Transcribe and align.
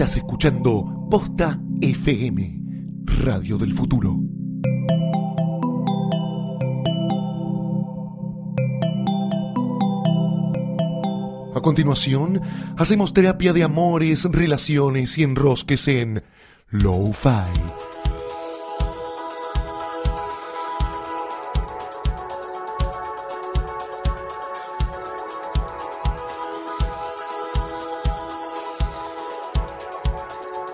Estás 0.00 0.16
escuchando 0.16 1.06
Posta 1.10 1.60
FM, 1.82 2.58
Radio 3.22 3.58
del 3.58 3.74
Futuro. 3.74 4.16
A 11.54 11.60
continuación, 11.60 12.40
hacemos 12.78 13.12
terapia 13.12 13.52
de 13.52 13.62
amores, 13.62 14.24
relaciones 14.24 15.18
y 15.18 15.24
enrosques 15.24 15.86
en 15.86 16.22
Lo-Fi. 16.70 18.09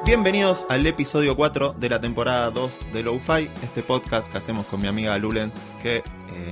Bienvenidos 0.06 0.66
al 0.68 0.86
episodio 0.86 1.36
4 1.36 1.74
de 1.74 1.88
la 1.88 2.00
temporada 2.00 2.50
2 2.52 2.92
de 2.92 3.02
Lo-Fi, 3.02 3.50
este 3.64 3.82
podcast 3.82 4.30
que 4.30 4.38
hacemos 4.38 4.64
con 4.66 4.80
mi 4.80 4.86
amiga 4.86 5.18
Lulen, 5.18 5.52
que, 5.82 5.96
eh, 5.96 6.02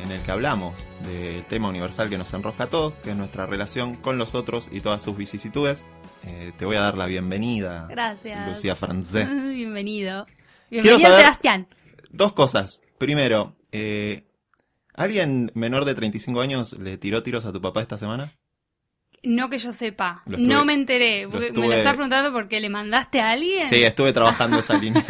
en 0.02 0.10
el 0.10 0.22
que 0.22 0.32
hablamos 0.32 0.90
del 1.06 1.44
tema 1.44 1.68
universal 1.68 2.10
que 2.10 2.18
nos 2.18 2.32
enrosca 2.34 2.64
a 2.64 2.66
todos, 2.68 2.94
que 2.94 3.10
es 3.10 3.16
nuestra 3.16 3.46
relación 3.46 3.94
con 3.94 4.18
los 4.18 4.34
otros 4.34 4.68
y 4.72 4.80
todas 4.80 5.02
sus 5.02 5.16
vicisitudes. 5.16 5.88
Eh, 6.24 6.52
te 6.58 6.64
voy 6.66 6.76
a 6.76 6.80
dar 6.80 6.98
la 6.98 7.06
bienvenida, 7.06 7.86
Gracias. 7.88 8.48
Lucía 8.48 8.74
Francés. 8.74 9.28
Bienvenido. 9.54 10.26
Bienvenido, 10.70 10.98
saber- 11.00 11.18
Sebastián. 11.24 11.68
Dos 12.10 12.32
cosas. 12.32 12.82
Primero, 12.98 13.54
eh, 13.70 14.24
¿alguien 14.94 15.52
menor 15.54 15.84
de 15.84 15.94
35 15.94 16.40
años 16.40 16.72
le 16.72 16.98
tiró 16.98 17.22
tiros 17.22 17.44
a 17.44 17.52
tu 17.52 17.60
papá 17.60 17.82
esta 17.82 17.98
semana? 17.98 18.32
No 19.24 19.48
que 19.50 19.58
yo 19.58 19.72
sepa. 19.72 20.22
Estuve- 20.26 20.46
no 20.46 20.64
me 20.64 20.74
enteré. 20.74 21.24
lo 21.24 21.30
porque 21.30 21.40
Me 21.46 21.46
estuve- 21.48 21.66
lo 21.68 21.72
estás 21.74 21.94
preguntando 21.94 22.32
porque 22.32 22.60
le 22.60 22.68
mandaste 22.68 23.20
a 23.20 23.30
alguien. 23.30 23.66
Sí, 23.66 23.82
estuve 23.82 24.12
trabajando 24.12 24.58
esa 24.58 24.74
línea. 24.78 25.04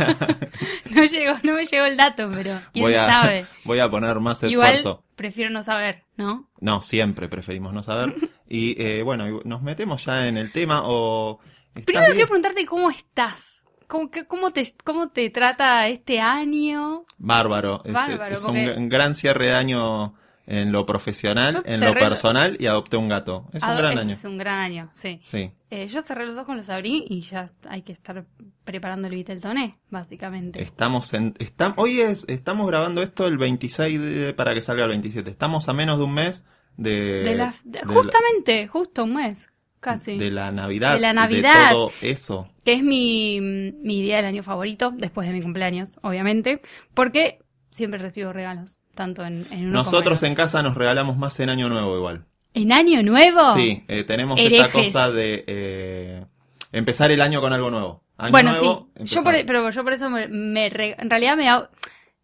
No 0.90 1.04
llegó, 1.04 1.34
no 1.42 1.54
me 1.54 1.64
llegó 1.64 1.84
el 1.84 1.96
dato, 1.96 2.30
pero 2.32 2.58
quién 2.72 2.84
voy, 2.84 2.94
a, 2.94 3.06
sabe. 3.06 3.46
voy 3.64 3.78
a 3.80 3.88
poner 3.88 4.20
más 4.20 4.42
Igual 4.44 4.74
esfuerzo. 4.74 5.02
prefiero 5.16 5.50
no 5.50 5.62
saber, 5.62 6.04
¿no? 6.16 6.48
No, 6.60 6.80
siempre 6.82 7.28
preferimos 7.28 7.72
no 7.72 7.82
saber. 7.82 8.14
Y 8.46 8.80
eh, 8.80 9.02
bueno, 9.02 9.40
nos 9.44 9.62
metemos 9.62 10.04
ya 10.04 10.28
en 10.28 10.36
el 10.36 10.52
tema 10.52 10.82
o... 10.84 11.40
¿estás 11.68 11.84
Primero 11.86 12.04
bien? 12.08 12.16
quiero 12.16 12.28
preguntarte 12.28 12.66
cómo 12.66 12.90
estás. 12.90 13.64
¿Cómo, 13.88 14.10
qué- 14.10 14.26
cómo, 14.26 14.50
te, 14.52 14.64
¿Cómo 14.84 15.08
te 15.08 15.28
trata 15.30 15.88
este 15.88 16.20
año? 16.20 17.04
Bárbaro. 17.16 17.76
Este, 17.78 17.92
Bárbaro, 17.92 18.34
es 18.34 18.40
porque- 18.40 18.66
g- 18.74 18.76
un 18.76 18.88
gran 18.90 19.14
cierre 19.14 19.46
de 19.46 19.54
año 19.54 20.14
en 20.46 20.72
lo 20.72 20.84
profesional, 20.86 21.54
Yo 21.54 21.62
en 21.64 21.80
lo 21.80 21.94
personal 21.94 22.56
y 22.60 22.66
adopté 22.66 22.96
un 22.96 23.08
gato. 23.08 23.46
Es 23.52 23.62
un 23.62 23.68
Ah, 23.70 23.74
gran 23.76 23.98
es 23.98 24.24
año. 24.24 24.30
un 24.32 24.38
gran 24.38 24.58
año, 24.58 24.90
sí. 24.92 25.20
Sí. 25.30 25.50
Eh, 25.70 25.88
yo 25.88 26.02
cerré 26.02 26.26
los 26.26 26.36
ojos, 26.36 26.54
los 26.56 26.68
abrí 26.68 27.04
y 27.08 27.22
ya 27.22 27.50
hay 27.68 27.82
que 27.82 27.92
estar 27.92 28.24
preparando 28.64 29.08
el 29.08 29.14
Viteltoné, 29.14 29.78
básicamente. 29.90 30.62
Estamos 30.62 31.12
en... 31.14 31.34
estam- 31.34 31.74
hoy 31.76 32.00
es, 32.00 32.26
estamos 32.28 32.66
grabando 32.66 33.02
esto 33.02 33.26
el 33.26 33.38
26 33.38 34.00
de- 34.00 34.34
para 34.34 34.54
que 34.54 34.60
salga 34.60 34.84
el 34.84 34.90
27. 34.90 35.30
Estamos 35.30 35.68
a 35.68 35.72
menos 35.72 35.98
de 35.98 36.04
un 36.04 36.14
mes 36.14 36.44
de... 36.76 37.22
de 37.24 37.34
la, 37.34 37.54
de- 37.64 37.80
de 37.80 37.86
la- 37.86 37.92
justamente, 37.92 38.68
justo 38.68 39.04
un 39.04 39.14
mes, 39.14 39.50
casi. 39.80 40.16
de 40.18 40.30
la 40.30 40.52
Navidad. 40.52 40.94
De 40.94 41.00
la 41.00 41.12
Navidad. 41.12 41.70
todo 41.70 41.90
eso. 42.02 42.48
que 42.64 42.74
es 42.74 42.82
mi, 42.82 43.40
mi 43.40 44.02
día 44.02 44.16
del 44.16 44.26
año 44.26 44.42
favorito, 44.42 44.92
después 44.96 45.26
de 45.26 45.32
mi 45.34 45.42
cumpleaños, 45.42 45.98
obviamente, 46.02 46.60
porque 46.94 47.38
siempre 47.70 47.98
recibo 47.98 48.32
regalos, 48.32 48.78
tanto 48.94 49.24
en, 49.24 49.46
en 49.50 49.64
uno 49.66 49.72
Nosotros 49.82 50.20
como 50.20 50.26
en, 50.26 50.32
en 50.32 50.36
casa 50.36 50.62
nos 50.62 50.74
regalamos 50.76 51.16
más 51.16 51.38
en 51.40 51.50
Año 51.50 51.68
Nuevo 51.68 51.96
igual. 51.96 52.24
¿En 52.54 52.72
Año 52.72 53.02
Nuevo? 53.02 53.54
Sí, 53.54 53.84
eh, 53.88 54.04
tenemos 54.04 54.38
Herejes. 54.38 54.66
esta 54.66 54.72
cosa 54.72 55.10
de 55.10 55.44
eh, 55.46 56.24
empezar 56.72 57.10
el 57.10 57.20
año 57.20 57.40
con 57.40 57.52
algo 57.52 57.70
nuevo. 57.70 58.02
Año 58.16 58.30
bueno, 58.30 58.50
nuevo, 58.52 58.88
sí, 59.04 59.14
yo 59.16 59.24
por, 59.24 59.34
pero 59.44 59.70
yo 59.70 59.82
por 59.82 59.92
eso 59.92 60.08
me, 60.08 60.28
me 60.28 60.68
re- 60.70 60.94
en 60.98 61.10
realidad 61.10 61.36
me 61.36 61.48
hago, 61.48 61.68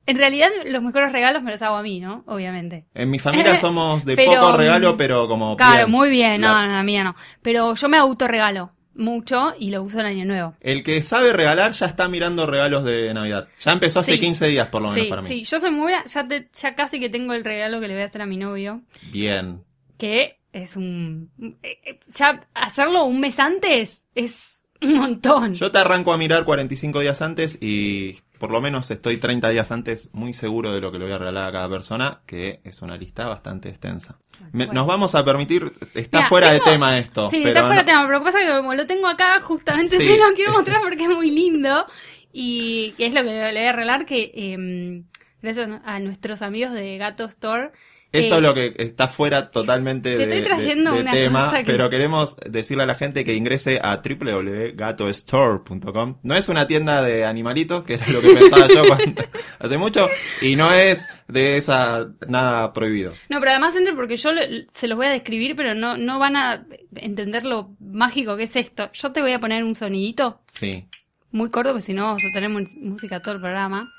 en 0.06 0.16
realidad 0.16 0.48
los 0.66 0.82
mejores 0.84 1.10
regalos 1.10 1.42
me 1.42 1.50
los 1.50 1.60
hago 1.62 1.76
a 1.76 1.82
mí, 1.82 1.98
¿no? 1.98 2.22
Obviamente. 2.28 2.86
En 2.94 3.10
mi 3.10 3.18
familia 3.18 3.56
somos 3.60 4.04
de 4.04 4.14
Pero, 4.16 4.40
poco 4.40 4.56
regalo, 4.56 4.96
pero 4.96 5.26
como 5.26 5.56
Claro, 5.56 5.86
bien. 5.86 5.90
muy 5.90 6.10
bien, 6.10 6.40
no, 6.40 6.48
La- 6.54 6.66
no, 6.68 6.72
la 6.74 6.82
mía 6.84 7.02
no. 7.02 7.16
Pero 7.42 7.74
yo 7.74 7.88
me 7.88 7.96
autorregalo 7.96 8.70
mucho 8.94 9.54
y 9.58 9.70
lo 9.70 9.82
uso 9.82 10.00
en 10.00 10.06
Año 10.06 10.24
Nuevo. 10.24 10.54
El 10.60 10.82
que 10.82 11.00
sabe 11.02 11.32
regalar 11.32 11.72
ya 11.72 11.86
está 11.86 12.08
mirando 12.08 12.46
regalos 12.46 12.84
de 12.84 13.12
Navidad. 13.14 13.48
Ya 13.58 13.72
empezó 13.72 14.00
hace 14.00 14.12
Sí. 14.14 14.20
15 14.20 14.46
días 14.48 14.68
por 14.68 14.82
lo 14.82 14.90
menos 14.90 15.04
Sí, 15.04 15.08
para 15.10 15.22
mí. 15.22 15.28
sí, 15.28 15.44
yo 15.44 15.60
soy 15.60 15.70
muy, 15.70 15.92
ya, 16.06 16.26
te- 16.26 16.48
ya 16.52 16.74
casi 16.74 16.98
que 17.00 17.08
tengo 17.08 17.32
el 17.32 17.44
regalo 17.44 17.80
que 17.80 17.88
le 17.88 17.94
voy 17.94 18.02
a 18.02 18.06
hacer 18.06 18.22
a 18.22 18.26
mi 18.26 18.36
novio. 18.36 18.82
Bien. 19.12 19.62
que 19.98 20.38
es 20.52 20.76
un... 20.76 21.30
eh, 21.62 21.78
eh, 21.84 22.00
Ya 22.08 22.46
hacerlo 22.54 23.04
un 23.04 23.20
mes 23.20 23.38
antes 23.38 24.06
es 24.14 24.64
un 24.82 24.94
montón. 24.94 25.54
Yo 25.54 25.70
te 25.70 25.78
arranco 25.78 26.12
a 26.12 26.16
mirar 26.16 26.44
45 26.44 27.00
días 27.00 27.20
antes 27.22 27.58
y 27.60 28.18
por 28.40 28.50
lo 28.50 28.60
menos 28.60 28.90
estoy 28.90 29.18
30 29.18 29.50
días 29.50 29.70
antes 29.70 30.10
muy 30.12 30.34
seguro 30.34 30.72
de 30.72 30.80
lo 30.80 30.90
que 30.90 30.98
le 30.98 31.04
voy 31.04 31.12
a 31.14 31.18
regalar 31.18 31.48
a 31.48 31.52
cada 31.52 31.68
persona, 31.68 32.22
que 32.26 32.60
es 32.64 32.82
una 32.82 32.96
lista 32.96 33.28
bastante 33.28 33.68
extensa. 33.68 34.18
Me- 34.50 34.64
Bueno. 34.66 34.80
Nos 34.80 34.86
vamos 34.88 35.14
a 35.14 35.24
permitir, 35.24 35.70
está 35.94 36.18
Mira, 36.18 36.28
fuera 36.28 36.50
tengo- 36.50 36.64
de 36.64 36.70
tema 36.72 36.98
esto. 36.98 37.30
sí, 37.30 37.36
pero 37.36 37.48
está 37.48 37.60
fuera 37.60 37.74
no- 37.76 37.80
de 37.82 37.84
tema, 37.84 38.00
pero 38.06 38.12
lo 38.14 38.18
que 38.20 38.24
pasa 38.24 38.40
es 38.40 38.46
que 38.46 38.56
como 38.56 38.74
lo 38.74 38.86
tengo 38.86 39.06
acá, 39.06 39.40
justamente 39.40 39.96
Sí. 39.98 40.04
te 40.08 40.16
lo 40.18 40.34
quiero 40.34 40.52
mostrar 40.58 40.80
porque 40.80 41.04
es 41.04 41.08
muy 41.10 41.30
lindo. 41.30 41.86
Y 42.32 42.92
que 42.96 43.06
es 43.06 43.12
lo 43.14 43.22
que 43.22 43.26
le 43.30 43.50
voy 43.52 43.66
a 43.66 43.72
regalar, 43.72 44.06
que 44.06 44.30
eh, 44.34 45.02
gracias 45.42 45.68
a 45.84 45.98
nuestros 46.00 46.42
amigos 46.42 46.72
de 46.72 46.96
Gato 46.96 47.24
Store. 47.26 47.72
Esto 48.12 48.34
eh, 48.34 48.38
es 48.38 48.42
lo 48.42 48.54
que 48.54 48.74
está 48.78 49.06
fuera 49.06 49.52
totalmente 49.52 50.10
Te 50.10 50.16
de, 50.16 50.22
estoy 50.24 50.38
de- 50.40 50.44
trayendo 50.44 50.92
de 50.92 51.00
una 51.00 51.12
tema, 51.12 51.52
que- 51.58 51.64
pero 51.64 51.88
queremos 51.90 52.36
decirle 52.44 52.82
a 52.82 52.86
la 52.86 52.96
gente 52.96 53.24
que 53.24 53.34
ingrese 53.34 53.78
a 53.82 54.02
www.gatostore.com. 54.02 56.16
No 56.22 56.34
es 56.34 56.48
una 56.48 56.66
tienda 56.66 57.02
de 57.02 57.24
animalitos, 57.24 57.84
que 57.84 57.94
era 57.94 58.06
lo 58.08 58.20
que 58.20 58.34
pensaba 58.34 58.66
yo 58.68 58.84
cuando- 58.86 59.22
hace 59.58 59.78
mucho, 59.78 60.08
y 60.42 60.56
no 60.56 60.72
es 60.72 61.06
de 61.28 61.56
esa 61.56 62.08
nada 62.26 62.72
prohibido. 62.72 63.12
No, 63.28 63.38
pero 63.38 63.52
además 63.52 63.76
entre 63.76 63.94
porque 63.94 64.16
yo 64.16 64.30
se 64.70 64.88
los 64.88 64.96
voy 64.96 65.06
a 65.06 65.10
describir, 65.10 65.54
pero 65.56 65.74
no, 65.74 65.96
no 65.96 66.18
van 66.18 66.36
a 66.36 66.66
entender 66.96 67.44
lo 67.44 67.76
mágico 67.80 68.36
que 68.36 68.44
es 68.44 68.56
esto. 68.56 68.90
Yo 68.92 69.12
te 69.12 69.20
voy 69.20 69.32
a 69.32 69.40
poner 69.40 69.62
un 69.64 69.76
sonidito 69.76 70.40
Sí. 70.46 70.86
muy 71.30 71.48
corto, 71.50 71.70
porque 71.70 71.82
si 71.82 71.94
no 71.94 72.04
vamos 72.06 72.22
a 72.28 72.32
tener 72.34 72.50
música 72.50 73.20
todo 73.22 73.34
el 73.34 73.40
programa. 73.40 73.92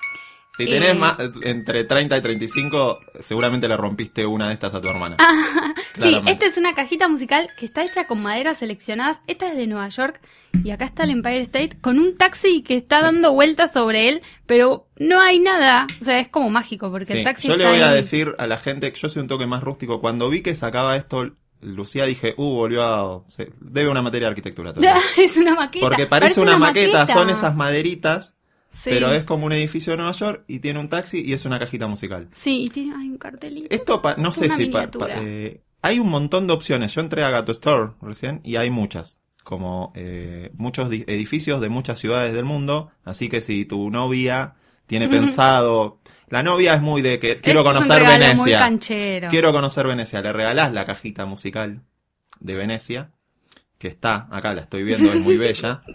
Si 0.57 0.65
tenés 0.65 0.91
Eh. 0.91 0.93
más, 0.95 1.17
entre 1.43 1.83
30 1.85 2.17
y 2.17 2.21
35, 2.21 2.99
seguramente 3.21 3.67
le 3.67 3.77
rompiste 3.77 4.25
una 4.25 4.47
de 4.49 4.53
estas 4.53 4.73
a 4.73 4.81
tu 4.81 4.89
hermana. 4.89 5.15
Ah, 5.19 5.73
Sí, 6.01 6.19
esta 6.25 6.45
es 6.45 6.57
una 6.57 6.73
cajita 6.73 7.07
musical 7.07 7.49
que 7.57 7.65
está 7.65 7.83
hecha 7.83 8.07
con 8.07 8.21
maderas 8.21 8.57
seleccionadas. 8.59 9.21
Esta 9.27 9.49
es 9.49 9.57
de 9.57 9.67
Nueva 9.67 9.89
York 9.89 10.19
y 10.63 10.71
acá 10.71 10.85
está 10.85 11.03
el 11.03 11.11
Empire 11.11 11.41
State 11.41 11.77
con 11.81 11.99
un 11.99 12.13
taxi 12.15 12.63
que 12.63 12.75
está 12.75 13.01
dando 13.01 13.33
vueltas 13.33 13.73
sobre 13.73 14.09
él, 14.09 14.21
pero 14.45 14.87
no 14.97 15.19
hay 15.21 15.39
nada. 15.39 15.87
O 15.99 16.03
sea, 16.03 16.19
es 16.19 16.27
como 16.29 16.49
mágico 16.49 16.89
porque 16.91 17.05
Sí, 17.05 17.13
el 17.19 17.23
taxi 17.23 17.47
Yo 17.47 17.57
le 17.57 17.67
voy 17.67 17.81
a 17.81 17.91
decir 17.91 18.33
a 18.37 18.47
la 18.47 18.57
gente 18.57 18.91
que 18.91 18.99
yo 18.99 19.09
soy 19.09 19.21
un 19.21 19.27
toque 19.27 19.45
más 19.47 19.63
rústico. 19.63 19.99
Cuando 20.01 20.29
vi 20.29 20.41
que 20.41 20.55
sacaba 20.55 20.95
esto, 20.95 21.31
Lucía, 21.61 22.05
dije, 22.05 22.33
uh, 22.37 22.43
volvió 22.55 22.83
a... 22.83 23.23
se- 23.27 23.51
debe 23.59 23.89
una 23.89 24.01
materia 24.01 24.27
de 24.27 24.31
arquitectura. 24.31 24.73
todavía. 24.73 24.99
es 25.17 25.37
una 25.37 25.55
maqueta. 25.55 25.85
Porque 25.87 26.07
parece, 26.07 26.39
una, 26.41 26.57
maqueta, 26.57 27.05
son 27.07 27.29
esas 27.29 27.55
maderitas, 27.55 28.35
Sí. 28.73 28.89
pero 28.89 29.11
es 29.11 29.25
como 29.25 29.45
un 29.45 29.51
edificio 29.51 29.91
de 29.91 29.97
Nueva 29.97 30.13
York 30.13 30.45
y 30.47 30.59
tiene 30.59 30.79
un 30.79 30.87
taxi 30.87 31.21
y 31.25 31.33
es 31.33 31.43
una 31.43 31.59
cajita 31.59 31.87
musical. 31.87 32.29
Sí, 32.31 32.63
y 32.63 32.69
tiene 32.69 32.95
hay 32.95 33.09
un 33.09 33.17
cartelito. 33.17 33.67
Esto, 33.69 34.01
pa- 34.01 34.15
no 34.17 34.31
sé 34.31 34.49
si... 34.49 34.67
pa- 34.67 34.89
eh, 35.09 35.61
hay 35.81 35.99
un 35.99 36.09
montón 36.09 36.47
de 36.47 36.53
opciones. 36.53 36.93
Yo 36.95 37.01
entré 37.01 37.23
a 37.25 37.29
Gato 37.29 37.51
Store 37.51 37.91
recién 38.01 38.39
y 38.45 38.55
hay 38.55 38.69
muchas. 38.69 39.19
Como 39.43 39.91
eh, 39.95 40.51
muchos 40.55 40.89
di- 40.89 41.03
edificios 41.07 41.59
de 41.59 41.67
muchas 41.67 41.99
ciudades 41.99 42.33
del 42.33 42.45
mundo. 42.45 42.91
Así 43.03 43.27
que 43.27 43.41
si 43.41 43.65
tu 43.65 43.89
novia 43.91 44.55
tiene 44.87 45.09
pensado... 45.09 45.99
La 46.29 46.41
novia 46.43 46.73
es 46.75 46.81
muy 46.81 47.01
de 47.01 47.19
que 47.19 47.41
quiero 47.41 47.59
Este 47.61 47.71
es 47.71 47.75
un 47.81 47.87
conocer 47.87 48.03
Muy 48.03 48.11
Venecia. 48.19 48.59
canchero. 48.59 49.27
Quiero 49.29 49.51
conocer 49.51 49.85
Venecia. 49.87 50.21
Le 50.21 50.31
regalás 50.31 50.71
la 50.71 50.85
cajita 50.85 51.25
musical 51.25 51.81
de 52.39 52.55
Venecia, 52.55 53.11
que 53.77 53.89
está 53.89 54.27
acá, 54.31 54.53
la 54.53 54.61
estoy 54.61 54.83
viendo, 54.83 55.11
es 55.11 55.19
muy 55.19 55.35
bella. 55.35 55.81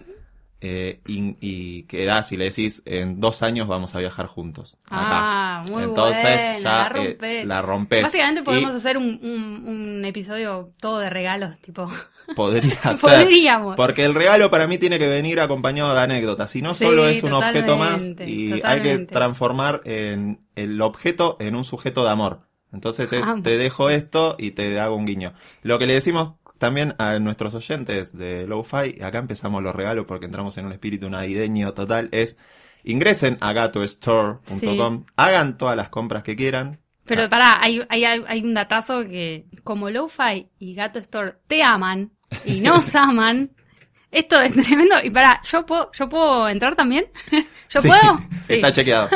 eh, 0.61 1.01
y, 1.07 1.37
y 1.41 1.83
quedás 1.85 2.33
y 2.33 2.37
le 2.37 2.45
decís, 2.45 2.83
en 2.87 3.21
dos 3.21 3.43
años 3.43 3.69
vamos 3.69 3.95
a 3.95 3.99
viajar 3.99 4.27
juntos. 4.27 4.79
Acá. 4.87 5.07
Ah, 5.11 5.63
muy 5.69 5.85
Entonces 5.85 6.23
buena, 6.23 6.59
ya 6.59 6.91
la 6.93 7.05
eh, 7.05 7.45
la 7.45 7.63
rompes. 7.63 8.03
Básicamente 8.05 8.43
podemos 8.43 8.73
Y 8.73 8.77
hacer 8.77 8.97
un, 8.97 9.21
un, 9.23 9.69
un 9.69 10.05
episodio 10.05 10.71
todo 10.81 10.99
de 10.99 11.11
regalos, 11.11 11.59
tipo. 11.59 11.87
podría 12.37 12.75
ser. 12.75 12.99
Podríamos. 13.01 13.77
Porque 13.77 14.05
el 14.05 14.15
regalo 14.15 14.51
para 14.51 14.67
mí 14.67 14.79
tiene 14.79 14.99
que 14.99 15.09
venir 15.09 15.41
acompañado 15.41 15.95
de 15.95 16.01
anécdotas. 16.01 16.51
Si 16.51 16.63
no, 16.63 16.75
Sí, 16.75 16.85
solo 16.85 17.07
es 17.07 17.23
un 17.23 17.35
objeto 17.35 17.77
más 17.77 17.93
totalmente, 17.93 18.29
y 18.29 18.61
hay 18.65 18.81
que 18.81 18.99
transformar 18.99 19.83
en 19.85 20.41
el 20.55 20.81
objeto 20.81 21.37
en 21.39 21.55
un 21.55 21.65
sujeto 21.65 22.03
de 22.05 22.11
amor. 22.11 22.41
Entonces 22.73 23.13
es, 23.13 23.25
te 23.43 23.57
dejo 23.57 23.91
esto 23.91 24.37
y 24.39 24.51
te 24.51 24.81
hago 24.81 24.97
un 24.97 25.07
guiño. 25.07 25.35
Lo 25.63 25.79
que 25.79 25.87
le 25.87 25.95
decimos 25.95 26.35
también 26.59 26.95
a 26.99 27.19
nuestros 27.19 27.55
oyentes 27.55 28.17
de 28.17 28.47
Lo-Fi, 28.47 29.03
acá 29.03 29.19
empezamos 29.19 29.63
los 29.63 29.75
regalos 29.75 30.07
porque 30.07 30.27
entramos 30.27 30.57
en 30.59 30.67
un 30.67 30.73
espíritu 30.73 31.09
navideño 31.11 31.73
total, 31.75 32.09
es 32.13 32.39
ingresen 32.85 33.39
a 33.41 33.53
gatostore.com, 33.53 35.05
hagan 35.17 35.59
todas 35.59 35.77
las 35.77 35.89
compras 35.89 36.23
que 36.23 36.37
quieran. 36.37 36.81
Pero 37.05 37.23
Ah, 37.25 37.29
pará, 37.31 37.59
hay, 37.61 37.83
hay, 37.89 38.05
hay 38.05 38.43
un 38.43 38.55
datazo 38.55 39.05
que 39.05 39.47
como 39.63 39.91
Lo-Fi 39.91 40.49
y 40.59 40.75
Gato 40.75 40.99
Store 40.99 41.37
te 41.47 41.63
aman 41.63 42.13
y 42.45 42.61
nos 42.61 42.95
aman, 42.97 43.53
esto 44.11 44.41
es 44.41 44.53
tremendo. 44.55 44.97
Y 45.03 45.11
pará, 45.11 45.41
¿yo 45.45 45.65
puedo, 45.67 45.91
yo 45.93 46.09
puedo 46.09 46.49
entrar 46.49 46.75
también? 46.75 47.07
¿Yo 47.69 47.83
Sí, 47.83 47.89
puedo? 47.89 48.21
Sí. 48.47 48.55
Está 48.55 48.73
chequeado. 48.73 49.09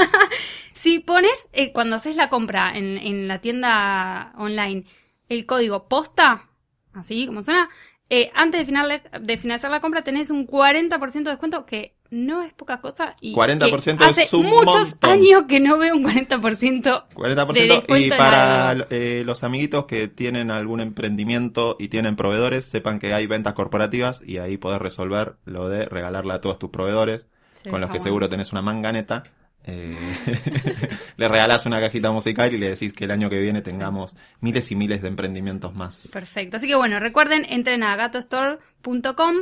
Si 0.73 0.99
pones, 0.99 1.49
eh, 1.53 1.73
cuando 1.73 1.97
haces 1.97 2.17
la 2.17 2.29
compra 2.29 2.77
en, 2.77 2.99
en 2.99 3.29
la 3.29 3.41
tienda 3.41 4.33
online, 4.37 4.85
el 5.29 5.47
código 5.47 5.89
posta, 5.89 6.49
así 6.95 7.27
como 7.27 7.43
suena, 7.43 7.69
eh, 8.09 8.31
antes 8.35 8.61
de, 8.61 8.65
final, 8.67 9.03
de 9.21 9.37
finalizar 9.37 9.71
la 9.71 9.81
compra 9.81 10.03
tenés 10.03 10.31
un 10.31 10.47
40% 10.47 11.23
de 11.23 11.31
descuento 11.31 11.65
que 11.65 11.95
no 12.11 12.43
es 12.43 12.53
poca 12.53 12.81
cosa. 12.81 13.15
Y 13.21 13.33
40% 13.35 13.99
que 13.99 14.05
hace 14.05 14.23
es 14.25 14.33
un 14.35 14.47
muchos 14.47 14.91
montón. 14.95 15.11
años 15.11 15.45
que 15.49 15.61
no 15.61 15.79
veo 15.79 15.95
un 15.95 16.03
40%. 16.05 17.05
40% 17.15 17.53
de 17.53 17.67
descuento 17.69 17.97
y 17.99 18.11
para 18.11 18.73
eh, 18.91 19.23
los 19.25 19.45
amiguitos 19.45 19.85
que 19.85 20.09
tienen 20.09 20.51
algún 20.51 20.81
emprendimiento 20.81 21.77
y 21.79 21.87
tienen 21.87 22.17
proveedores, 22.17 22.65
sepan 22.65 22.99
que 22.99 23.15
hay 23.15 23.27
ventas 23.29 23.55
corporativas 23.55 24.23
y 24.27 24.39
ahí 24.39 24.57
podés 24.57 24.81
resolver 24.83 25.37
lo 25.45 25.69
de 25.69 25.87
regalarle 25.87 26.33
a 26.35 26.41
todos 26.41 26.59
tus 26.59 26.71
proveedores, 26.71 27.29
Sí, 27.63 27.69
con 27.69 27.81
los 27.81 27.91
que 27.91 27.99
bueno. 27.99 28.05
seguro 28.05 28.29
tenés 28.29 28.51
una 28.53 28.63
manganeta. 28.63 29.23
Eh, 29.65 29.97
le 31.17 31.29
regalás 31.29 31.67
una 31.67 31.81
cajita 31.81 32.11
musical 32.11 32.53
y 32.55 32.59
le 32.59 32.71
decís 32.71 32.93
que 32.93 33.05
el 33.05 33.11
año 33.11 33.29
que 33.31 33.39
viene 33.39 33.61
tengamos 33.61 34.17
miles 34.41 34.71
y 34.71 34.77
miles 34.77 35.03
de 35.03 35.09
emprendimientos 35.09 35.75
más. 35.75 36.09
Perfecto. 36.13 36.57
Así 36.57 36.67
que 36.67 36.75
bueno, 36.75 36.99
recuerden, 37.01 37.47
entren 37.49 37.83
a 37.83 37.97
gatostore.com. 37.97 39.35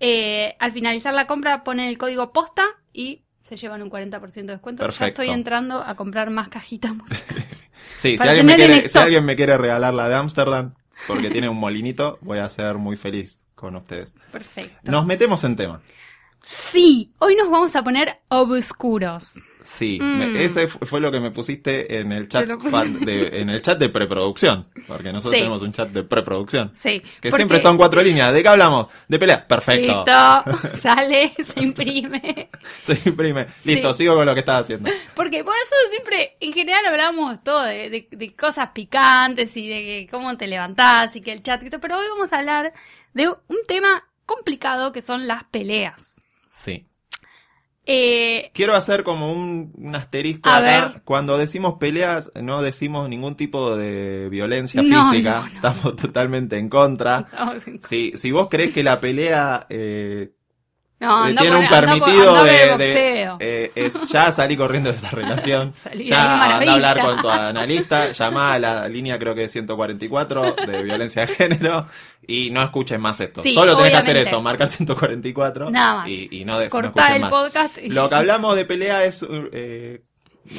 eh, 0.00 0.56
al 0.58 0.72
finalizar 0.72 1.14
la 1.14 1.26
compra 1.26 1.64
ponen 1.64 1.86
el 1.86 1.98
código 1.98 2.32
posta 2.32 2.64
y 2.92 3.22
se 3.42 3.56
llevan 3.56 3.82
un 3.82 3.90
40% 3.90 4.32
de 4.32 4.42
descuento. 4.44 4.82
Ya 4.82 4.86
Perfecto. 4.86 5.22
estoy 5.22 5.34
entrando 5.34 5.82
a 5.82 5.94
comprar 5.96 6.30
más 6.30 6.48
cajitas 6.48 6.94
musicales. 6.94 7.46
Sí, 7.98 8.16
si 8.18 8.28
alguien, 8.28 8.46
me 8.46 8.54
quiere, 8.56 8.88
si 8.88 8.98
alguien 8.98 9.24
me 9.24 9.36
quiere 9.36 9.56
regalar 9.58 9.94
la 9.94 10.08
de 10.08 10.14
Ámsterdam, 10.14 10.74
porque 11.06 11.30
tiene 11.30 11.48
un 11.48 11.56
molinito, 11.56 12.18
voy 12.20 12.38
a 12.38 12.48
ser 12.48 12.76
muy 12.76 12.96
feliz 12.96 13.44
con 13.54 13.76
ustedes. 13.76 14.14
Perfecto. 14.30 14.90
Nos 14.90 15.06
metemos 15.06 15.42
en 15.44 15.56
tema. 15.56 15.80
Sí, 16.44 17.12
hoy 17.18 17.36
nos 17.36 17.50
vamos 17.50 17.74
a 17.76 17.82
poner 17.82 18.20
obscuros. 18.28 19.34
Sí, 19.62 19.98
Mm. 20.00 20.18
me- 20.18 20.44
ese 20.44 20.66
fu- 20.66 20.84
fue 20.84 21.00
lo 21.00 21.10
que 21.12 21.20
me 21.20 21.30
pusiste 21.30 21.98
en 22.00 22.12
el 22.12 22.28
chat 22.28 22.46
de, 22.46 23.40
en 23.40 23.48
el 23.50 23.62
chat 23.62 23.78
de 23.78 23.88
preproducción, 23.88 24.66
porque 24.86 25.12
nosotros 25.12 25.32
Sí. 25.34 25.38
tenemos 25.38 25.62
un 25.62 25.72
chat 25.72 25.88
de 25.90 26.02
preproducción, 26.02 26.72
Sí. 26.74 27.00
que 27.00 27.30
porque- 27.30 27.36
siempre 27.36 27.60
son 27.60 27.76
cuatro 27.76 28.02
líneas. 28.02 28.32
¿De 28.32 28.42
qué 28.42 28.48
hablamos? 28.48 28.88
De 29.08 29.18
pelea. 29.18 29.46
Perfecto. 29.46 30.04
Listo, 30.04 30.76
sale, 30.78 31.32
se 31.42 31.60
imprime. 31.60 32.50
Se 32.82 32.98
imprime. 33.08 33.46
Sí. 33.58 33.74
Listo, 33.74 33.94
sigo 33.94 34.14
con 34.16 34.26
lo 34.26 34.34
que 34.34 34.40
estaba 34.40 34.58
haciendo. 34.58 34.90
Porque 35.14 35.44
por 35.44 35.54
eso 35.54 35.74
siempre, 35.90 36.36
en 36.40 36.52
general 36.52 36.84
hablamos 36.86 37.42
todo 37.44 37.62
de, 37.62 37.88
de- 37.90 38.08
de 38.10 38.34
cosas 38.34 38.70
picantes 38.74 39.56
y 39.56 39.68
de 39.68 40.08
cómo 40.10 40.36
te 40.36 40.46
levantás 40.46 41.14
y 41.16 41.20
que 41.20 41.32
el 41.32 41.42
chat, 41.42 41.62
pero 41.80 41.98
hoy 41.98 42.06
vamos 42.10 42.32
a 42.32 42.38
hablar 42.38 42.72
de 43.14 43.28
un 43.28 43.58
tema 43.68 44.04
complicado 44.26 44.92
que 44.92 45.02
son 45.02 45.26
las 45.26 45.44
peleas. 45.44 46.20
Sí. 46.48 46.86
Eh, 47.84 48.50
Quiero 48.54 48.74
hacer 48.74 49.02
como 49.02 49.32
un, 49.32 49.72
un 49.76 49.96
asterisco 49.96 50.48
A 50.48 50.58
acá. 50.58 50.62
ver. 50.92 51.02
Cuando 51.02 51.36
decimos 51.36 51.74
peleas, 51.80 52.30
no 52.40 52.62
decimos 52.62 53.08
ningún 53.08 53.34
tipo 53.34 53.76
de 53.76 54.28
violencia 54.30 54.82
No, 54.82 55.10
física. 55.10 55.40
no, 55.40 55.48
no. 55.48 55.54
Estamos 55.56 55.96
totalmente 56.00 56.56
en 56.58 56.68
contra. 56.68 57.26
en- 57.66 57.82
Si, 57.82 58.12
si 58.16 58.30
vos 58.30 58.48
crees 58.50 58.72
que 58.72 58.82
la 58.84 59.00
pelea 59.00 59.66
eh, 59.68 60.30
no, 61.02 61.28
eh, 61.28 61.34
tiene 61.34 61.56
por- 61.56 61.64
un 61.64 61.68
permitido 61.68 62.34
por 62.34 62.44
de, 62.44 62.76
de- 62.78 63.32
eh, 63.40 63.72
es 63.74 64.08
ya 64.10 64.32
salí 64.32 64.56
corriendo 64.56 64.90
de 64.90 64.96
esa 64.96 65.10
relación 65.10 65.72
Salí 65.82 66.04
ya 66.04 66.56
anda 66.56 66.70
a 66.70 66.74
hablar 66.74 67.00
con 67.00 67.20
tu 67.20 67.28
analista 67.30 68.12
llama 68.12 68.54
a 68.54 68.58
la 68.58 68.88
línea 68.88 69.18
creo 69.18 69.34
que 69.34 69.48
144 69.48 70.54
de 70.66 70.82
violencia 70.82 71.26
de 71.26 71.34
género 71.34 71.86
y 72.26 72.50
no 72.50 72.62
escuchen 72.62 73.00
más 73.00 73.20
esto 73.20 73.42
Sí, 73.42 73.52
solo 73.54 73.76
tenés 73.76 73.90
que 73.90 73.96
hacer 73.98 74.16
eso 74.16 74.40
marcar 74.40 74.68
144 74.68 75.70
Nada 75.70 75.94
más. 75.98 76.08
y, 76.08 76.28
y 76.30 76.44
no, 76.44 76.58
de, 76.58 76.68
no 76.68 76.92
el 77.14 77.20
más. 77.20 77.30
podcast. 77.30 77.78
y- 77.78 77.88
lo 77.88 78.08
que 78.08 78.14
hablamos 78.14 78.56
de 78.56 78.64
pelea 78.64 79.04
es 79.04 79.24
eh, 79.52 80.02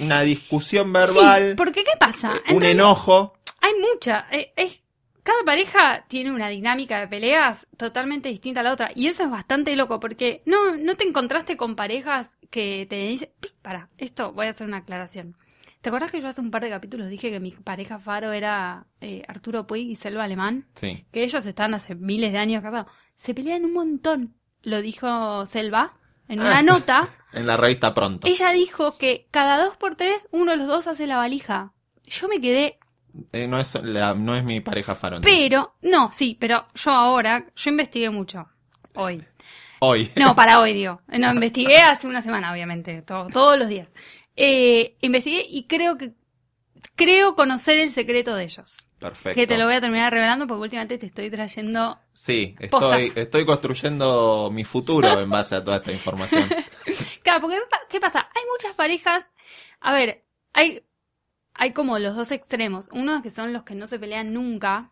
una 0.01 0.21
discusión 0.21 0.87
Sí, 0.87 0.91
verbal 0.93 1.53
porque 1.57 1.83
¿qué 1.83 1.91
pasa? 1.99 2.33
un 2.49 2.63
enojo 2.63 3.33
Hay 3.61 3.71
mucha. 3.79 4.27
es- 4.55 4.82
cada 5.23 5.43
pareja 5.45 6.05
tiene 6.07 6.31
una 6.31 6.49
dinámica 6.49 6.99
de 6.99 7.07
peleas 7.07 7.65
totalmente 7.77 8.29
distinta 8.29 8.59
a 8.59 8.63
la 8.63 8.73
otra. 8.73 8.91
Y 8.93 9.07
eso 9.07 9.23
es 9.23 9.29
bastante 9.31 9.75
loco 9.75 9.99
porque 9.99 10.41
no, 10.45 10.75
no 10.77 10.95
te 10.95 11.05
encontraste 11.07 11.55
con 11.57 11.75
parejas 11.75 12.37
que 12.51 12.85
te 12.89 13.07
dicen. 13.07 13.29
"Pi, 13.39 13.49
Para, 13.61 13.89
esto 13.97 14.33
voy 14.33 14.47
a 14.47 14.49
hacer 14.49 14.67
una 14.67 14.77
aclaración. 14.77 15.37
¿Te 15.81 15.89
acordás 15.89 16.11
que 16.11 16.21
yo 16.21 16.27
hace 16.29 16.39
un 16.41 16.51
par 16.51 16.63
de 16.63 16.69
capítulos 16.69 17.09
dije 17.09 17.29
que 17.29 17.39
mi 17.41 17.51
pareja 17.51 17.99
faro 17.99 18.31
era 18.31 18.85
eh, 19.01 19.23
Arturo 19.27 19.67
Puig 19.67 19.89
y 19.89 19.95
Selva 19.97 20.23
Alemán? 20.23 20.65
sí 20.75 21.05
Que 21.11 21.23
ellos 21.23 21.45
están 21.45 21.73
hace 21.73 21.95
miles 21.95 22.31
de 22.31 22.37
años 22.37 22.61
casados. 22.61 22.87
Se 23.15 23.33
pelean 23.33 23.65
un 23.65 23.73
montón, 23.73 24.35
lo 24.61 24.81
dijo 24.81 25.45
Selva 25.45 25.93
en 26.29 26.39
una 26.39 26.61
nota. 26.61 27.09
en 27.33 27.47
la 27.47 27.57
revista 27.57 27.93
pronto 27.93 28.27
Ella 28.27 28.51
dijo 28.51 28.97
que 28.97 29.27
cada 29.31 29.57
dos 29.63 29.75
por 29.75 29.95
tres 29.95 30.29
uno 30.31 30.51
de 30.51 30.57
los 30.57 30.67
dos 30.67 30.87
hace 30.87 31.05
la 31.05 31.17
valija. 31.17 31.73
Yo 32.05 32.27
me 32.29 32.39
quedé 32.39 32.77
Eh, 33.31 33.47
no 33.47 33.59
es 33.59 33.75
la- 33.75 34.13
no 34.13 34.35
es 34.35 34.43
mi 34.43 34.59
pareja 34.61 34.95
faro. 34.95 35.19
Pero, 35.21 35.75
no, 35.81 36.11
sí, 36.11 36.35
pero 36.39 36.65
yo 36.75 36.91
ahora, 36.91 37.45
yo 37.55 37.69
investigué 37.69 38.09
mucho. 38.09 38.47
Hoy. 38.95 39.23
hoy 39.79 40.11
No, 40.15 40.35
para 40.35 40.59
hoy, 40.59 40.73
digo. 40.73 41.01
No, 41.07 41.31
investigué 41.31 41.77
hace 41.77 42.07
una 42.07 42.21
semana, 42.21 42.51
obviamente, 42.51 43.01
to- 43.03 43.27
todos 43.31 43.57
los 43.57 43.67
días. 43.67 43.87
Eh, 44.35 44.97
investigué 45.01 45.45
y 45.47 45.65
creo 45.65 45.97
que, 45.97 46.13
creo 46.95 47.35
conocer 47.35 47.77
el 47.77 47.91
secreto 47.91 48.35
de 48.35 48.43
ellos. 48.45 48.85
perfecto 48.99 49.35
Que 49.39 49.45
te 49.47 49.57
lo 49.57 49.65
voy 49.65 49.75
a 49.75 49.81
terminar 49.81 50.11
revelando 50.11 50.47
porque 50.47 50.61
últimamente 50.63 50.97
te 50.97 51.05
estoy 51.05 51.29
trayendo... 51.29 51.99
Sí, 52.13 52.55
Postas. 52.71 52.99
estoy, 53.01 53.23
estoy 53.23 53.45
construyendo 53.45 54.49
mi 54.51 54.63
futuro 54.63 55.19
en 55.19 55.29
base 55.29 55.55
a 55.55 55.63
toda 55.63 55.77
esta 55.77 55.91
información. 55.91 56.43
Claro, 57.23 57.39
porque 57.41 57.57
¿qué 57.89 57.99
pasa? 58.01 58.19
Hay 58.35 58.41
muchas 58.51 58.73
parejas, 58.75 59.31
a 59.79 59.93
ver, 59.93 60.25
hay, 60.51 60.83
hay 61.53 61.71
como 61.71 61.99
los 61.99 62.15
dos 62.15 62.31
extremos. 62.31 62.89
Uno 62.91 63.21
que 63.21 63.29
son 63.31 63.53
los 63.53 63.63
que 63.63 63.75
no 63.75 63.87
se 63.87 63.99
pelean 63.99 64.33
nunca, 64.33 64.91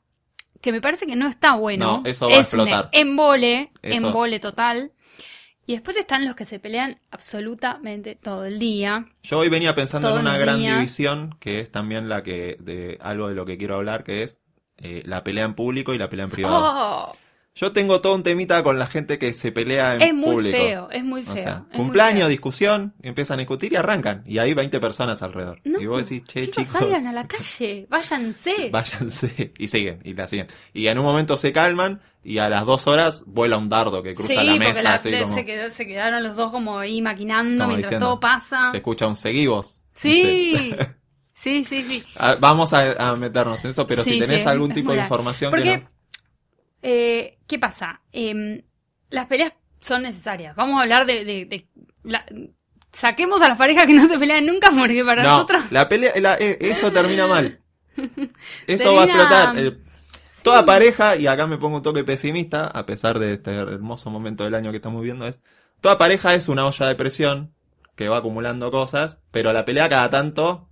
que 0.61 0.71
me 0.71 0.81
parece 0.81 1.05
que 1.07 1.15
no 1.15 1.27
está 1.27 1.55
bueno. 1.55 2.01
No, 2.03 2.09
eso 2.09 2.29
va 2.29 2.37
a 2.37 2.39
es 2.39 2.53
un 2.53 2.59
explotar. 2.61 2.89
embole, 2.91 3.71
Eso. 3.81 4.07
embole 4.07 4.39
total. 4.39 4.91
Y 5.65 5.73
después 5.73 5.95
están 5.95 6.25
los 6.25 6.35
que 6.35 6.45
se 6.45 6.59
pelean 6.59 6.99
absolutamente 7.11 8.15
todo 8.15 8.45
el 8.45 8.59
día. 8.59 9.05
Yo 9.23 9.39
hoy 9.39 9.49
venía 9.49 9.73
pensando 9.75 10.09
en 10.13 10.19
una 10.21 10.37
gran 10.37 10.57
días. 10.59 10.75
división, 10.75 11.35
que 11.39 11.59
es 11.59 11.71
también 11.71 12.09
la 12.09 12.23
que, 12.23 12.57
de 12.59 12.97
algo 13.01 13.29
de 13.29 13.35
lo 13.35 13.45
que 13.45 13.57
quiero 13.57 13.75
hablar, 13.75 14.03
que 14.03 14.23
es 14.23 14.41
eh, 14.77 15.03
la 15.05 15.23
pelea 15.23 15.45
en 15.45 15.53
público 15.53 15.93
y 15.93 15.97
la 15.97 16.09
pelea 16.09 16.25
en 16.25 16.31
privado. 16.31 16.57
¡Oh! 16.59 17.11
Yo 17.53 17.73
tengo 17.73 17.99
todo 17.99 18.15
un 18.15 18.23
temita 18.23 18.63
con 18.63 18.79
la 18.79 18.87
gente 18.87 19.19
que 19.19 19.33
se 19.33 19.51
pelea 19.51 19.95
en 19.95 20.01
es 20.01 20.13
muy 20.13 20.35
público. 20.35 20.57
feo, 20.57 20.89
es 20.89 21.03
muy 21.03 21.21
O 21.21 21.25
feo. 21.25 21.35
sea, 21.35 21.51
es 21.51 21.67
muy 21.67 21.77
cumpleaños, 21.77 22.19
feo. 22.21 22.27
discusión, 22.29 22.93
empiezan 23.01 23.39
a 23.39 23.41
discutir 23.41 23.73
y 23.73 23.75
arrancan. 23.75 24.23
Y 24.25 24.37
hay 24.37 24.53
20 24.53 24.79
personas 24.79 25.21
alrededor. 25.21 25.59
No, 25.65 25.79
y 25.81 25.85
vos 25.85 25.97
decís, 26.07 26.23
che, 26.25 26.45
chicos, 26.45 26.63
chicos, 26.63 26.79
salgan 26.79 27.07
a 27.07 27.11
la 27.11 27.27
calle, 27.27 27.87
váyanse. 27.89 28.69
váyanse. 28.71 29.51
Y 29.57 29.67
siguen, 29.67 29.99
y 30.05 30.13
la 30.13 30.27
siguen. 30.27 30.47
Y 30.73 30.87
en 30.87 30.97
un 30.97 31.03
momento 31.05 31.35
se 31.35 31.51
calman 31.51 32.01
y 32.23 32.37
a 32.37 32.47
las 32.49 32.65
dos 32.65 32.87
horas 32.87 33.23
vuela 33.27 33.57
un 33.57 33.67
dardo 33.67 34.01
que 34.01 34.13
cruza 34.13 34.29
sí, 34.29 34.35
la 34.45 34.55
mesa. 34.55 34.83
la- 34.83 34.93
así 34.95 35.11
como- 35.19 35.33
se, 35.33 35.43
quedó- 35.45 35.69
se 35.69 35.85
quedaron 35.85 36.23
los 36.23 36.37
dos 36.37 36.51
como 36.51 36.79
ahí 36.79 37.01
maquinando 37.01 37.65
como 37.65 37.75
mientras 37.75 37.89
diciendo, 37.89 38.05
todo 38.05 38.19
pasa. 38.21 38.71
Se 38.71 38.77
escucha 38.77 39.07
un 39.07 39.17
seguivos. 39.17 39.83
Sí, 39.93 40.73
sí, 41.33 41.65
sí, 41.65 41.83
sí. 41.83 42.03
Ah, 42.15 42.37
Vamos 42.39 42.71
a, 42.73 43.09
a 43.11 43.15
meternos 43.17 43.61
en 43.65 43.71
eso, 43.71 43.85
pero 43.87 44.03
Sí, 44.05 44.13
si 44.13 44.19
tenés 44.21 44.43
sí, 44.43 44.47
algún 44.47 44.73
tipo 44.73 44.93
de 44.93 44.99
información 44.99 45.51
Porque, 45.51 45.65
que 45.65 45.77
no... 45.79 45.90
eh, 46.81 47.37
¿qué 47.47 47.59
pasa? 47.59 48.01
Em, 48.11 48.61
las 49.09 49.27
peleas 49.27 49.53
son 49.79 50.03
necesarias. 50.03 50.55
Vamos 50.55 50.77
a 50.77 50.81
hablar 50.83 51.05
de... 51.05 51.25
de- 51.25 51.45
de- 51.45 51.67
la- 52.03 52.25
saquemos 52.91 53.41
a 53.41 53.47
las 53.47 53.57
parejas 53.57 53.85
que 53.85 53.93
no 53.93 54.05
se 54.07 54.19
pelean 54.19 54.45
nunca 54.45 54.69
porque 54.77 55.03
para 55.05 55.23
No, 55.23 55.29
nosotros... 55.29 55.71
la 55.71 55.87
pelea, 55.87 56.11
la- 56.17 56.35
eh, 56.35 56.57
eso 56.59 56.91
termina 56.91 57.25
mal. 57.27 57.59
Eso 58.67 58.95
va 58.95 59.03
a 59.03 59.05
explotar. 59.05 59.57
El- 59.57 59.83
Toda 60.43 60.65
pareja, 60.65 61.15
y 61.17 61.27
acá 61.27 61.45
me 61.45 61.57
pongo 61.59 61.77
un 61.77 61.83
toque 61.83 62.03
pesimista, 62.03 62.65
a 62.67 62.85
pesar 62.87 63.19
de 63.19 63.33
este 63.33 63.51
hermoso 63.53 64.09
momento 64.09 64.43
del 64.43 64.55
año 64.55 64.71
que 64.71 64.77
estamos 64.77 65.01
viviendo, 65.01 65.27
es, 65.27 65.43
toda 65.81 65.99
pareja 65.99 66.33
es 66.33 66.47
una 66.49 66.65
olla 66.65 66.87
de 66.87 66.95
presión 66.95 67.53
que 67.95 68.09
va 68.09 68.17
acumulando 68.17 68.71
cosas, 68.71 69.21
pero 69.29 69.53
la 69.53 69.65
pelea 69.65 69.87
cada 69.87 70.09
tanto, 70.09 70.67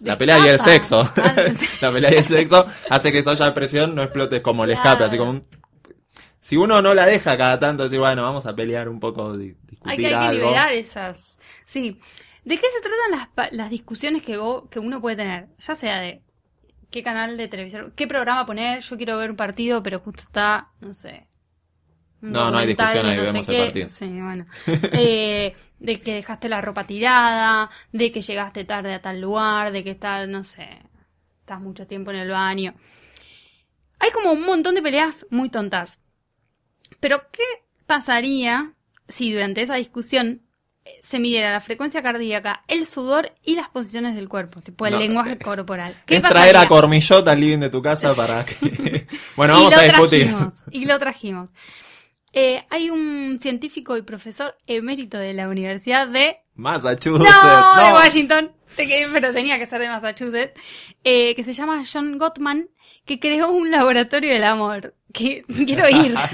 la 0.00 0.16
pelea 0.16 0.38
y 0.44 0.48
el 0.48 0.58
sexo, 0.58 1.00
Ah, 1.16 1.34
la 1.80 1.92
pelea 1.92 2.12
y 2.12 2.16
el 2.16 2.24
sexo 2.24 2.66
hace 2.88 3.12
que 3.12 3.18
esa 3.18 3.30
olla 3.32 3.46
de 3.46 3.52
presión 3.52 3.94
no 3.94 4.02
explote 4.02 4.42
como 4.42 4.64
el 4.64 4.70
escape, 4.70 5.04
así 5.04 5.16
como 5.18 5.30
un- 5.32 5.42
si 6.40 6.56
uno 6.56 6.80
no 6.82 6.94
la 6.94 7.06
deja 7.06 7.36
cada 7.36 7.58
tanto, 7.58 7.84
decir, 7.84 7.98
bueno, 7.98 8.22
vamos 8.22 8.46
a 8.46 8.56
pelear 8.56 8.88
un 8.88 8.98
poco, 8.98 9.36
di- 9.36 9.54
discutir 9.66 9.78
Hay 9.84 9.96
que, 9.98 10.06
hay 10.06 10.10
que 10.10 10.16
algo. 10.16 10.46
liberar 10.48 10.72
esas. 10.72 11.38
Sí. 11.64 12.00
¿De 12.44 12.56
qué 12.56 12.66
se 12.74 12.80
tratan 12.80 13.28
las, 13.36 13.52
las 13.52 13.70
discusiones 13.70 14.22
que, 14.22 14.36
vos- 14.38 14.64
que 14.70 14.78
uno 14.80 15.00
puede 15.00 15.16
tener? 15.16 15.48
Ya 15.58 15.74
sea 15.74 16.00
de 16.00 16.22
qué 16.90 17.02
canal 17.02 17.36
de 17.36 17.46
televisión, 17.48 17.92
qué 17.94 18.06
programa 18.06 18.46
poner. 18.46 18.80
Yo 18.80 18.96
quiero 18.96 19.18
ver 19.18 19.30
un 19.30 19.36
partido, 19.36 19.82
pero 19.82 20.00
justo 20.00 20.22
está, 20.22 20.68
no 20.80 20.94
sé. 20.94 21.28
No, 22.20 22.50
no 22.50 22.58
hay 22.58 22.66
discusión, 22.68 23.06
ahí 23.06 23.16
no 23.16 23.22
vemos 23.22 23.48
el 23.48 23.54
qué. 23.54 23.64
partido. 23.64 23.88
Sí, 23.88 24.20
bueno. 24.20 24.46
Eh, 24.92 25.54
de 25.78 26.00
que 26.00 26.14
dejaste 26.14 26.48
la 26.48 26.60
ropa 26.60 26.86
tirada, 26.86 27.70
de 27.92 28.12
que 28.12 28.20
llegaste 28.20 28.64
tarde 28.64 28.94
a 28.94 29.00
tal 29.00 29.20
lugar, 29.20 29.72
de 29.72 29.82
que 29.82 29.90
estás, 29.90 30.28
no 30.28 30.44
sé, 30.44 30.68
estás 31.40 31.60
mucho 31.60 31.86
tiempo 31.86 32.10
en 32.10 32.18
el 32.18 32.30
baño. 32.30 32.74
Hay 33.98 34.10
como 34.10 34.32
un 34.32 34.42
montón 34.42 34.74
de 34.74 34.82
peleas 34.82 35.26
muy 35.30 35.48
tontas. 35.48 36.00
Pero 37.00 37.22
¿qué 37.32 37.42
pasaría 37.86 38.72
si 39.08 39.32
durante 39.32 39.62
esa 39.62 39.76
discusión 39.76 40.42
eh, 40.84 40.98
se 41.02 41.18
midiera 41.18 41.52
la 41.52 41.60
frecuencia 41.60 42.02
cardíaca, 42.02 42.62
el 42.68 42.86
sudor 42.86 43.32
y 43.42 43.54
las 43.56 43.68
posiciones 43.70 44.14
del 44.14 44.28
cuerpo, 44.28 44.60
tipo 44.60 44.86
el 44.86 44.94
No, 44.94 44.98
lenguaje 44.98 45.32
eh, 45.34 45.38
corporal? 45.38 45.96
¿Qué 46.06 46.16
Es 46.16 46.26
traer 46.26 46.56
a 46.56 46.60
pasaría? 46.60 46.68
Cormillot 46.68 47.26
al 47.28 47.40
living 47.40 47.58
de 47.58 47.70
tu 47.70 47.82
casa 47.82 48.14
para 48.14 48.44
que... 48.46 49.06
bueno, 49.36 49.54
vamos 49.54 49.76
a 49.76 49.82
discutir. 49.82 50.26
trajimos, 50.28 50.64
y 50.70 50.84
lo 50.84 50.98
trajimos. 50.98 51.54
Eh, 52.32 52.64
hay 52.70 52.90
un 52.90 53.38
científico 53.40 53.96
y 53.96 54.02
profesor 54.02 54.54
emérito 54.66 55.18
de 55.18 55.32
la 55.34 55.48
Universidad 55.48 56.06
de 56.06 56.38
Massachusetts. 56.54 57.28
No, 57.30 57.76
de 57.76 57.90
no. 57.90 57.94
Washington, 57.96 58.52
Sé 58.66 58.86
que- 58.86 59.08
pero 59.12 59.32
tenía 59.32 59.58
que 59.58 59.66
ser 59.66 59.80
de 59.80 59.88
Massachusetts, 59.88 60.52
eh, 61.02 61.34
que 61.34 61.42
se 61.42 61.52
llama 61.54 61.82
John 61.90 62.18
Gottman, 62.18 62.68
que 63.04 63.18
creó 63.18 63.50
un 63.50 63.70
laboratorio 63.70 64.32
del 64.32 64.44
amor. 64.44 64.94
Que 65.12 65.42
quiero 65.66 65.88
ir. 65.88 66.14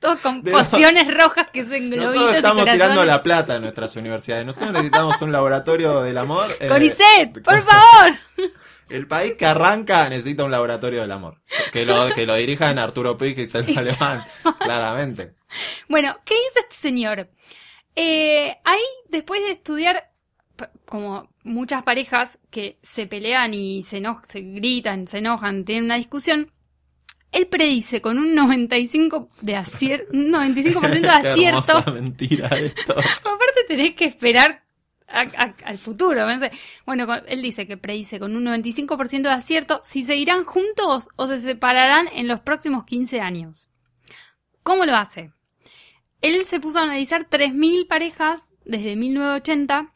Todos 0.00 0.18
con 0.20 0.42
De- 0.42 0.50
pociones 0.50 1.12
rojas 1.14 1.48
que 1.52 1.64
se 1.64 1.78
Nosotros 1.80 2.32
y 2.32 2.36
estamos 2.36 2.64
tirando 2.64 3.04
la 3.04 3.22
plata 3.22 3.56
en 3.56 3.62
nuestras 3.62 3.94
universidades. 3.96 4.44
Nosotros 4.44 4.72
necesitamos 4.72 5.20
un 5.22 5.30
laboratorio 5.30 6.00
del 6.02 6.18
amor. 6.18 6.46
eh, 6.58 6.68
por 7.44 7.62
favor. 7.62 8.14
El 8.90 9.06
país 9.06 9.34
que 9.34 9.46
arranca 9.46 10.08
necesita 10.08 10.44
un 10.44 10.50
laboratorio 10.50 11.00
del 11.02 11.12
amor. 11.12 11.40
Que 11.72 11.84
lo, 11.86 12.12
que 12.14 12.26
lo 12.26 12.34
dirijan 12.34 12.78
Arturo 12.78 13.16
Puig 13.16 13.38
y 13.38 13.48
Selma 13.48 13.80
Alemán. 13.80 14.24
Claramente. 14.58 15.34
Bueno, 15.88 16.16
¿qué 16.24 16.34
hizo 16.34 16.58
este 16.60 16.76
señor? 16.76 17.28
Eh, 17.96 18.56
ahí, 18.64 18.82
después 19.08 19.42
de 19.42 19.50
estudiar, 19.52 20.10
como 20.84 21.30
muchas 21.42 21.82
parejas 21.82 22.38
que 22.50 22.78
se 22.82 23.06
pelean 23.06 23.54
y 23.54 23.82
se, 23.82 23.98
eno- 23.98 24.20
se 24.24 24.40
gritan, 24.40 25.06
se 25.06 25.18
enojan, 25.18 25.64
tienen 25.64 25.84
una 25.84 25.96
discusión, 25.96 26.52
él 27.32 27.46
predice 27.46 28.00
con 28.00 28.18
un 28.18 28.34
95% 28.36 29.28
de 29.40 29.56
acier- 29.56 30.06
un 30.12 30.32
95% 30.32 31.00
de 31.00 31.08
acierto. 31.30 31.92
mentira 31.92 32.48
esto. 32.48 32.92
Aparte 33.20 33.64
tenés 33.68 33.94
que 33.94 34.04
esperar 34.06 34.62
al 35.10 35.78
futuro. 35.78 36.26
¿no? 36.26 36.46
Bueno, 36.86 37.06
él 37.26 37.42
dice 37.42 37.66
que 37.66 37.76
predice 37.76 38.18
con 38.18 38.36
un 38.36 38.44
95% 38.44 39.22
de 39.22 39.34
acierto 39.34 39.80
si 39.82 40.02
seguirán 40.02 40.44
juntos 40.44 41.08
o 41.16 41.26
se 41.26 41.40
separarán 41.40 42.08
en 42.12 42.28
los 42.28 42.40
próximos 42.40 42.84
15 42.84 43.20
años. 43.20 43.70
¿Cómo 44.62 44.84
lo 44.84 44.96
hace? 44.96 45.32
Él 46.20 46.44
se 46.46 46.60
puso 46.60 46.78
a 46.78 46.82
analizar 46.82 47.28
3.000 47.28 47.86
parejas 47.86 48.52
desde 48.64 48.94
1980 48.94 49.94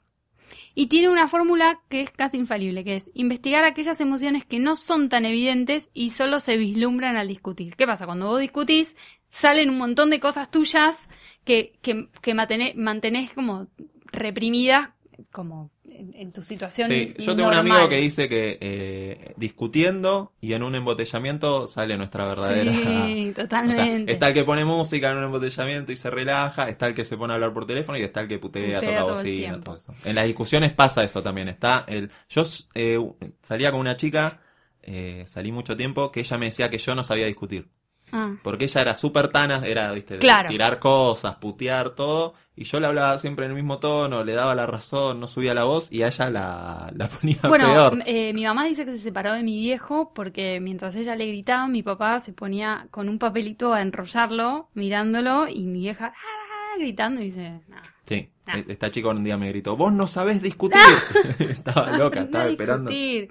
y 0.75 0.87
tiene 0.87 1.09
una 1.09 1.28
fórmula 1.28 1.80
que 1.88 2.00
es 2.00 2.11
casi 2.11 2.37
infalible, 2.38 2.83
que 2.83 2.97
es 2.97 3.11
investigar 3.14 3.64
aquellas 3.64 4.00
emociones 4.00 4.44
que 4.44 4.59
no 4.59 4.75
son 4.76 5.09
tan 5.09 5.25
evidentes 5.26 5.90
y 5.92 6.11
solo 6.11 6.40
se 6.40 6.56
vislumbran 6.56 7.16
al 7.16 7.28
discutir. 7.28 7.76
¿Qué 7.76 7.87
pasa? 7.87 8.06
Cuando 8.06 8.26
vos 8.26 8.40
discutís, 8.40 8.97
salen 9.30 9.71
un 9.71 9.78
montón 9.78 10.11
de 10.11 10.18
cosas 10.18 10.50
tuyas 10.50 11.09
que, 11.44 11.78
que, 11.83 12.09
que 12.23 12.35
mantené- 12.35 12.75
mantenés 12.75 13.33
como 13.35 13.68
reprimidas 14.06 14.90
como 15.30 15.71
en, 15.90 16.12
en 16.14 16.33
tu 16.33 16.42
situación. 16.42 16.88
Sí, 16.88 17.14
yo 17.18 17.37
tengo 17.37 17.49
un 17.49 17.54
amigo 17.54 17.88
que 17.88 17.97
dice 17.97 18.28
que 18.28 18.59
eh, 18.61 19.35
discutiendo 19.37 20.33
y 20.40 20.52
en 20.54 20.62
un 20.62 20.75
embotellamiento 20.75 21.66
sale 21.66 21.97
nuestra 21.97 22.25
verdadera. 22.26 22.73
Sí, 22.73 22.78
O 23.30 23.35
sea, 23.35 23.44
totalmente. 23.44 24.12
está 24.12 24.28
el 24.28 24.35
que 24.35 24.44
pone 24.44 24.64
música 24.64 25.11
en 25.11 25.18
un 25.18 25.25
embotellamiento 25.25 25.92
y 25.92 25.97
se 25.97 26.11
relaja, 26.11 26.68
está 26.68 26.87
el 26.88 26.94
que 26.94 27.04
se 27.04 27.16
pone 27.16 27.33
a 27.33 27.37
hablar 27.37 27.52
por 27.52 27.66
teléfono 27.66 27.99
y 27.99 28.02
está 28.02 28.21
el 28.23 28.28
que 28.28 28.38
putea, 28.38 28.80
Putea 28.80 28.90
toca 28.90 29.04
todo 29.04 29.16
bocina, 29.16 29.61
todo 29.61 29.76
eso. 29.76 29.94
En 30.04 30.14
las 30.14 30.26
discusiones 30.26 30.73
pasa 30.73 31.04
eso 31.04 31.23
también. 31.23 31.49
Está 31.49 31.85
el. 31.88 32.11
Yo 32.28 32.44
eh, 32.75 32.99
salía 33.42 33.71
con 33.71 33.80
una 33.80 33.97
chica, 33.97 34.40
eh, 34.83 35.25
salí 35.26 35.52
mucho 35.52 35.76
tiempo, 35.76 36.11
que 36.12 36.21
ella 36.21 36.38
me 36.38 36.47
decía 36.47 36.71
que 36.71 36.78
yo 36.78 36.94
no 36.94 37.04
sabía 37.04 37.26
discutir. 37.26 37.68
Ah, 38.12 38.37
Porque 38.42 38.66
ella 38.66 38.80
era 38.83 38.94
súper 38.94 39.28
tana, 39.28 39.62
era, 39.66 39.90
viste, 39.92 40.14
de 40.14 40.21
Claro. 40.21 40.49
tirar 40.49 40.78
cosas, 40.78 41.37
putear 41.37 41.90
todo. 41.90 42.35
Y 42.56 42.64
yo 42.64 42.78
le 42.78 42.87
hablaba 42.87 43.18
siempre 43.18 43.46
en 43.46 43.50
el 43.50 43.56
mismo 43.56 43.78
tono, 43.80 44.23
le 44.23 44.32
daba 44.32 44.54
la 44.54 44.64
razón, 44.66 45.18
no 45.18 45.26
subía 45.26 45.54
la 45.54 45.64
voz 45.64 45.90
y 45.90 46.02
a 46.02 46.06
ella 46.08 46.30
la, 46.30 46.92
la 46.94 47.08
ponía 47.20 47.38
Bueno, 47.49 47.66
peor. 47.66 48.02
eh, 48.06 48.32
mi 48.32 48.44
mamá 48.44 48.64
dice 48.66 48.84
que 48.84 48.92
se 48.92 48.99
separó 49.00 49.32
de 49.32 49.42
mi 49.42 49.58
viejo 49.58 50.12
porque 50.14 50.61
mientras 50.61 50.94
ella 50.94 51.16
le 51.16 51.26
gritaba, 51.26 51.66
mi 51.66 51.82
papá 51.82 52.20
se 52.20 52.32
ponía 52.32 52.87
con 52.92 53.08
un 53.08 53.18
papelito 53.18 53.75
a 53.75 53.82
enrollarlo, 53.82 54.68
mirándolo, 54.75 55.49
y 55.49 55.64
mi 55.66 55.80
vieja 55.80 56.12
"Ah", 56.14 56.78
gritando 56.78 57.20
y 57.20 57.25
dice, 57.25 57.61
"No, 57.68 57.76
Sí, 58.06 58.28
Ah. 58.46 58.58
e- 58.58 58.66
esta 58.68 58.90
chica 58.90 59.08
un 59.08 59.25
día 59.25 59.38
me 59.38 59.49
gritó, 59.49 59.76
vos 59.76 59.90
no 59.92 60.06
sabés 60.06 60.42
discutir. 60.42 60.78
estaba 61.38 61.90
loca, 61.96 62.20
estaba 62.20 62.49
esperando. 62.50 62.90
discutir". 62.90 63.30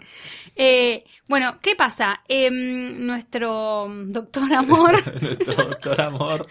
Eh, 0.55 1.05
bueno, 1.27 1.59
¿qué 1.61 1.75
pasa? 1.75 2.21
Em, 2.27 3.05
nuestro 3.05 3.87
doctor 4.07 4.51
Amor, 4.53 4.93
Nuestro 5.21 5.53
doctor 5.53 6.01
amor. 6.01 6.47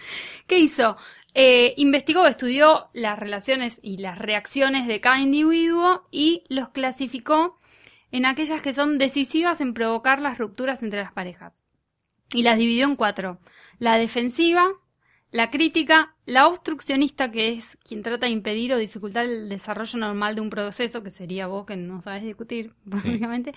¿qué 0.47 0.57
hizo? 0.59 0.95
Eh, 1.35 1.73
investigó, 1.77 2.27
estudió 2.27 2.89
las 2.93 3.17
relaciones 3.17 3.79
y 3.81 3.97
las 3.97 4.19
reacciones 4.19 4.87
de 4.87 5.01
cada 5.01 5.19
individuo 5.19 6.07
y 6.11 6.43
los 6.47 6.69
clasificó 6.69 7.59
en 8.11 8.27
aquellas 8.27 8.61
que 8.61 8.73
son 8.73 8.99
decisivas 8.99 9.59
en 9.59 9.73
provocar 9.73 10.21
las 10.21 10.37
rupturas 10.37 10.83
entre 10.83 11.01
las 11.01 11.11
parejas. 11.11 11.63
Y 12.31 12.43
las 12.43 12.57
dividió 12.57 12.85
en 12.85 12.95
cuatro. 12.95 13.39
La 13.79 13.97
defensiva, 13.97 14.71
la 15.31 15.49
crítica, 15.49 16.15
la 16.25 16.47
obstruccionista, 16.47 17.31
que 17.31 17.53
es 17.53 17.77
quien 17.83 18.03
trata 18.03 18.27
de 18.27 18.31
impedir 18.31 18.71
o 18.71 18.77
dificultar 18.77 19.25
el 19.25 19.49
desarrollo 19.49 19.97
normal 19.97 20.35
de 20.35 20.41
un 20.41 20.51
proceso, 20.51 21.01
que 21.01 21.09
sería 21.09 21.47
vos 21.47 21.65
que 21.65 21.75
no 21.75 22.03
sabes 22.03 22.23
discutir, 22.23 22.75
básicamente, 22.85 23.53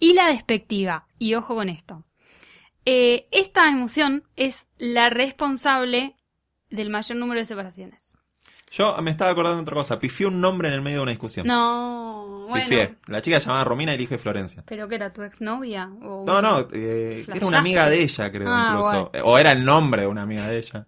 y 0.00 0.14
la 0.14 0.28
despectiva. 0.28 1.06
Y 1.18 1.34
ojo 1.34 1.54
con 1.54 1.68
esto. 1.68 2.04
Eh, 2.86 3.28
esta 3.30 3.68
emoción 3.68 4.24
es 4.36 4.66
la 4.78 5.10
responsable 5.10 6.16
del 6.70 6.90
mayor 6.90 7.16
número 7.18 7.40
de 7.40 7.46
separaciones. 7.46 8.16
Yo 8.70 8.94
me 9.00 9.10
estaba 9.10 9.30
acordando 9.30 9.56
de 9.56 9.62
otra 9.62 9.74
cosa. 9.76 9.98
Pifié 9.98 10.26
un 10.26 10.40
nombre 10.42 10.68
en 10.68 10.74
el 10.74 10.82
medio 10.82 10.98
de 10.98 11.02
una 11.04 11.10
discusión. 11.12 11.46
No, 11.46 12.44
bueno. 12.48 12.64
Pifié. 12.68 12.96
La 13.06 13.22
chica 13.22 13.40
se 13.40 13.46
llamaba 13.46 13.64
Romina 13.64 13.92
y 13.92 13.94
elige 13.94 14.18
Florencia. 14.18 14.62
¿Pero 14.66 14.86
que 14.88 14.96
era 14.96 15.10
tu 15.12 15.22
exnovia? 15.22 15.88
O... 16.02 16.24
No, 16.26 16.42
no, 16.42 16.68
eh, 16.72 17.24
era 17.34 17.46
una 17.46 17.58
amiga 17.60 17.88
de 17.88 18.02
ella, 18.02 18.30
creo, 18.30 18.46
Ah, 18.50 18.66
incluso. 18.72 19.10
bueno. 19.10 19.26
O 19.26 19.38
era 19.38 19.52
el 19.52 19.64
nombre 19.64 20.02
de 20.02 20.08
una 20.08 20.22
amiga 20.22 20.46
de 20.48 20.58
ella. 20.58 20.86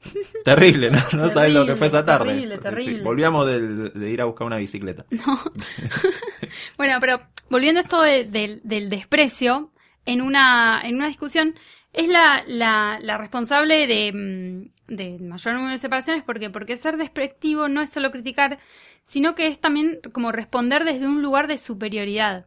Terrible, 0.44 0.90
¿no? 0.90 0.98
No 1.16 1.28
sabes 1.28 1.52
lo 1.52 1.66
que 1.66 1.76
fue 1.76 1.86
esa 1.86 2.04
tarde. 2.04 2.30
Terrible, 2.30 2.56
Sí, 2.56 2.62
sí. 2.62 2.68
terrible. 2.68 3.02
Volvíamos 3.04 3.46
de 3.46 4.10
ir 4.10 4.20
a 4.20 4.24
buscar 4.24 4.46
una 4.48 4.56
bicicleta. 4.56 5.04
Bueno, 6.76 6.98
pero 7.00 7.20
volviendo 7.50 7.80
a 7.80 7.82
esto 7.82 8.00
de- 8.02 8.24
del- 8.24 8.60
del 8.64 8.90
desprecio, 8.90 9.70
en 10.06 10.20
una, 10.22 10.80
en 10.84 10.96
una 10.96 11.08
discusión, 11.08 11.54
es 11.92 12.08
la, 12.08 12.42
la, 12.46 12.98
la 13.00 13.18
responsable 13.18 13.86
de, 13.86 14.68
del 14.88 15.20
mayor 15.22 15.54
número 15.54 15.72
de 15.72 15.78
separaciones, 15.78 16.22
porque 16.24 16.50
Porque 16.50 16.76
ser 16.76 16.96
despectivo 16.96 17.68
no 17.68 17.80
es 17.82 17.90
solo 17.90 18.10
criticar, 18.10 18.58
sino 19.04 19.34
que 19.34 19.46
es 19.46 19.60
también 19.60 20.00
como 20.12 20.32
responder 20.32 20.84
desde 20.84 21.06
un 21.06 21.22
lugar 21.22 21.46
de 21.46 21.58
superioridad. 21.58 22.46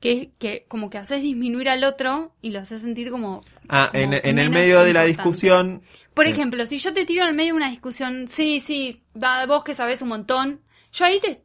Que 0.00 0.12
es 0.12 0.28
que 0.38 0.64
como 0.68 0.88
que 0.88 0.96
haces 0.98 1.20
disminuir 1.22 1.68
al 1.68 1.84
otro 1.84 2.32
y 2.40 2.50
lo 2.50 2.60
haces 2.60 2.80
sentir 2.82 3.10
como... 3.10 3.42
Ah, 3.68 3.90
como 3.92 4.02
en, 4.02 4.20
en 4.24 4.38
el 4.38 4.48
medio 4.50 4.82
de 4.82 4.94
la 4.94 5.04
discusión. 5.04 5.82
Por 6.14 6.26
Eh. 6.26 6.30
ejemplo, 6.30 6.64
si 6.66 6.78
yo 6.78 6.92
te 6.94 7.04
tiro 7.04 7.26
en 7.26 7.36
medio 7.36 7.52
de 7.52 7.58
una 7.58 7.70
discusión, 7.70 8.26
sí, 8.26 8.60
sí, 8.60 9.02
da, 9.14 9.44
vos 9.46 9.62
que 9.62 9.74
sabés 9.74 10.00
un 10.02 10.08
montón, 10.08 10.60
yo 10.92 11.04
ahí 11.04 11.20
te, 11.20 11.42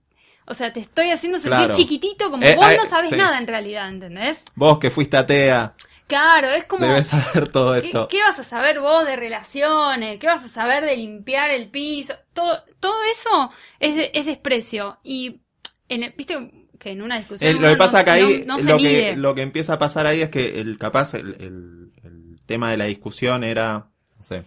o 0.48 0.54
sea, 0.54 0.72
te 0.74 0.80
estoy 0.80 1.12
haciendo 1.12 1.38
sentir 1.38 1.58
Claro. 1.58 1.74
chiquitito 1.76 2.32
como 2.32 2.44
Eh, 2.46 2.56
vos 2.56 2.72
eh, 2.72 2.78
no 2.78 2.86
sabés 2.86 3.10
sí. 3.10 3.16
nada 3.18 3.38
en 3.38 3.46
realidad, 3.48 3.90
¿entendés? 3.90 4.44
Vos 4.56 4.80
que 4.80 4.90
fuiste 4.90 5.18
atea, 5.18 5.74
Claro, 6.08 6.50
es 6.52 6.66
como, 6.66 6.86
debes 6.86 7.08
saber 7.08 7.52
todo 7.52 7.74
¿qué, 7.82 7.88
esto. 7.88 8.08
qué 8.10 8.22
vas 8.22 8.38
a 8.40 8.44
saber 8.44 8.80
vos 8.80 9.06
de 9.06 9.16
relaciones? 9.16 10.20
¿Qué 10.20 10.28
vas 10.28 10.46
a 10.46 10.48
saber 10.50 10.86
de 10.86 10.96
limpiar 10.98 11.50
el 11.50 11.70
piso? 11.70 12.14
Todo, 12.34 12.64
todo 12.80 12.96
eso 13.12 13.52
es, 13.80 13.96
de- 13.96 14.12
es 14.14 14.26
desprecio. 14.26 15.00
Y, 15.04 15.42
en 15.90 16.04
el- 16.04 16.14
viste 16.16 16.52
que 16.80 16.92
en 16.92 17.02
una 17.02 17.18
discusión 17.18 17.50
El- 17.56 17.62
lo 17.62 17.70
que 17.70 17.76
pasa 17.78 18.00
no- 18.00 18.06
que 18.06 18.12
ahí, 18.12 18.44
no, 18.46 18.54
no 18.58 18.60
se 18.60 18.70
lo, 18.70 18.76
mide. 18.78 19.10
que, 19.12 19.18
lo 19.18 19.34
que 19.34 19.42
empieza 19.42 19.74
a 19.74 19.78
pasar 19.80 20.06
ahí 20.06 20.22
es 20.22 20.30
que 20.30 20.60
el 20.60 20.78
capaz 20.78 21.16
el, 21.16 21.36
el- 21.40 21.92
el 22.04 22.40
tema 22.46 22.70
de 22.70 22.78
la 22.78 22.86
discusión 22.86 23.44
era, 23.44 23.88
no 24.18 24.24
sé, 24.24 24.44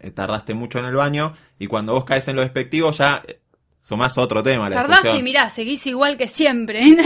eh, 0.00 0.10
tardaste 0.10 0.54
mucho 0.54 0.78
en 0.78 0.86
el 0.86 0.94
baño 0.94 1.34
y 1.58 1.66
cuando 1.66 1.92
vos 1.92 2.04
caes 2.04 2.26
en 2.28 2.36
lo 2.36 2.42
despectivo 2.42 2.92
ya 2.92 3.22
eh, 3.26 3.40
sumás 3.82 4.16
otro 4.16 4.42
tema. 4.42 4.68
La 4.70 4.76
Tardaste 4.76 5.16
y 5.18 5.22
mirá, 5.22 5.50
seguís 5.50 5.86
igual 5.86 6.16
que 6.16 6.28
siempre. 6.28 6.80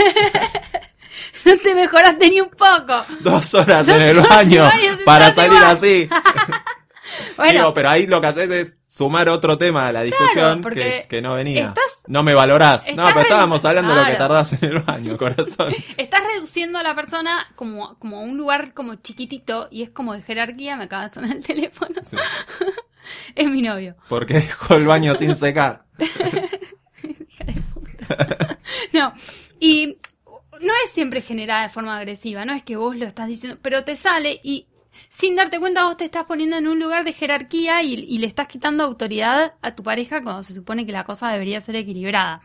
no 1.45 1.57
te 1.59 1.75
mejoraste 1.75 2.31
ni 2.31 2.41
un 2.41 2.50
poco. 2.50 3.05
Dos 3.21 3.55
horas 3.55 3.87
Dos 3.87 3.97
en 3.97 4.02
el 4.02 4.21
baño 4.21 4.69
para 5.05 5.33
salir 5.33 5.55
igual. 5.57 5.71
así. 5.73 6.09
Bueno, 7.37 7.52
Digo, 7.52 7.75
pero 7.75 7.91
ahí 7.91 8.07
lo 8.07 8.23
que 8.23 8.26
haces 8.29 8.50
es 8.50 8.79
sumar 8.87 9.29
otro 9.29 9.59
tema 9.59 9.88
a 9.88 9.93
la 9.93 10.02
discusión 10.02 10.62
que, 10.62 11.05
que 11.09 11.21
no 11.21 11.35
venía. 11.35 11.67
estás- 11.67 12.05
no 12.07 12.23
me 12.23 12.33
valorás. 12.33 12.85
No, 12.95 13.07
pero 13.09 13.21
estábamos 13.23 13.62
hablando 13.67 13.93
de 13.95 14.00
lo 14.00 14.07
que 14.07 14.14
tardás 14.14 14.55
en 14.55 14.71
el 14.71 14.79
baño, 14.79 15.19
corazón. 15.19 15.75
Estás 15.99 16.23
reduciendo 16.35 16.79
a 16.79 16.83
la 16.83 16.95
persona 16.95 17.49
como, 17.55 17.99
como 17.99 18.17
a 18.19 18.21
un 18.21 18.38
lugar 18.38 18.73
como 18.73 18.95
chiquitito 18.95 19.69
y 19.71 19.83
es 19.83 19.91
como 19.91 20.14
de 20.14 20.23
jerarquía. 20.23 20.76
Me 20.76 20.85
acaba 20.85 21.09
de 21.09 21.14
sonar 21.14 21.37
el 21.37 21.45
teléfono. 21.45 22.00
Sí. 22.02 22.17
Es 23.35 23.47
mi 23.47 23.61
novio. 23.61 23.95
Porque 24.09 24.35
dejó 24.35 24.75
el 24.76 24.87
baño 24.87 25.14
sin 25.17 25.37
secar. 25.37 25.85
No. 28.93 29.12
Y 29.61 29.99
no 30.62 30.73
es 30.85 30.90
siempre 30.90 31.21
generada 31.21 31.62
de 31.64 31.69
forma 31.69 31.97
agresiva. 31.99 32.45
No 32.45 32.52
es 32.54 32.62
que 32.62 32.76
vos 32.76 32.97
lo 32.97 33.07
estás 33.07 33.28
diciendo, 33.28 33.59
pero 33.62 33.85
te 33.85 33.97
sale 33.97 34.40
y 34.42 34.66
sin 35.09 35.37
darte 35.37 35.59
cuenta 35.59 35.85
vos 35.85 35.97
te 35.97 36.04
estás 36.04 36.25
poniendo 36.25 36.57
en 36.57 36.69
un 36.69 36.78
lugar 36.78 37.04
de 37.04 37.12
jerarquía 37.12 37.83
y, 37.83 37.95
y 37.95 38.19
le 38.19 38.26
estás 38.26 38.47
quitando 38.47 38.85
autoridad 38.85 39.54
a 39.62 39.75
tu 39.75 39.83
pareja 39.83 40.23
cuando 40.23 40.42
se 40.42 40.52
supone 40.54 40.85
que 40.87 40.92
la 40.92 41.04
cosa 41.04 41.28
debería 41.31 41.61
ser 41.61 41.76
equilibrada. 41.76 42.40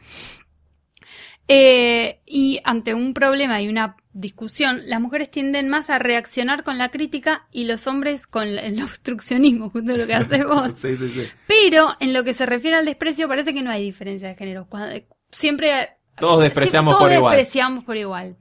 Eh, 1.49 2.19
y 2.25 2.59
ante 2.65 2.93
un 2.93 3.13
problema 3.13 3.61
y 3.61 3.69
una 3.69 3.95
discusión, 4.11 4.81
las 4.85 4.99
mujeres 4.99 5.31
tienden 5.31 5.69
más 5.69 5.89
a 5.89 5.97
reaccionar 5.97 6.63
con 6.63 6.77
la 6.77 6.89
crítica 6.89 7.47
y 7.53 7.63
los 7.65 7.87
hombres 7.87 8.27
con 8.27 8.47
el 8.47 8.81
obstruccionismo, 8.83 9.69
justo 9.69 9.95
lo 9.95 10.05
que 10.07 10.13
haces 10.13 10.45
vos. 10.45 10.73
Sí, 10.77 10.97
sí, 10.97 11.09
sí. 11.09 11.23
Pero 11.47 11.95
en 12.01 12.11
lo 12.13 12.23
que 12.25 12.33
se 12.33 12.45
refiere 12.45 12.75
al 12.75 12.85
desprecio, 12.85 13.27
parece 13.29 13.53
que 13.53 13.61
no 13.61 13.71
hay 13.71 13.83
diferencia 13.83 14.27
de 14.27 14.35
género. 14.35 14.67
Cuando- 14.69 14.99
siempre. 15.31 15.96
Todos 16.19 16.41
despreciamos 16.41 16.93
todos 16.95 17.07
por 17.07 17.11
igual. 17.15 17.35
despreciamos 17.35 17.83
por 17.83 17.97
igual. 17.97 18.35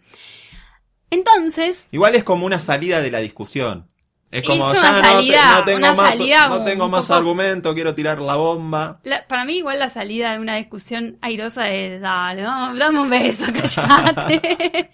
Entonces, 1.11 1.89
Igual 1.93 2.15
es 2.15 2.25
como 2.25 2.47
una 2.47 2.59
salida 2.61 3.01
de 3.01 3.11
la 3.11 3.21
discusión. 3.21 3.87
Es 4.31 4.45
como, 4.45 4.71
Es 4.73 4.79
una 4.79 4.83
ya 4.83 4.91
no 4.93 5.01
te- 5.01 5.07
salida, 5.07 5.53
no, 5.59 5.65
tengo 5.65 5.79
una 5.79 5.93
más, 5.95 6.17
salida 6.17 6.49
no 6.49 6.65
tengo 6.65 6.89
más 6.89 7.07
poco- 7.07 7.19
argumento, 7.19 7.75
quiero 7.75 7.95
tirar 7.95 8.19
la 8.19 8.35
bomba. 8.35 9.01
la- 9.05 9.25
para 9.27 9.45
mí, 9.45 9.59
igual 9.59 9.79
la 9.79 9.89
salida 9.89 10.33
de 10.33 10.41
una 10.41 10.57
discusión 10.57 11.17
airosa 11.23 11.71
es: 11.71 12.01
dale, 12.01 12.43
vamos, 12.43 12.77
dame 12.79 13.01
un 13.01 13.09
beso, 13.11 13.45
callate. 13.53 14.91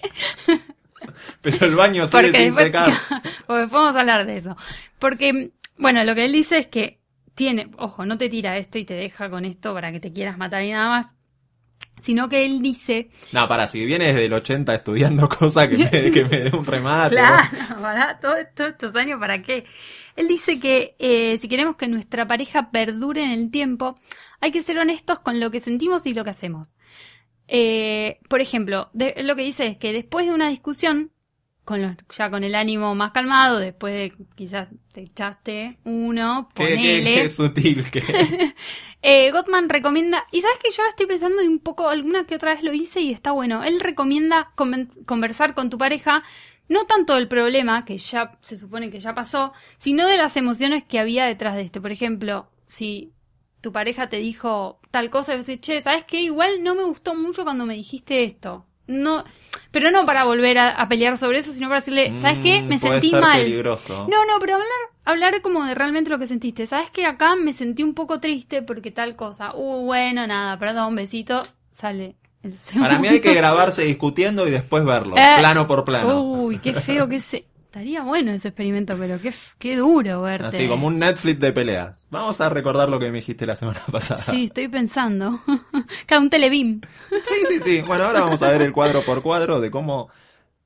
Pero 1.41 1.67
el 1.67 1.75
baño 1.75 2.07
sigue 2.07 2.13
Porque 2.23 2.33
sin 2.39 2.55
después, 2.55 2.67
secar. 2.67 2.93
porque 3.47 3.75
a 3.77 3.89
hablar 4.01 4.27
de 4.27 4.37
eso. 4.37 4.57
Porque, 4.99 5.51
bueno, 5.79 6.05
lo 6.05 6.15
que 6.15 6.27
él 6.27 6.33
dice 6.33 6.59
es 6.59 6.67
que 6.69 7.01
tiene, 7.35 7.71
ojo, 7.79 8.05
no 8.05 8.19
te 8.19 8.29
tira 8.29 8.57
esto 8.59 8.79
y 8.79 8.85
te 8.85 8.95
deja 8.95 9.31
con 9.31 9.45
esto 9.45 9.73
para 9.75 9.91
que 9.91 9.99
te 9.99 10.13
quieras 10.13 10.37
matar 10.39 10.63
y 10.63 10.71
nada 10.71 10.89
más. 10.91 11.15
Sino 12.01 12.29
que 12.29 12.45
él 12.45 12.63
dice, 12.63 13.11
No, 13.31 13.47
para, 13.47 13.69
si 13.69 13.85
vienes 13.87 14.09
desde 14.09 14.27
el 14.27 14.33
80 14.33 14.75
estudiando 14.75 15.29
cosas 15.39 15.69
que 15.69 15.79
me, 15.79 15.89
que 16.11 16.25
me 16.25 16.41
dé 16.41 16.57
un 16.57 16.67
remate. 16.67 17.15
claro, 17.15 17.45
para 17.81 18.19
todos 18.19 18.39
estos 18.57 18.97
años, 18.97 19.21
¿para 19.21 19.41
qué? 19.43 19.65
Él 20.17 20.27
dice 20.27 20.59
que 20.59 20.97
eh, 20.99 21.39
si 21.39 21.49
queremos 21.49 21.77
que 21.77 21.87
nuestra 21.87 22.27
pareja 22.27 22.71
perdure 22.73 23.23
en 23.23 23.31
el 23.31 23.51
tiempo, 23.53 23.99
hay 24.41 24.51
que 24.51 24.63
ser 24.63 24.79
honestos 24.79 25.21
con 25.21 25.39
lo 25.39 25.53
que 25.53 25.61
sentimos 25.61 26.05
y 26.07 26.13
lo 26.13 26.25
que 26.25 26.31
hacemos. 26.31 26.77
Eh, 27.47 28.19
por 28.29 28.41
ejemplo, 28.41 28.91
de- 28.95 29.15
lo 29.23 29.37
que 29.37 29.43
dice 29.43 29.67
es 29.67 29.77
que 29.77 29.93
después 29.93 30.27
de 30.27 30.33
una 30.35 30.49
discusión, 30.49 31.12
con 31.65 31.81
los- 31.83 31.97
ya 32.17 32.31
con 32.31 32.43
el 32.45 32.55
ánimo 32.55 32.95
más 32.95 33.13
calmado, 33.13 33.59
después 33.59 33.95
de 33.95 34.27
quizás 34.35 34.69
te 34.93 35.03
echaste 35.03 35.79
uno, 35.85 36.49
ponele. 36.55 37.23
qué 37.23 37.29
sutil 37.29 37.91
que... 37.91 38.03
Eh, 39.05 39.33
Gottman 39.33 39.69
recomienda, 39.69 40.27
y 40.31 40.43
sabes 40.43 40.59
que 40.63 40.71
yo 40.71 40.85
estoy 40.89 41.07
pensando 41.07 41.43
y 41.43 41.49
un 41.49 41.59
poco, 41.59 41.89
alguna 41.89 42.25
que 42.25 42.37
otra 42.37 42.55
vez 42.55 42.63
lo 42.63 42.73
hice 42.73 43.01
y 43.01 43.11
está 43.11 43.33
bueno. 43.33 43.65
Él 43.65 43.81
recomienda 43.81 44.53
conversar 45.07 45.55
con 45.55 45.71
tu 45.71 45.77
pareja, 45.79 46.23
no 46.69 46.87
tanto 46.87 47.17
del 47.17 47.27
problema, 47.27 47.85
que 47.85 47.99
ya 47.99 48.39
se 48.41 48.57
supone 48.57 48.91
que 48.91 49.01
ya 49.01 49.13
pasó, 49.13 49.53
sino 49.77 50.07
de 50.07 50.19
las 50.19 50.37
emociones 50.37 50.85
que 50.85 51.01
había 51.01 51.25
detrás 51.27 51.57
de 51.57 51.63
este. 51.63 51.81
Por 51.81 51.91
ejemplo, 51.91 52.49
si 52.65 53.11
tu 53.61 53.73
pareja 53.73 54.09
te 54.09 54.19
dijo 54.19 54.79
tal 54.93 55.11
cosa 55.11 55.35
y 55.35 55.39
vos 55.39 55.47
decís, 55.47 55.63
che, 55.63 55.81
¿sabes 55.81 56.05
qué? 56.05 56.21
Igual 56.21 56.63
no 56.63 56.77
me 56.77 56.85
gustó 56.85 57.17
mucho 57.17 57.43
cuando 57.43 57.67
me 57.67 57.75
dijiste 57.75 58.23
esto. 58.23 58.67
No, 58.87 59.25
pero 59.73 59.91
no 59.91 60.07
para 60.07 60.23
volver 60.25 60.59
a, 60.59 60.69
a 60.71 60.89
pelear 60.89 61.19
sobre 61.19 61.39
eso, 61.39 61.51
sino 61.53 61.67
para 61.69 61.81
decirle, 61.81 62.17
¿sabes 62.19 62.39
qué? 62.39 62.63
Mm, 62.63 62.67
Me 62.69 62.79
puede 62.79 62.93
sentí 62.93 63.11
ser 63.11 63.21
mal. 63.21 63.39
peligroso. 63.41 64.07
No, 64.09 64.25
no, 64.27 64.39
pero 64.41 64.55
hablar, 64.55 64.69
hablar 65.05 65.43
como 65.43 65.65
de 65.65 65.75
realmente 65.75 66.11
lo 66.11 66.19
que 66.21 66.27
sentiste. 66.29 66.67
¿Sabes 66.69 66.91
que 66.91 67.05
acá 67.07 67.35
me 67.35 67.53
sentí 67.53 67.83
un 67.83 67.95
poco 67.95 68.21
triste 68.21 68.63
porque 68.63 68.91
tal 68.93 69.17
cosa? 69.17 69.53
Uh, 69.57 69.85
bueno, 69.85 70.25
nada, 70.27 70.59
perdón, 70.59 70.95
besito. 70.95 71.43
Sale 71.71 72.17
Para 72.79 72.99
mí 72.99 73.09
hay 73.09 73.21
que 73.21 73.35
grabarse 73.35 73.83
discutiendo 73.85 74.47
y 74.47 74.51
después 74.51 74.85
verlo, 74.85 75.17
Eh, 75.17 75.37
plano 75.39 75.67
por 75.67 75.85
plano. 75.85 76.21
Uy, 76.23 76.59
qué 76.59 76.75
feo 76.75 77.09
que 77.09 77.19
se... 77.19 77.45
Estaría 77.73 78.03
bueno 78.03 78.33
ese 78.33 78.49
experimento, 78.49 78.95
pero 78.99 79.19
qué, 79.19 79.33
qué 79.59 79.77
duro 79.77 80.21
verte. 80.21 80.47
Así 80.47 80.69
como 80.69 80.89
un 80.89 80.99
Netflix 80.99 81.41
de 81.41 81.53
peleas. 81.55 82.07
Vamos 82.11 82.39
a 82.43 82.51
recordar 82.51 82.91
lo 82.91 83.01
que 83.01 83.07
me 83.11 83.17
dijiste 83.21 83.47
la 83.47 83.57
semana 83.57 83.81
pasada. 83.91 84.19
Sí, 84.19 84.45
estoy 84.45 84.69
pensando. 84.69 85.41
Cada 86.07 86.21
un 86.21 86.29
telebim. 86.29 86.83
sí, 87.11 87.35
sí, 87.49 87.61
sí. 87.65 87.81
Bueno, 87.81 88.05
ahora 88.05 88.21
vamos 88.21 88.43
a 88.43 88.51
ver 88.51 88.61
el 88.61 88.75
cuadro 88.75 89.01
por 89.01 89.23
cuadro 89.23 89.59
de 89.59 89.71
cómo 89.71 90.11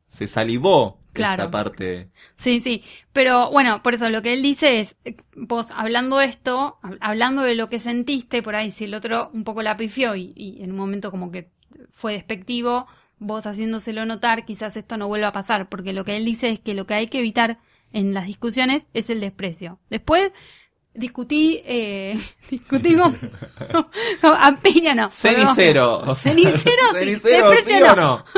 se 0.09 0.27
salivó 0.27 0.99
Claro. 1.13 1.45
esta 1.45 1.51
parte. 1.53 2.09
Sí, 2.37 2.59
sí. 2.59 2.83
Pero 3.13 3.53
bueno, 3.53 3.85
por 3.85 3.95
eso 3.95 4.11
lo 4.11 4.21
que 4.21 4.33
él 4.35 4.43
dice 4.43 4.81
es, 4.81 4.97
eh, 5.05 5.17
vos 5.37 5.71
hablando 5.71 6.21
esto, 6.21 6.77
hab- 6.83 6.99
hablando 7.01 7.43
de 7.43 7.55
lo 7.55 7.69
que 7.71 7.79
sentiste, 7.79 8.43
por 8.43 8.57
ahí 8.57 8.73
si 8.73 8.85
el 8.85 8.95
otro 8.95 9.31
un 9.33 9.45
poco 9.45 9.63
la 9.63 9.77
pifió 9.77 10.17
y, 10.17 10.33
y 10.35 10.61
en 10.65 10.73
un 10.73 10.77
momento 10.77 11.13
como 11.13 11.31
que 11.31 11.51
fue 11.93 12.15
despectivo, 12.15 12.89
vos 13.19 13.47
haciéndoselo 13.47 14.05
notar, 14.07 14.45
quizás 14.45 14.77
esto 14.77 14.97
no 14.97 15.09
vuelva 15.09 15.29
a 15.29 15.33
pasar, 15.33 15.69
porque 15.69 15.93
lo 15.93 16.05
que 16.05 16.17
él 16.17 16.25
dice 16.25 16.51
es 16.51 16.61
que 16.61 16.75
lo 16.75 16.87
que 16.87 16.95
hay 16.95 17.09
que 17.09 17.19
evitar 17.19 17.59
en 17.93 18.15
las 18.15 18.27
discusiones 18.27 18.89
es 18.95 19.11
el 19.11 19.21
desprecio. 19.21 19.79
Después 19.91 20.33
discutí, 20.95 21.63
eh, 21.65 22.19
discutimos 22.51 23.15
a 24.23 24.57
piña 24.63 24.95
no. 24.95 25.11
Cenicero. 25.11 25.99
o 26.01 26.15
sea, 26.15 26.33
Cenicero, 26.33 26.83
sí. 26.93 26.99
cenicero, 26.99 27.51
¿sí 27.51 27.57
Desprecio 27.57 27.93
o 27.93 27.97
no? 27.97 28.25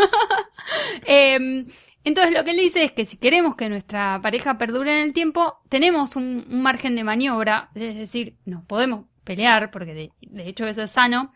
Eh, 1.07 1.65
entonces 2.05 2.35
lo 2.35 2.45
que 2.45 2.51
él 2.51 2.59
dice 2.59 2.85
es 2.85 2.93
que 2.93 3.07
si 3.07 3.17
queremos 3.17 3.57
que 3.57 3.71
nuestra 3.71 4.21
pareja 4.23 4.59
perdure 4.59 4.93
en 4.93 5.07
el 5.07 5.13
tiempo, 5.15 5.61
tenemos 5.71 6.15
un, 6.15 6.47
un 6.47 6.63
margen 6.63 6.95
de 6.95 7.05
maniobra, 7.05 7.71
es 7.75 7.97
decir, 7.97 8.37
nos 8.45 8.65
podemos 8.65 9.07
pelear, 9.25 9.71
porque 9.71 9.95
de, 9.95 10.13
de 10.21 10.47
hecho 10.47 10.67
eso 10.67 10.83
es 10.83 10.91
sano, 10.91 11.33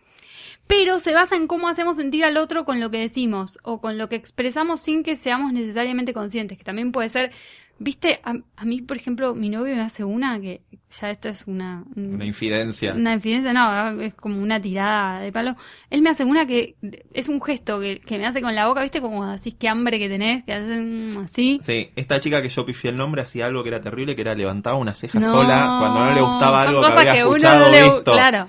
pero 0.66 0.98
se 0.98 1.12
basa 1.14 1.36
en 1.36 1.46
cómo 1.46 1.68
hacemos 1.68 1.96
sentir 1.96 2.24
al 2.24 2.36
otro 2.36 2.64
con 2.64 2.80
lo 2.80 2.90
que 2.90 2.98
decimos 2.98 3.58
o 3.62 3.80
con 3.80 3.98
lo 3.98 4.08
que 4.08 4.16
expresamos 4.16 4.80
sin 4.80 5.02
que 5.02 5.16
seamos 5.16 5.52
necesariamente 5.52 6.12
conscientes, 6.12 6.58
que 6.58 6.64
también 6.64 6.92
puede 6.92 7.08
ser, 7.08 7.30
viste, 7.78 8.20
a, 8.24 8.34
a 8.56 8.64
mí 8.64 8.80
por 8.82 8.96
ejemplo 8.96 9.34
mi 9.34 9.48
novio 9.48 9.74
me 9.74 9.80
hace 9.82 10.04
una 10.04 10.40
que 10.40 10.62
ya 11.00 11.10
esto 11.10 11.28
es 11.30 11.46
una... 11.46 11.84
un- 11.96 12.14
Una 12.16 12.26
infidencia. 12.26 12.92
una 12.94 13.14
infidencia, 13.14 13.52
no, 13.54 14.00
es 14.02 14.14
como 14.14 14.40
una 14.42 14.60
tirada 14.60 15.20
de 15.20 15.32
palo. 15.32 15.56
Él 15.88 16.02
me 16.02 16.10
hace 16.10 16.22
una 16.24 16.44
que 16.46 16.76
es 17.14 17.28
un 17.30 17.40
gesto 17.40 17.80
que, 17.80 17.98
que 18.00 18.18
me 18.18 18.26
hace 18.26 18.42
con 18.42 18.54
la 18.54 18.66
boca, 18.68 18.82
¿viste? 18.82 19.00
Como 19.00 19.24
así, 19.24 19.52
qué 19.52 19.68
hambre 19.70 19.98
que 19.98 20.08
tenés, 20.10 20.44
que 20.44 20.52
hacen 20.52 21.16
así. 21.24 21.60
Sí, 21.62 21.90
esta 21.96 22.20
chica 22.20 22.42
que 22.42 22.50
yo 22.50 22.66
pifié 22.66 22.90
el 22.90 22.98
nombre 22.98 23.22
hacía 23.22 23.46
algo 23.46 23.62
que 23.62 23.70
era 23.70 23.80
terrible, 23.80 24.14
que 24.14 24.20
era 24.20 24.34
levantaba 24.34 24.76
una 24.76 24.94
ceja 24.94 25.18
No, 25.18 25.30
sola 25.30 25.76
cuando 25.80 26.00
no 26.04 26.14
le 26.14 26.20
gustaba 26.20 26.64
son 26.64 26.74
algo 26.76 26.82
que 26.86 26.92
había 27.00 27.12
que 27.14 27.24
uno 27.24 27.58
no 27.58 27.68
le 27.70 27.82
visto. 27.84 28.12
Claro. 28.12 28.48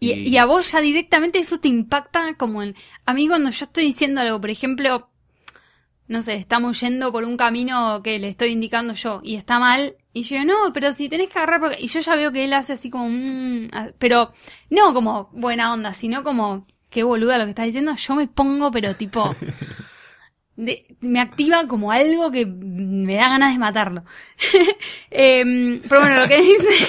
Y, 0.00 0.12
Y- 0.12 0.28
y 0.28 0.36
a 0.38 0.44
vos 0.44 0.70
ya 0.72 0.80
directamente 0.80 1.38
eso 1.38 1.58
te 1.58 1.68
impacta 1.68 2.34
como 2.34 2.62
en... 2.62 2.74
A 3.04 3.14
mí 3.14 3.26
cuando 3.28 3.50
yo 3.50 3.64
estoy 3.64 3.84
diciendo 3.84 4.20
algo, 4.20 4.40
por 4.40 4.50
ejemplo, 4.50 5.08
no 6.06 6.22
sé, 6.22 6.34
estamos 6.36 6.80
yendo 6.80 7.10
por 7.12 7.24
un 7.24 7.36
camino 7.36 8.00
que 8.02 8.18
le 8.18 8.28
estoy 8.28 8.50
indicando 8.50 8.94
yo 8.94 9.20
y 9.22 9.36
está 9.36 9.58
mal, 9.58 9.96
y 10.14 10.22
yo 10.22 10.36
digo, 10.38 10.46
no, 10.52 10.72
pero 10.72 10.92
si 10.92 11.08
tenés 11.08 11.28
que 11.28 11.38
agarrar, 11.38 11.60
porque... 11.60 11.76
y 11.80 11.88
yo 11.88 12.00
ya 12.00 12.14
veo 12.14 12.32
que 12.32 12.44
él 12.44 12.52
hace 12.54 12.72
así 12.74 12.90
como, 12.90 13.08
mm, 13.10 13.68
ah, 13.72 13.88
pero 13.98 14.32
no 14.70 14.94
como 14.94 15.28
buena 15.32 15.72
onda, 15.72 15.92
sino 15.94 16.22
como, 16.24 16.66
qué 16.90 17.02
boluda 17.02 17.36
lo 17.36 17.44
que 17.44 17.50
estás 17.50 17.66
diciendo, 17.66 17.94
yo 17.96 18.14
me 18.14 18.26
pongo, 18.28 18.70
pero 18.70 18.94
tipo, 18.94 19.34
de- 20.56 20.86
me 21.00 21.20
activa 21.20 21.66
como 21.68 21.92
algo 21.92 22.30
que 22.30 22.46
me 22.46 23.16
da 23.16 23.28
ganas 23.28 23.52
de 23.52 23.58
matarlo. 23.58 24.04
Em, 25.10 25.80
pero 25.88 26.00
bueno, 26.00 26.20
lo 26.22 26.28
que 26.28 26.40
dice... 26.40 26.86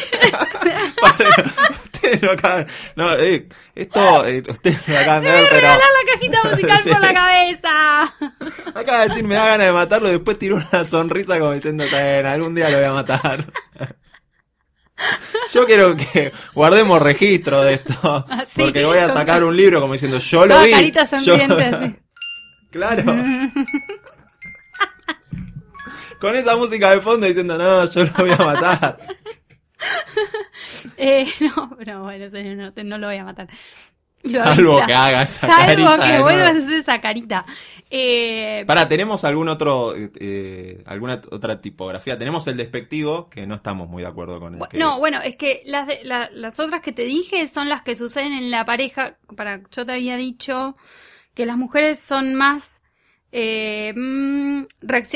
no, 2.96 3.14
eh, 3.16 3.48
esto, 3.76 4.26
eh, 4.26 4.44
ustedes 4.48 4.88
lo 4.88 4.98
acaban 4.98 5.24
de 5.24 5.30
ver, 5.32 5.48
pero 5.50 5.68
la 5.68 5.80
cajita 6.14 6.44
musical 6.50 6.80
Sí. 6.84 6.90
por 6.90 7.02
la 7.02 7.14
cabeza. 7.14 8.04
acaba 8.76 9.00
de 9.04 9.08
decir 9.10 9.24
me 9.24 9.36
da 9.36 9.46
ganas 9.46 9.68
de 9.68 9.74
matarlo, 9.74 10.10
después 10.10 10.38
tiró 10.40 10.56
una 10.72 10.86
sonrisa 10.86 11.40
como 11.40 11.54
diciendo, 11.54 11.84
"Bueno, 11.92 12.30
algún 12.30 12.56
día 12.56 12.70
lo 12.70 12.78
voy 12.78 12.86
a 12.88 12.94
matar. 12.94 13.46
Yo 15.54 15.66
quiero 15.66 15.96
que 15.96 16.32
guardemos 16.54 17.02
registro 17.02 17.62
de 17.64 17.76
esto, 17.76 18.26
Así, 18.30 18.62
porque 18.62 18.84
voy 18.86 18.98
a 18.98 19.10
sacar 19.10 19.44
un 19.44 19.56
libro 19.56 19.80
como 19.82 19.94
diciendo, 19.94 20.20
yo 20.20 20.46
lo 20.46 20.60
vi. 20.62 20.72
carita 20.72 21.06
yo- 21.22 21.36
así. 21.36 21.96
Claro. 22.72 23.04
Con 26.20 26.36
esa 26.36 26.56
música 26.58 26.92
de 26.92 27.00
fondo 27.02 27.26
diciendo, 27.28 27.58
no, 27.58 27.90
yo 27.90 28.04
lo 28.04 28.12
voy 28.18 28.32
a 28.32 28.38
matar. 28.38 28.98
Eh, 30.98 31.28
no, 31.40 31.76
pero 31.78 32.04
bueno, 32.04 32.30
señor, 32.30 32.74
no, 32.84 32.98
lo 32.98 33.08
voy 33.08 33.18
a 33.18 33.24
matar. 33.24 33.48
Lo 34.24 34.44
Salvo 34.44 34.74
avisa. 34.74 34.86
que 34.88 34.94
haga 34.94 35.24
esa 35.24 35.48
Salvo 35.48 35.66
carita 35.86 36.12
que 36.12 36.20
vuelvas 36.20 36.48
a 36.56 36.58
hacer 36.58 36.74
esa 36.74 37.00
carita. 37.02 37.46
Eh, 37.90 38.66
Para, 38.68 38.90
¿tenemos 38.90 39.24
algún 39.24 39.48
otro, 39.48 39.94
eh, 39.96 40.84
alguna 40.86 41.22
otra 41.32 41.62
tipografía? 41.62 42.18
Tenemos 42.20 42.46
el 42.48 42.58
despectivo, 42.58 43.30
que 43.30 43.48
no 43.48 43.56
estamos 43.56 43.88
muy 43.88 44.04
de 44.04 44.10
acuerdo 44.10 44.40
con 44.42 44.60
que... 44.70 44.78
No, 44.78 45.00
bueno, 45.00 45.22
es 45.22 45.38
que 45.38 45.62
las, 45.66 45.88
de- 45.88 46.02
la- 46.04 46.30
las 46.34 46.60
otras 46.60 46.82
que 46.82 46.92
te 46.92 47.04
dije 47.04 47.48
son 47.48 47.70
las 47.70 47.82
que 47.84 47.96
suceden 47.96 48.34
en 48.34 48.52
la 48.52 48.66
pareja. 48.66 49.18
Para, 49.38 49.62
yo 49.72 49.86
te 49.86 49.94
había 49.94 50.18
dicho 50.18 50.76
que 51.34 51.46
las 51.46 51.56
mujeres 51.58 51.98
son 52.00 52.36
más... 52.36 52.82
Eh, 53.32 53.94
mm, 53.96 54.64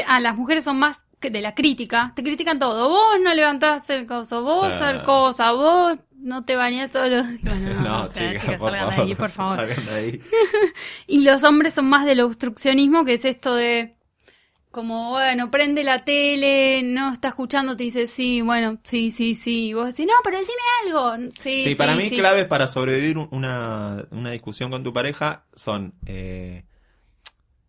ah, 0.08 0.20
las 0.22 0.36
mujeres 0.38 0.64
son 0.64 0.80
más 0.80 1.04
de 1.30 1.42
la 1.42 1.54
crítica. 1.56 2.12
Te 2.16 2.24
critican 2.24 2.60
todo. 2.60 2.90
Vos 2.90 3.20
no 3.22 3.34
levantás 3.34 3.90
el 3.90 4.06
coso, 4.08 4.44
vos 4.44 4.72
Ah. 4.74 4.80
tal 4.80 5.04
cosa, 5.04 5.52
vos 5.52 5.98
no 6.18 6.46
te 6.46 6.56
bañás 6.56 6.90
todos 6.92 7.10
los 7.10 7.28
días. 7.28 7.42
Bueno, 7.44 7.82
No, 7.82 8.04
o 8.04 8.12
sea, 8.12 8.28
chica, 8.32 8.40
chicas, 8.40 8.58
por, 8.58 8.72
salgan 8.72 8.90
de 8.90 8.96
favor, 8.96 9.08
ahí, 9.10 9.16
por 9.16 9.30
favor. 9.30 9.56
salgan 9.58 9.86
de 9.86 9.92
ahí. 9.94 10.18
Y 11.08 11.24
los 11.24 11.44
hombres 11.44 11.74
son 11.74 11.86
más 11.86 12.06
del 12.06 12.22
obstruccionismo, 12.22 13.04
que 13.06 13.14
es 13.14 13.26
esto 13.26 13.56
de 13.56 13.96
como, 14.72 15.12
bueno, 15.12 15.52
prende 15.52 15.84
la 15.84 16.04
tele, 16.04 16.82
no 16.84 17.14
está 17.14 17.28
escuchando, 17.28 17.78
te 17.78 17.84
dice, 17.84 18.08
sí, 18.08 18.42
bueno, 18.42 18.80
sí, 18.84 19.12
sí, 19.12 19.36
sí. 19.36 19.68
Y 19.68 19.74
vos 19.76 19.86
decís, 19.86 20.08
no, 20.08 20.14
pero 20.24 20.40
decime 20.40 20.58
algo. 20.88 21.16
Sí, 21.40 21.62
Sí, 21.62 21.70
sí, 21.70 21.76
para 21.76 21.96
mí 21.96 22.10
sí. 22.10 22.18
claves 22.18 22.46
para 22.46 22.66
sobrevivir 22.68 23.20
una, 23.30 24.08
una 24.10 24.32
discusión 24.32 24.72
con 24.72 24.82
tu 24.82 24.92
pareja 24.92 25.46
son 25.56 25.94
eh, 26.08 26.64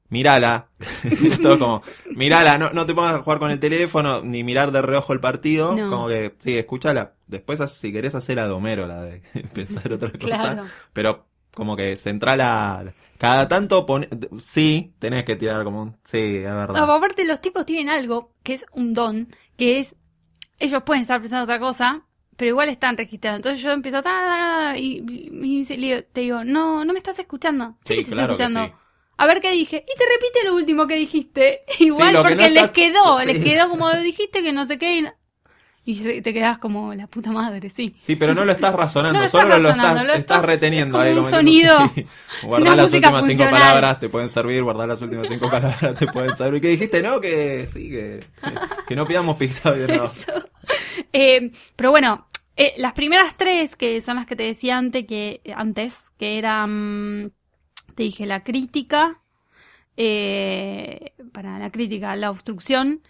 mirala, 0.09 0.69
todo 1.43 1.59
como 1.59 1.83
mirala, 2.15 2.59
no, 2.59 2.71
no 2.71 2.87
te 2.87 2.95
pongas 2.95 3.15
a 3.15 3.23
jugar 3.23 3.39
con 3.39 3.51
el 3.51 3.59
teléfono 3.61 4.23
ni 4.23 4.45
mirar 4.45 4.71
de 4.73 4.83
reojo 4.83 5.13
el 5.13 5.21
partido, 5.21 5.75
No. 5.75 5.91
como 5.91 6.09
que 6.09 6.35
sí, 6.39 6.57
escúchala. 6.57 7.15
Después 7.27 7.61
si 7.73 7.93
querés 7.93 8.15
hacer 8.15 8.39
a 8.39 8.47
Domero, 8.47 8.87
la 8.87 9.03
de 9.03 9.23
empezar 9.35 9.93
otra 9.93 10.11
cosa, 10.13 10.27
Claro. 10.27 10.65
pero 10.93 11.27
como 11.55 11.77
que 11.77 11.97
centrala 11.97 12.93
cada 13.19 13.47
tanto 13.49 13.87
pone, 13.87 14.09
sí, 14.41 14.95
tenés 14.99 15.25
que 15.25 15.37
tirar 15.37 15.63
como 15.65 15.83
un 15.83 15.95
sí, 16.05 16.19
es 16.39 16.43
verdad. 16.45 16.75
No, 16.87 16.93
aparte 16.93 17.25
los 17.25 17.41
tipos 17.41 17.65
tienen 17.65 17.89
algo 17.89 18.33
que 18.43 18.55
es 18.55 18.67
un 18.73 18.93
don, 18.93 19.29
que 19.57 19.79
es, 19.79 19.95
ellos 20.59 20.83
pueden 20.85 21.03
estar 21.03 21.21
pensando 21.21 21.45
otra 21.45 21.59
cosa, 21.61 22.03
pero 22.37 22.51
igual 22.51 22.69
están 22.69 22.97
registrados. 22.97 23.39
Entonces 23.39 23.63
yo 23.63 23.71
empiezo 23.71 24.03
ta, 24.03 24.75
y, 24.77 25.03
y- 25.09 25.65
te 26.13 26.21
digo, 26.21 26.43
no, 26.45 26.85
no 26.85 26.93
me 26.93 26.99
estás 26.99 27.19
escuchando. 27.21 27.77
Sí, 27.85 27.95
Sí, 27.95 27.97
que 28.01 28.05
te 28.07 28.11
claro 28.11 28.33
estoy 28.33 28.47
escuchando. 28.47 28.77
sí. 28.77 28.84
A 29.17 29.27
ver 29.27 29.41
qué 29.41 29.53
dije. 29.53 29.85
Y 29.87 29.99
te 29.99 30.05
repite 30.13 30.45
lo 30.45 30.55
último 30.55 30.87
que 30.87 30.95
dijiste. 30.97 31.61
Igual 31.79 32.13
que 32.13 32.19
porque 32.19 32.35
no 32.37 32.43
les 32.43 32.51
estás- 32.57 32.71
quedó, 32.71 33.19
sí. 33.21 33.27
les 33.27 33.39
quedó 33.45 33.69
como 33.71 33.91
dijiste 34.03 34.43
que 34.43 34.53
no 34.53 34.65
sé 34.65 34.79
qué. 34.79 34.97
Y, 34.99 35.03
no- 35.03 35.13
te 36.23 36.33
quedás 36.33 36.57
como 36.59 36.95
la 36.95 37.07
puta 37.07 37.31
madre, 37.31 37.69
sí. 37.69 37.95
Sí, 38.01 38.17
pero 38.17 38.35
no 38.35 38.45
lo 38.47 38.53
estás 38.53 38.75
razonando, 38.75 39.19
No 39.19 39.25
lo 39.27 39.31
solo 39.31 39.57
estás 39.57 39.63
lo 39.63 39.69
estás, 39.69 39.95
lo 39.95 40.01
estás 40.01 40.19
estás- 40.19 40.45
reteniendo 40.47 41.03
es 41.03 41.09
ahí. 41.09 41.15
como 41.15 41.21
un 41.27 41.31
como 41.31 41.37
sonido, 41.37 41.91
sí. 41.95 42.07
Las 42.77 42.93
últimas 42.95 43.27
cinco 43.27 43.51
palabras, 43.51 44.01
te 44.01 44.09
pueden 44.09 44.29
servir, 44.31 44.63
guardar 44.63 44.89
las 44.89 45.03
últimas 45.03 45.29
cinco 45.29 45.51
palabras, 45.51 45.95
te 45.99 46.07
pueden 46.07 46.35
servir. 46.37 46.63
¿Qué 46.63 46.69
dijiste? 46.69 47.03
No, 47.03 47.21
que 47.21 47.67
sí, 47.67 47.91
que, 47.91 48.21
que 48.89 48.97
no 48.97 49.05
pidamos 49.07 49.37
pizza 49.37 49.73
de 49.73 49.87
nuevo. 49.89 50.07
Eso. 50.07 50.33
Eh, 51.13 51.51
pero 51.77 51.91
bueno, 51.91 52.27
eh, 52.57 52.73
las 52.79 52.95
primeras 52.95 53.37
tres, 53.37 53.77
que 53.77 54.01
son 54.01 54.17
las 54.17 54.27
que 54.27 54.37
te 54.37 54.45
decía 54.45 54.79
antes, 54.79 55.07
que, 55.07 55.43
antes, 55.55 56.13
que 56.19 56.39
eran, 56.39 57.31
te 57.95 58.03
dije, 58.05 58.27
la 58.27 58.43
crítica, 58.43 59.21
eh, 59.97 61.13
para 61.33 61.59
la 61.59 61.71
crítica, 61.71 62.17
la 62.17 62.31
obstrucción, 62.31 63.03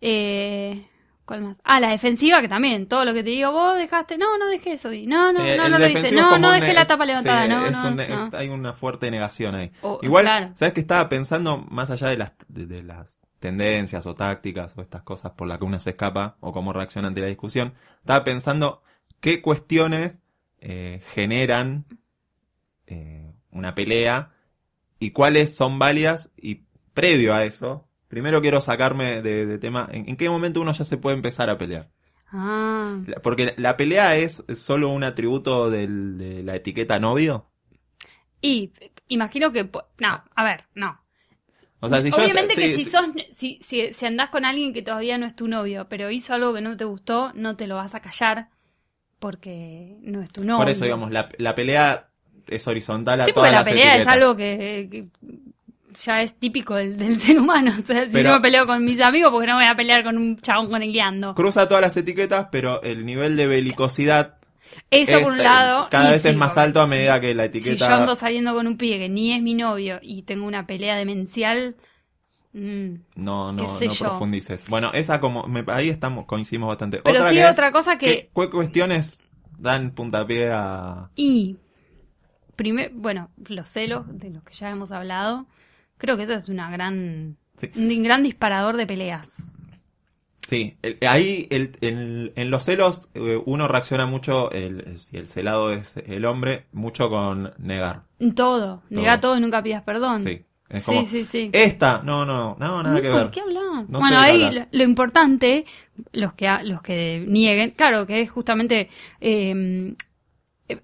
eh, 0.00 0.86
¿cuál 1.24 1.42
más? 1.42 1.60
Ah, 1.64 1.80
la 1.80 1.90
defensiva, 1.90 2.40
que 2.40 2.48
también, 2.48 2.86
todo 2.86 3.04
lo 3.04 3.14
que 3.14 3.22
te 3.22 3.30
digo, 3.30 3.52
vos 3.52 3.76
dejaste, 3.76 4.18
no, 4.18 4.38
no 4.38 4.46
dejé 4.48 4.72
eso, 4.72 4.90
no, 4.90 5.32
no, 5.32 5.44
Eh, 5.44 5.56
no, 5.56 5.68
no 5.68 5.78
lo 5.78 5.88
hice, 5.88 6.12
no, 6.12 6.38
no 6.38 6.52
dejé 6.52 6.72
la 6.72 6.86
tapa 6.86 7.06
levantada, 7.06 7.44
sí, 7.44 7.48
no, 7.48 7.70
no, 7.70 7.88
un 7.88 7.96
ne- 7.96 8.08
no. 8.08 8.30
Hay 8.32 8.48
una 8.48 8.72
fuerte 8.72 9.10
negación 9.10 9.54
ahí. 9.54 9.70
O- 9.82 9.98
Igual, 10.02 10.24
claro. 10.24 10.50
¿sabes 10.54 10.74
que 10.74 10.80
estaba 10.80 11.08
pensando 11.08 11.58
más 11.58 11.90
allá 11.90 12.08
de 12.08 12.16
las, 12.16 12.32
de, 12.48 12.66
de 12.66 12.82
las 12.82 13.20
tendencias 13.38 14.06
o 14.06 14.14
tácticas 14.14 14.76
o 14.78 14.82
estas 14.82 15.02
cosas 15.02 15.32
por 15.32 15.48
las 15.48 15.58
que 15.58 15.64
uno 15.64 15.78
se 15.80 15.90
escapa 15.90 16.36
o 16.40 16.52
cómo 16.52 16.72
reacciona 16.72 17.08
ante 17.08 17.20
la 17.20 17.26
discusión? 17.26 17.74
Estaba 18.00 18.24
pensando 18.24 18.82
qué 19.20 19.40
cuestiones 19.42 20.20
eh, 20.58 21.02
generan 21.12 21.84
eh, 22.86 23.21
una 23.52 23.74
pelea 23.74 24.32
y 25.00 25.10
cuáles 25.12 25.54
son 25.56 25.78
válidas 25.78 26.32
y 26.36 26.62
previo 26.94 27.34
a 27.34 27.44
eso, 27.44 27.88
primero 28.08 28.42
quiero 28.42 28.60
sacarme 28.60 29.22
de, 29.22 29.46
de 29.46 29.58
tema, 29.58 29.88
¿en, 29.92 30.08
en 30.08 30.16
qué 30.16 30.30
momento 30.30 30.60
uno 30.60 30.72
ya 30.72 30.84
se 30.86 30.98
puede 30.98 31.16
empezar 31.16 31.50
a 31.50 31.58
pelear? 31.58 31.90
Ah, 32.32 32.98
Porque 33.22 33.54
la 33.58 33.76
pelea 33.76 34.16
es 34.16 34.44
solo 34.56 34.88
un 34.90 35.04
atributo 35.04 35.70
del- 35.70 36.18
de 36.18 36.42
la 36.42 36.56
etiqueta 36.56 36.98
novio. 37.00 37.50
y 38.40 38.72
imagino 39.08 39.52
que, 39.52 39.64
no, 39.64 40.24
a 40.34 40.44
ver, 40.44 40.64
no. 40.74 41.00
O 41.80 41.88
sea, 41.88 42.02
si 42.02 42.10
yo- 42.10 42.22
Obviamente 42.22 42.58
que 42.58 42.68
sí, 42.68 42.74
si 42.74 42.84
sos, 42.84 43.06
si, 43.30 43.58
si, 43.62 43.92
si 43.92 44.06
andás 44.06 44.30
con 44.30 44.44
alguien 44.44 44.72
que 44.72 44.82
todavía 44.82 45.18
no 45.18 45.26
es 45.26 45.34
tu 45.34 45.48
novio, 45.48 45.88
pero 45.88 46.10
hizo 46.10 46.34
algo 46.34 46.54
que 46.54 46.60
no 46.60 46.76
te 46.76 46.84
gustó, 46.84 47.32
no 47.34 47.56
te 47.56 47.66
lo 47.66 47.76
vas 47.76 47.94
a 47.94 48.00
callar 48.00 48.50
porque 49.20 49.96
no 50.02 50.22
es 50.22 50.30
tu 50.30 50.44
novio. 50.44 50.56
Por 50.58 50.68
eso, 50.68 50.84
digamos, 50.84 51.10
la, 51.12 51.28
la 51.38 51.54
pelea 51.54 52.11
es 52.48 52.66
horizontal 52.66 53.20
a 53.20 53.24
Sí, 53.26 53.32
todas 53.32 53.50
porque 53.50 53.52
la 53.52 53.60
las 53.60 53.68
pelea 53.68 53.96
es 54.02 54.06
algo 54.06 54.36
que, 54.36 54.88
que 54.90 55.04
ya 56.02 56.22
es 56.22 56.34
típico 56.34 56.74
del, 56.74 56.96
del 56.98 57.18
ser 57.18 57.38
humano. 57.38 57.72
O 57.78 57.82
sea, 57.82 58.06
si 58.06 58.12
Pero- 58.12 58.30
yo 58.30 58.34
me 58.36 58.40
peleo 58.40 58.66
con 58.66 58.82
mis 58.84 59.00
amigos, 59.00 59.30
porque 59.30 59.46
no 59.46 59.56
voy 59.56 59.64
a 59.64 59.76
pelear 59.76 60.02
con 60.04 60.16
un 60.16 60.36
chabón 60.38 60.70
con 60.70 60.82
el 60.82 60.92
guiando. 60.92 61.34
Cruza 61.34 61.68
todas 61.68 61.82
las 61.82 61.96
etiquetas, 61.96 62.48
pero 62.50 62.82
el 62.82 63.04
nivel 63.06 63.36
de 63.36 63.46
belicosidad 63.46 64.36
Eso 64.90 65.18
es, 65.18 65.24
por 65.24 65.32
un 65.34 65.42
lado. 65.42 65.88
cada 65.90 66.10
vez 66.10 66.22
sí, 66.22 66.28
es 66.28 66.36
más 66.36 66.56
alto 66.58 66.80
a 66.80 66.86
si- 66.86 66.90
medida 66.90 67.20
que 67.20 67.34
la 67.34 67.44
Si 67.44 67.48
etiqueta... 67.50 67.88
yo 67.88 67.94
ando 67.94 68.14
saliendo 68.16 68.54
con 68.54 68.66
un 68.66 68.76
pibe 68.78 68.98
que 68.98 69.08
ni 69.08 69.32
es 69.32 69.42
mi 69.42 69.54
novio 69.54 69.98
y 70.02 70.22
tengo 70.22 70.46
una 70.46 70.66
pelea 70.66 70.96
demencial, 70.96 71.76
mm, 72.54 72.94
No, 73.16 73.52
no, 73.52 73.62
no 73.62 73.78
yo. 73.80 73.94
profundices. 73.98 74.68
Bueno, 74.68 74.90
esa 74.94 75.20
como... 75.20 75.44
me- 75.46 75.64
ahí 75.68 75.88
estamos, 75.90 76.24
coincidimos 76.26 76.68
bastante. 76.68 76.98
Pero 77.04 77.18
otra 77.18 77.30
sí 77.30 77.36
que 77.36 77.42
es, 77.44 77.50
otra 77.50 77.70
cosa 77.72 77.98
que... 77.98 78.06
¿qué, 78.06 78.30
qué 78.34 78.50
cuestiones 78.50 79.28
dan 79.58 79.90
puntapié 79.92 80.50
a... 80.52 81.10
Y, 81.16 81.56
bueno, 82.92 83.30
los 83.48 83.68
celos, 83.68 84.04
de 84.08 84.30
los 84.30 84.42
que 84.44 84.54
ya 84.54 84.70
hemos 84.70 84.92
hablado, 84.92 85.46
creo 85.98 86.16
que 86.16 86.22
eso 86.24 86.34
es 86.34 86.48
una 86.48 86.70
gran, 86.70 87.36
Sí. 87.56 87.70
un 87.76 88.02
gran 88.02 88.22
disparador 88.22 88.76
de 88.76 88.86
peleas. 88.86 89.56
Sí, 90.48 90.76
el- 90.82 90.98
ahí 91.08 91.46
el, 91.50 91.76
el- 91.80 92.32
en 92.36 92.50
los 92.50 92.64
celos 92.64 93.08
eh, 93.14 93.40
uno 93.46 93.68
reacciona 93.68 94.06
mucho, 94.06 94.50
el, 94.52 94.98
si 94.98 95.16
el 95.16 95.26
celado 95.26 95.72
es 95.72 95.96
el 95.96 96.24
hombre, 96.26 96.66
mucho 96.72 97.08
con 97.08 97.52
negar. 97.58 98.02
Todo, 98.34 98.82
nega 98.90 99.18
todo 99.20 99.36
y 99.38 99.40
nunca 99.40 99.62
pidas 99.62 99.82
perdón. 99.82 100.24
Sí, 100.24 100.42
es 100.68 100.84
como, 100.84 101.06
sí, 101.06 101.24
sí. 101.24 101.50
esta, 101.52 102.02
no, 102.04 102.24
no, 102.26 102.56
no, 102.58 102.82
nada 102.82 103.00
que 103.00 103.08
ver. 103.08 103.26
¿De 103.26 103.30
qué? 103.30 103.40
No 103.46 103.84
sé 103.86 103.86
bueno, 103.98 104.18
ahí 104.18 104.52
lo, 104.52 104.66
lo 104.70 104.82
importante, 104.84 105.64
los 106.12 106.34
que, 106.34 106.48
los 106.64 106.82
que 106.82 107.24
nieguen, 107.26 107.70
claro, 107.70 108.06
que 108.06 108.20
es 108.20 108.30
justamente 108.30 108.90
eh, 109.20 109.94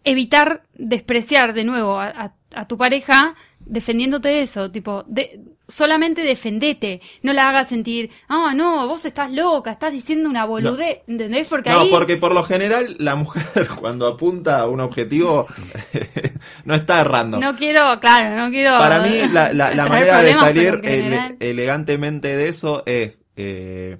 evitar 0.04 0.62
despreciar 0.74 1.52
de 1.54 1.64
nuevo 1.64 1.98
a, 1.98 2.06
a- 2.08 2.34
a 2.54 2.66
tu 2.66 2.76
pareja 2.78 3.34
defendiéndote 3.60 4.28
de 4.28 4.42
eso, 4.42 4.70
tipo, 4.70 5.04
de, 5.06 5.40
solamente 5.66 6.22
defendete, 6.22 7.02
no 7.22 7.34
la 7.34 7.50
hagas 7.50 7.68
sentir, 7.68 8.10
ah, 8.28 8.54
no, 8.56 8.88
vos 8.88 9.04
estás 9.04 9.30
loca, 9.32 9.72
estás 9.72 9.92
diciendo 9.92 10.30
una 10.30 10.46
boludez, 10.46 11.00
¿entendés? 11.06 11.46
Porque 11.46 11.68
No, 11.68 11.80
ahí... 11.80 11.90
porque 11.90 12.16
por 12.16 12.32
lo 12.32 12.42
general 12.42 12.96
la 12.98 13.16
mujer 13.16 13.68
cuando 13.80 14.06
apunta 14.06 14.60
a 14.60 14.66
un 14.68 14.80
objetivo 14.80 15.46
no 16.64 16.74
está 16.74 17.02
errando. 17.02 17.38
No 17.38 17.54
quiero, 17.56 18.00
claro, 18.00 18.36
no 18.42 18.50
quiero... 18.50 18.78
Para 18.78 19.00
mí 19.00 19.18
la, 19.32 19.52
la- 19.52 19.74
la 19.74 19.84
traer 19.84 19.88
manera 20.12 20.22
de 20.22 20.34
salir 20.34 20.80
ele- 20.82 21.36
elegantemente 21.40 22.34
de 22.36 22.48
eso 22.48 22.82
es 22.86 23.24
eh, 23.36 23.98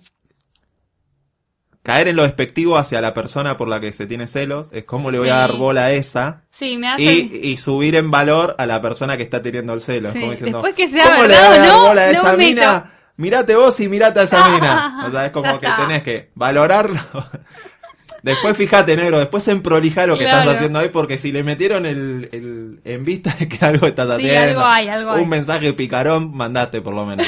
caer 1.88 2.09
en 2.09 2.16
lo 2.16 2.22
despectivo 2.24 2.77
hacia 2.77 3.01
la 3.01 3.14
persona 3.14 3.57
por 3.57 3.66
la 3.66 3.81
que 3.81 3.94
se 3.94 4.07
tiene 4.07 4.27
celos, 4.27 4.68
es 4.74 4.85
cómo 4.85 5.11
le 5.11 5.18
voy 5.20 5.31
a 5.31 5.37
dar 5.37 5.57
bola 5.57 5.87
a 5.87 5.92
esa. 5.92 6.42
Sí, 6.51 6.77
me 6.77 6.87
hace... 6.88 7.03
Y, 7.03 7.40
y 7.44 7.57
subir 7.57 7.94
en 7.96 8.11
valor 8.11 8.55
a 8.59 8.66
la 8.66 8.83
persona 8.83 9.16
que 9.16 9.22
está 9.22 9.40
teniendo 9.42 9.72
el 9.72 9.81
celo. 9.81 10.12
Sí, 10.12 10.20
como 10.20 10.33
diciendo, 10.33 10.59
después 10.59 10.74
que 10.74 10.87
sea 10.87 11.05
¿cómo 11.05 11.22
le 11.22 11.29
verdad 11.29 11.48
voy 11.48 11.57
a 11.57 11.61
dar 11.61 11.68
no, 11.68 11.81
bola 11.88 12.03
a 12.03 12.12
no 12.12 12.18
esa 12.18 12.37
mina? 12.37 12.72
meto. 12.74 12.87
Mirate 13.16 13.55
vos 13.55 13.81
y 13.81 13.88
mirate 13.88 14.20
a 14.20 14.22
esa 14.24 14.48
mina. 14.55 15.05
O 15.09 15.11
sea, 15.11 15.24
es 15.24 15.33
como 15.33 15.59
que 15.59 15.66
tenés 15.79 16.03
que 16.03 16.31
valorarlo. 16.35 17.01
Después 18.22 18.57
fíjate, 18.57 18.96
negro, 18.96 19.18
después 19.18 19.46
en 19.48 19.62
prolija 19.62 20.05
lo 20.07 20.18
que 20.18 20.24
Claro. 20.24 20.40
estás 20.40 20.57
haciendo 20.57 20.81
ahí, 20.81 20.88
porque 20.88 21.16
si 21.18 21.31
le 21.33 21.44
metieron 21.44 21.87
el, 21.87 22.29
el- 22.33 22.81
en 22.85 23.05
vista 23.05 23.35
de 23.38 23.48
que 23.48 23.64
algo 23.64 23.87
estás 23.87 24.09
Sí, 24.16 24.29
haciendo, 24.29 24.61
algo 24.61 24.64
hay, 24.66 24.88
algo 24.88 25.12
un 25.12 25.18
hay. 25.20 25.27
mensaje 25.27 25.72
picarón, 25.72 26.35
mandaste 26.37 26.81
por 26.83 26.94
lo 26.94 27.07
menos. 27.07 27.27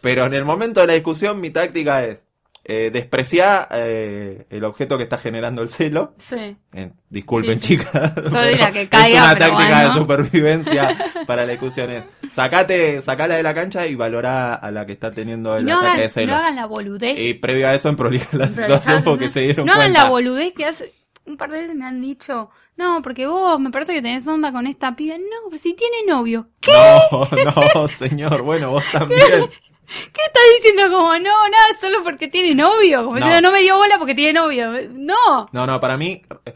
Pero 0.00 0.24
en 0.24 0.32
el 0.34 0.44
momento 0.46 0.80
de 0.80 0.86
la 0.86 0.92
discusión, 0.94 1.40
mi 1.42 1.50
táctica 1.50 2.04
es 2.06 2.26
eh, 2.64 2.90
despreciar 2.92 3.68
eh, 3.72 4.46
el 4.50 4.64
objeto 4.64 4.96
que 4.96 5.04
está 5.04 5.18
generando 5.18 5.62
el 5.62 5.68
celo. 5.70 6.14
Sí. 6.18 6.56
Eh, 6.72 6.92
disculpen, 7.08 7.58
Sí, 7.60 7.66
sí. 7.68 7.78
chicas. 7.78 8.12
Soy 8.30 8.54
la 8.56 8.70
que 8.70 8.82
es 8.82 8.88
una 9.12 9.36
táctica 9.36 9.84
de 9.84 9.90
supervivencia 9.92 10.96
para 11.26 11.44
la 11.46 11.52
discusión. 11.52 11.90
es, 11.90 12.04
Sacate, 12.30 13.02
sacala 13.02 13.36
de 13.36 13.42
la 13.42 13.54
cancha 13.54 13.86
y 13.86 13.94
valorá 13.94 14.54
a 14.54 14.70
la 14.70 14.86
que 14.86 14.92
está 14.92 15.10
teniendo 15.10 15.56
el 15.56 15.64
no, 15.64 15.72
ataque 15.78 15.86
hagan, 15.88 16.00
de 16.00 16.08
celos. 16.08 16.28
no 16.34 16.36
hagan 16.36 16.56
la 16.56 16.66
boludez. 16.66 17.18
y 17.18 17.34
previo 17.34 17.66
a 17.68 17.74
eso, 17.74 17.88
en 17.88 17.96
prolija 17.96 18.36
la 18.36 18.46
situación 18.52 19.02
porque 19.02 19.30
se 19.30 19.40
dieron 19.40 19.66
no 19.66 19.72
hagan 19.72 19.86
cuenta. 19.86 20.04
la 20.04 20.10
boludez 20.10 20.52
que 20.54 20.66
hace. 20.66 20.92
Un 21.26 21.36
par 21.36 21.50
de 21.50 21.60
veces 21.60 21.76
me 21.76 21.84
han 21.84 22.00
dicho, 22.00 22.50
no, 22.76 23.02
porque 23.02 23.26
vos 23.26 23.60
me 23.60 23.70
parece 23.70 23.92
que 23.92 24.02
tenés 24.02 24.26
onda 24.26 24.52
con 24.52 24.66
esta 24.66 24.96
piba. 24.96 25.16
No, 25.18 25.56
si 25.56 25.74
tiene 25.74 25.98
novio. 26.06 26.48
¿Qué, 26.60 26.72
No, 27.12 27.26
no, 27.74 27.88
señor. 27.88 28.42
Bueno, 28.42 28.70
vos 28.70 28.84
también. 28.92 29.20
¿Qué 30.12 30.20
estás 30.26 30.42
diciendo? 30.56 30.94
Como, 30.96 31.12
no, 31.14 31.18
nada, 31.48 31.74
solo 31.80 32.02
porque 32.04 32.28
tiene 32.28 32.54
novio. 32.54 33.04
Como 33.04 33.18
No. 33.18 33.26
diciendo, 33.26 33.48
no 33.48 33.52
me 33.54 33.62
dio 33.62 33.76
bola 33.76 33.98
porque 33.98 34.14
tiene 34.14 34.32
novio. 34.34 34.72
No. 34.92 35.48
No, 35.52 35.66
no, 35.66 35.80
para 35.80 35.96
mí, 35.96 36.22
eh, 36.46 36.54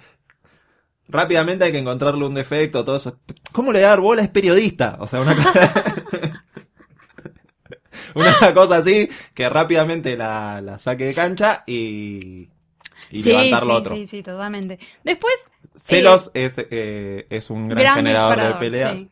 rápidamente 1.09 1.65
hay 1.65 1.73
que 1.73 1.79
encontrarle 1.79 2.25
un 2.25 2.35
defecto, 2.35 2.85
todo 2.85 2.97
eso. 2.97 3.19
¿Cómo 3.53 3.73
le 3.73 3.81
da 3.81 3.91
dar 3.91 4.01
bola? 4.01 4.23
Es 4.23 4.29
periodista. 4.31 4.97
O 5.01 5.07
sea, 5.07 5.21
una 5.21 5.35
cosa, 5.43 5.73
una 8.15 8.55
cosa 8.55 8.77
así 8.79 9.09
que 9.35 9.49
rápidamente 9.49 10.17
la, 10.17 10.61
la 10.61 10.79
saque 10.79 11.07
de 11.07 11.15
cancha 11.15 11.65
y, 11.67 12.49
y 13.11 13.23
sí, 13.23 13.29
levantar 13.31 13.63
sí, 13.63 13.69
lo 13.69 13.75
otro. 13.75 13.95
sí, 13.97 14.07
sí, 14.07 14.23
totalmente. 14.23 14.79
Después, 15.03 15.35
Celos 15.77 16.31
es, 16.35 16.55
eh, 16.71 17.27
es 17.31 17.51
un 17.51 17.67
gran, 17.69 17.83
gran 17.83 17.97
generador 17.97 18.41
de 18.41 18.55
peleas. 18.55 19.01
sí. 19.01 19.11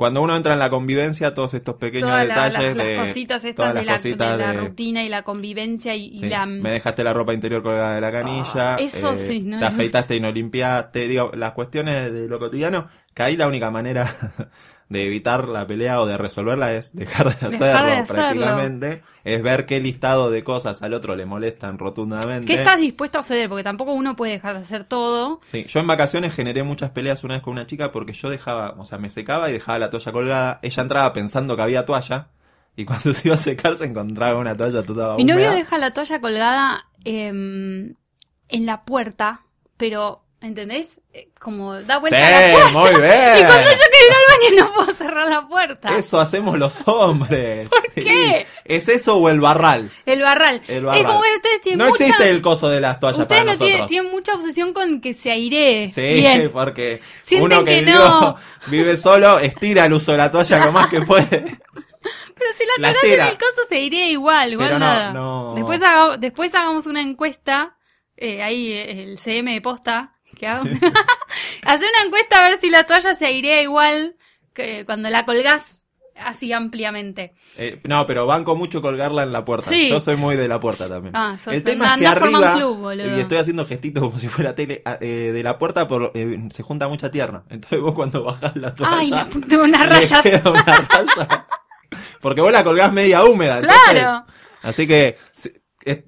Cuando 0.00 0.22
uno 0.22 0.34
entra 0.34 0.54
en 0.54 0.58
la 0.60 0.70
convivencia, 0.70 1.34
todos 1.34 1.52
estos 1.52 1.74
pequeños 1.74 2.08
la- 2.08 2.22
detalles 2.22 2.54
las, 2.54 2.74
de 2.74 2.96
las 2.96 3.06
cositas 3.06 3.44
estas 3.44 3.54
todas 3.54 3.74
de 3.74 3.80
las 3.80 3.84
la, 3.86 3.92
cositas 3.96 4.38
de 4.38 4.42
la 4.46 4.52
de- 4.54 4.58
rutina 4.60 5.04
y 5.04 5.10
la 5.10 5.22
convivencia 5.24 5.94
y, 5.94 6.20
la... 6.20 6.46
Me 6.46 6.70
dejaste 6.70 7.04
la 7.04 7.12
ropa 7.12 7.34
interior 7.34 7.62
colgada 7.62 7.96
de 7.96 8.00
la 8.00 8.10
canilla. 8.10 8.76
Ah, 8.76 8.78
eso 8.80 9.12
eh, 9.12 9.16
sí, 9.18 9.42
no, 9.42 9.58
Te 9.58 9.66
afeitaste 9.66 10.16
y 10.16 10.20
no 10.20 10.32
limpiaste. 10.32 11.06
Digo, 11.06 11.32
las 11.34 11.52
cuestiones 11.52 12.10
de 12.14 12.28
lo 12.28 12.38
cotidiano, 12.38 12.88
que 13.12 13.22
ahí 13.24 13.36
la 13.36 13.46
única 13.46 13.70
manera 13.70 14.10
de 14.90 15.06
evitar 15.06 15.48
la 15.48 15.66
pelea 15.66 16.00
o 16.00 16.06
de 16.06 16.18
resolverla 16.18 16.74
es 16.74 16.94
dejar 16.94 17.26
de 17.26 17.46
hacerlo, 17.46 17.64
Dejar 17.64 17.86
de 17.86 17.92
hacerlo. 17.92 18.42
prácticamente. 18.42 19.02
Es 19.22 19.40
ver 19.40 19.64
qué 19.64 19.80
listado 19.80 20.30
de 20.30 20.42
cosas 20.42 20.82
al 20.82 20.94
otro 20.94 21.14
le 21.14 21.24
molestan 21.26 21.78
rotundamente. 21.78 22.44
¿Qué 22.52 22.60
estás 22.60 22.80
dispuesto 22.80 23.20
a 23.20 23.22
ceder? 23.22 23.48
Porque 23.48 23.62
tampoco 23.62 23.92
uno 23.92 24.16
puede 24.16 24.32
dejar 24.32 24.56
de 24.56 24.62
hacer 24.62 24.84
todo. 24.84 25.40
Sí, 25.52 25.64
yo 25.68 25.78
en 25.78 25.86
vacaciones 25.86 26.34
generé 26.34 26.64
muchas 26.64 26.90
peleas 26.90 27.22
una 27.22 27.34
vez 27.34 27.42
con 27.42 27.52
una 27.52 27.68
chica 27.68 27.92
porque 27.92 28.12
yo 28.12 28.28
dejaba, 28.28 28.74
o 28.78 28.84
sea, 28.84 28.98
me 28.98 29.10
secaba 29.10 29.48
y 29.48 29.52
dejaba 29.52 29.78
la 29.78 29.90
toalla 29.90 30.10
colgada. 30.10 30.58
Ella 30.62 30.82
entraba 30.82 31.12
pensando 31.12 31.54
que 31.54 31.62
había 31.62 31.86
toalla 31.86 32.28
y 32.74 32.84
cuando 32.84 33.14
se 33.14 33.28
iba 33.28 33.36
a 33.36 33.38
secar 33.38 33.76
se 33.76 33.84
encontraba 33.84 34.40
una 34.40 34.56
toalla 34.56 34.82
toda 34.82 35.16
Mi 35.16 35.24
novio 35.24 35.52
deja 35.52 35.78
la 35.78 35.92
toalla 35.92 36.20
colgada 36.20 36.84
em, 37.04 37.94
en 38.48 38.66
la 38.66 38.84
puerta, 38.84 39.42
pero, 39.76 40.24
¿entendés? 40.40 41.00
Eh, 41.12 41.28
Como 41.38 41.74
da 41.82 41.98
vuelta 41.98 42.16
a 42.18 42.30
la 42.30 42.52
puerta. 42.52 42.70
muy 42.78 42.90
bien. 43.02 43.38
Y 43.38 43.44
cuando 43.44 43.70
yo 43.70 43.76
quiero 43.90 44.06
ir 44.06 44.14
al 44.14 44.56
baño 44.56 44.64
no 44.64 44.72
puedo 44.74 44.92
cerrar 44.94 45.28
la 45.28 45.46
puerta. 45.48 45.96
Eso 45.96 46.20
hacemos 46.20 46.58
los 46.58 46.86
hombres. 46.88 47.68
¿Por 47.68 47.82
qué? 47.92 48.46
¿Es 48.64 48.88
eso 48.88 49.16
o 49.18 49.28
el 49.28 49.40
barral? 49.40 49.90
El 50.06 50.22
barral. 50.22 50.60
El 50.68 50.84
barral. 50.84 51.00
Es 51.00 51.06
como 51.06 51.22
que 51.22 51.34
ustedes 51.34 51.60
tienen 51.60 51.78
no 51.78 51.88
mucha... 51.88 52.04
existe 52.04 52.30
el 52.30 52.40
coso 52.42 52.68
de 52.68 52.80
las 52.80 52.98
toallas 53.00 53.20
Ustedes 53.20 53.40
para 53.42 53.52
no 53.52 53.58
tienen, 53.58 53.72
nosotros. 53.78 53.88
tienen 53.88 54.10
mucha 54.12 54.34
obsesión 54.34 54.72
con 54.72 55.00
que 55.00 55.14
se 55.14 55.30
airee. 55.30 55.88
Sí, 55.88 56.00
Bien. 56.14 56.50
porque 56.52 57.00
Sienten 57.22 57.44
uno 57.58 57.64
que, 57.64 57.74
que 57.74 57.80
vivió- 57.82 57.98
no. 57.98 58.36
vive 58.68 58.96
solo 58.96 59.38
estira 59.38 59.84
el 59.84 59.92
uso 59.92 60.12
de 60.12 60.18
la 60.18 60.30
toalla 60.30 60.64
lo 60.66 60.72
más 60.72 60.88
que 60.88 61.00
puede. 61.02 61.58
Pero 62.02 62.50
si 62.56 62.64
la 62.64 62.90
La 62.92 62.98
en 63.02 63.20
el 63.28 63.36
coso 63.38 63.62
se 63.68 63.78
iría 63.78 64.06
igual, 64.08 64.52
igual 64.52 64.68
Pero 64.68 64.78
no, 64.78 64.86
nada. 64.86 65.12
no. 65.12 65.52
Después, 65.54 65.82
haga- 65.82 66.16
después 66.16 66.54
hagamos 66.54 66.86
una 66.86 67.02
encuesta, 67.02 67.76
eh, 68.16 68.42
ahí 68.42 68.72
el 68.72 69.18
CM 69.18 69.52
de 69.52 69.60
posta, 69.60 70.14
que 70.40 70.46
haga 70.48 70.62
Hacer 71.62 71.88
una 71.94 72.04
encuesta 72.06 72.38
a 72.44 72.48
ver 72.48 72.58
si 72.58 72.70
la 72.70 72.84
toalla 72.84 73.14
se 73.14 73.26
airea 73.26 73.60
igual 73.62 74.16
que 74.54 74.84
cuando 74.86 75.10
la 75.10 75.24
colgás 75.26 75.84
así 76.16 76.52
ampliamente. 76.52 77.32
Eh, 77.56 77.80
no, 77.84 78.06
pero 78.06 78.26
banco 78.26 78.54
mucho 78.56 78.82
colgarla 78.82 79.22
en 79.22 79.32
la 79.32 79.42
puerta. 79.44 79.68
Sí. 79.70 79.88
Yo 79.88 80.00
soy 80.00 80.16
muy 80.16 80.36
de 80.36 80.48
la 80.48 80.60
puerta 80.60 80.86
también. 80.88 81.14
Ah, 81.16 81.36
sos- 81.38 81.54
el 81.54 81.62
tema 81.64 81.94
es 81.94 82.00
que 82.00 82.06
arriba, 82.06 82.54
club, 82.54 82.76
boludo. 82.78 83.16
y 83.16 83.20
estoy 83.20 83.38
haciendo 83.38 83.64
gestitos 83.66 84.02
como 84.02 84.18
si 84.18 84.28
fuera 84.28 84.54
tele, 84.54 84.82
ah, 84.84 84.98
eh, 85.00 85.30
de 85.32 85.42
la 85.42 85.58
puerta 85.58 85.88
por, 85.88 86.10
eh, 86.14 86.38
se 86.52 86.62
junta 86.62 86.88
mucha 86.88 87.10
tierra. 87.10 87.44
Entonces 87.48 87.80
vos 87.80 87.94
cuando 87.94 88.22
bajás 88.24 88.54
la 88.56 88.74
toalla, 88.74 88.96
Ay, 88.98 89.10
la 89.10 89.28
puta, 89.28 89.58
unas 89.58 89.88
rayas. 89.88 90.24
una 90.44 90.62
raya. 90.62 91.46
Porque 92.20 92.40
vos 92.40 92.52
la 92.52 92.64
colgás 92.64 92.92
media 92.92 93.24
húmeda. 93.24 93.60
Claro. 93.60 93.78
entonces- 93.88 94.34
así 94.62 94.86
que 94.86 95.16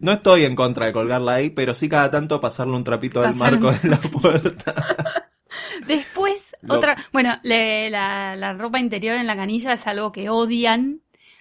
no 0.01 0.13
estoy 0.13 0.45
en 0.45 0.55
contra 0.57 0.87
de 0.87 0.93
colgarla 0.93 1.35
ahí, 1.35 1.51
pero 1.51 1.75
sí 1.75 1.89
cada 1.89 2.11
tanto 2.11 2.41
pasarle 2.41 2.75
un 2.77 2.85
trapito 2.85 3.21
al 3.23 3.33
un- 3.33 3.39
marco 3.39 3.71
de 3.73 3.89
la 3.89 3.97
puerta. 3.99 4.87
Después, 5.87 6.55
otra. 6.69 6.97
Bueno, 7.13 7.35
le- 7.43 7.91
la, 7.91 8.37
la 8.37 8.55
ropa 8.55 8.79
interior 8.79 9.17
en 9.17 9.27
la 9.27 9.37
canilla 9.37 9.73
es 9.73 9.87
algo 9.87 10.13
que 10.13 10.29
odian. 10.31 11.01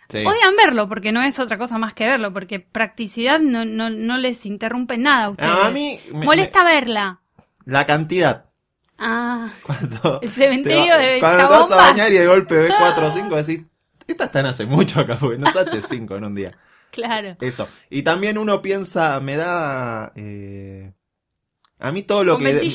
Sí. 0.09 0.17
Odian 0.25 0.55
verlo, 0.57 0.89
porque 0.89 1.11
no 1.11 1.21
es 1.23 1.39
otra 1.39 1.57
cosa 1.57 1.77
más 1.77 1.93
que 1.93 2.05
verlo, 2.05 2.33
porque 2.33 2.59
practicidad 2.59 3.39
no, 3.39 3.63
no, 3.63 3.89
no 3.89 4.17
les 4.17 4.45
interrumpe 4.45 4.97
nada 4.97 5.25
a 5.25 5.29
ustedes. 5.29 5.51
a 5.63 5.71
mí 5.71 5.99
me- 6.11 6.25
Molesta 6.25 6.63
verla. 6.63 7.21
la 7.65 7.85
cantidad. 7.85 8.45
Ah, 8.97 9.49
Cuando 9.63 10.19
El 10.21 10.29
cementerio 10.29 10.83
te 10.83 10.89
va- 10.91 10.97
de 10.97 11.19
Cuando 11.19 11.37
te 11.47 11.53
vas 11.53 11.71
a 11.71 11.75
bañar 11.75 12.11
y 12.11 12.17
de 12.17 12.27
golpe 12.27 12.55
ves 12.55 12.73
cuatro 12.77 13.07
o 13.07 13.11
cinco, 13.15 13.35
decís, 13.35 13.61
estas 14.05 14.27
están 14.27 14.45
hace 14.45 14.65
mucho 14.65 14.99
acá, 14.99 15.15
porque 15.19 15.37
no 15.37 15.49
usaste 15.49 15.81
cinco 15.81 16.17
en 16.17 16.25
un 16.25 16.35
día. 16.35 16.51
Claro. 16.91 17.37
Eso. 17.41 17.67
Y 17.89 18.03
también 18.03 18.37
uno 18.37 18.61
piensa, 18.61 19.19
me 19.19 19.35
da... 19.37 20.11
eh, 20.15 20.91
a 21.79 21.91
mí 21.91 22.03
todo 22.03 22.23
lo 22.23 22.37
que... 22.37 22.69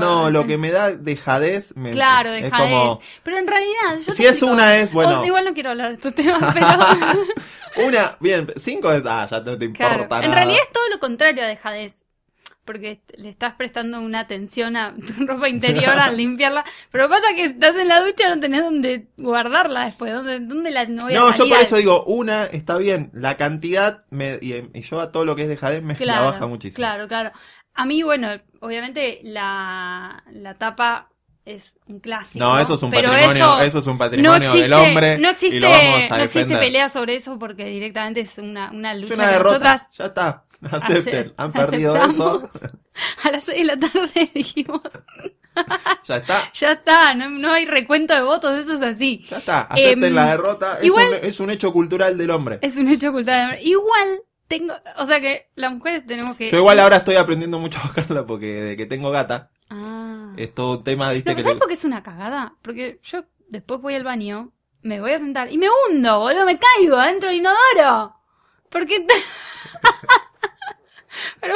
No, 0.00 0.30
lo 0.30 0.46
que 0.46 0.58
me 0.58 0.70
da 0.72 0.90
dejadez... 0.90 1.76
Me, 1.76 1.92
Claro, 1.92 2.32
es 2.32 2.42
dejadez. 2.42 2.70
como... 2.72 3.00
Pero 3.22 3.38
en 3.38 3.46
realidad, 3.46 4.00
yo 4.04 4.12
Si 4.12 4.24
es 4.26 4.32
explico- 4.42 4.52
una 4.52 4.76
es, 4.76 4.92
bueno. 4.92 5.20
O- 5.20 5.24
igual 5.24 5.44
no 5.44 5.54
quiero 5.54 5.70
hablar 5.70 5.88
de 5.88 5.94
estos 5.94 6.12
temas, 6.14 6.42
pero. 6.54 7.86
Una, 7.86 8.16
bien, 8.18 8.52
cinco 8.56 8.90
es... 8.90 9.04
Ah, 9.06 9.24
ya 9.30 9.38
no 9.40 9.56
te 9.56 9.66
importa 9.66 9.94
claro. 9.94 10.08
nada. 10.10 10.24
En 10.24 10.32
realidad 10.32 10.60
es 10.66 10.72
todo 10.72 10.88
lo 10.88 10.98
contrario 10.98 11.44
a 11.44 11.46
dejadez. 11.46 12.04
Porque 12.68 13.00
le 13.16 13.30
estás 13.30 13.54
prestando 13.54 13.98
una 14.00 14.20
atención 14.20 14.76
a 14.76 14.94
tu 14.94 15.26
ropa 15.26 15.48
interior 15.48 15.98
al 15.98 16.16
limpiarla. 16.18 16.64
Pero 16.92 17.08
pasa 17.08 17.34
que 17.34 17.44
estás 17.44 17.76
en 17.76 17.88
la 17.88 18.04
ducha 18.04 18.28
no 18.28 18.40
tenés 18.40 18.62
dónde 18.62 19.08
guardarla 19.16 19.86
después. 19.86 20.12
¿Dónde, 20.12 20.40
dónde 20.40 20.70
la 20.70 20.84
no 20.84 21.04
voy 21.04 21.14
a 21.14 21.18
No, 21.18 21.34
yo 21.34 21.48
por 21.48 21.58
eso 21.58 21.76
digo, 21.76 22.04
una 22.04 22.44
está 22.44 22.76
bien, 22.76 23.10
la 23.14 23.36
cantidad 23.38 24.04
me, 24.10 24.38
y, 24.42 24.52
y 24.74 24.82
yo 24.82 25.00
a 25.00 25.10
todo 25.12 25.24
lo 25.24 25.34
que 25.34 25.42
es 25.44 25.48
dejadez 25.48 25.82
me 25.82 25.94
la 25.94 25.96
Claro, 25.96 26.24
baja 26.26 26.46
muchísimo. 26.46 26.76
claro, 26.76 27.08
claro. 27.08 27.30
A 27.74 27.86
mí, 27.86 28.02
bueno, 28.02 28.28
obviamente 28.60 29.20
la, 29.22 30.22
la 30.32 30.54
tapa 30.58 31.10
es 31.54 31.78
un 31.86 32.00
clásico. 32.00 32.44
No, 32.44 32.58
eso 32.58 32.74
es 32.74 32.82
un 32.82 32.90
pero 32.90 33.08
patrimonio, 33.10 33.44
eso 33.44 33.60
eso, 33.60 33.78
es 33.78 33.86
un 33.86 33.92
no 33.94 33.98
patrimonio 33.98 34.36
existe, 34.36 34.62
del 34.62 34.72
hombre 34.72 35.18
no 35.18 35.30
existe, 35.30 35.56
y 35.56 35.60
lo 35.60 35.70
vamos 35.70 36.10
a 36.10 36.18
no 36.18 36.22
existe 36.24 36.56
pelea 36.56 36.88
sobre 36.88 37.16
eso 37.16 37.38
porque 37.38 37.64
directamente 37.64 38.20
es 38.20 38.36
una, 38.38 38.70
una 38.70 38.92
Es 38.92 39.00
lucha 39.00 39.14
una 39.14 39.24
que 39.24 39.32
derrota, 39.32 39.48
nosotras 39.58 39.88
ya 39.96 40.04
está, 40.06 40.44
acepten, 40.70 41.20
ace- 41.20 41.34
han 41.36 41.52
perdido 41.52 41.96
eso, 41.96 42.48
a 43.24 43.30
las 43.30 43.44
6 43.44 43.58
de 43.58 43.64
la 43.64 43.78
tarde 43.78 44.30
dijimos, 44.34 44.82
ya 46.04 46.16
está, 46.18 46.52
ya 46.52 46.72
está, 46.72 47.14
no, 47.14 47.28
no 47.30 47.52
hay 47.52 47.64
recuento 47.66 48.14
de 48.14 48.22
votos, 48.22 48.58
eso 48.58 48.74
es 48.74 48.82
así. 48.82 49.24
ya 49.28 49.38
está, 49.38 49.62
acepten 49.62 50.04
Em, 50.04 50.14
la 50.14 50.26
derrota, 50.26 50.78
es, 50.80 50.90
un, 50.90 51.00
es 51.22 51.40
un 51.40 51.50
hecho 51.50 51.72
cultural 51.72 52.16
del 52.18 52.30
hombre. 52.30 52.58
Es 52.62 52.76
un 52.76 52.88
hecho 52.88 53.10
cultural. 53.12 53.58
Igual 53.62 54.20
tengo, 54.46 54.74
o 54.96 55.06
sea 55.06 55.20
que 55.20 55.48
las 55.56 55.72
mujeres 55.72 56.06
tenemos 56.06 56.36
que... 56.36 56.50
Yo 56.50 56.58
igual 56.58 56.78
ahora 56.78 56.98
estoy 56.98 57.16
aprendiendo 57.16 57.58
mucho 57.58 57.78
a 57.82 57.88
bajarla 57.88 58.24
porque 58.26 58.46
de 58.46 58.76
que 58.76 58.86
tengo 58.86 59.10
gata, 59.10 59.50
Ah. 59.70 60.32
es 60.36 60.54
todo 60.54 60.78
un 60.78 60.84
tema, 60.84 61.12
viste, 61.12 61.30
No, 61.30 61.36
que 61.36 61.42
¿Sabes 61.42 61.58
por 61.58 61.68
qué 61.68 61.74
es 61.74 61.84
una 61.84 62.02
cagada? 62.02 62.54
Porque 62.62 62.98
yo 63.02 63.24
después 63.48 63.80
voy 63.80 63.94
al 63.94 64.04
baño, 64.04 64.52
me 64.82 65.00
voy 65.00 65.12
a 65.12 65.18
sentar 65.18 65.52
y 65.52 65.58
me 65.58 65.68
hundo, 65.68 66.20
boludo, 66.20 66.46
me 66.46 66.58
caigo 66.58 66.96
adentro 66.96 67.28
del 67.28 67.38
inodoro. 67.38 68.14
Porque... 68.70 69.06
Pero, 71.40 71.54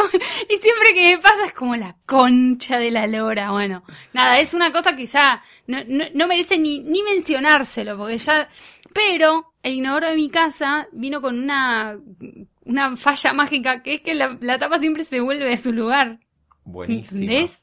y 0.48 0.56
siempre 0.56 0.94
que 0.94 1.16
me 1.16 1.22
pasa 1.22 1.46
es 1.46 1.52
como 1.52 1.76
la 1.76 1.96
concha 2.06 2.78
de 2.78 2.90
la 2.90 3.06
lora. 3.06 3.52
Bueno, 3.52 3.84
nada, 4.12 4.40
es 4.40 4.54
una 4.54 4.72
cosa 4.72 4.96
que 4.96 5.06
ya 5.06 5.42
no, 5.66 5.78
no, 5.86 6.04
no 6.14 6.26
merece 6.26 6.58
ni, 6.58 6.80
ni 6.80 7.02
mencionárselo, 7.02 7.96
porque 7.96 8.18
ya... 8.18 8.48
Pero 8.92 9.54
el 9.62 9.74
inodoro 9.74 10.08
de 10.08 10.16
mi 10.16 10.28
casa 10.30 10.88
vino 10.92 11.22
con 11.22 11.38
una, 11.38 11.98
una 12.64 12.96
falla 12.96 13.32
mágica, 13.32 13.82
que 13.82 13.94
es 13.94 14.00
que 14.00 14.14
la, 14.14 14.36
la 14.40 14.58
tapa 14.58 14.78
siempre 14.78 15.04
se 15.04 15.20
vuelve 15.20 15.52
a 15.52 15.56
su 15.56 15.72
lugar. 15.72 16.18
buenísimo. 16.64 17.22
¿Entendés? 17.22 17.61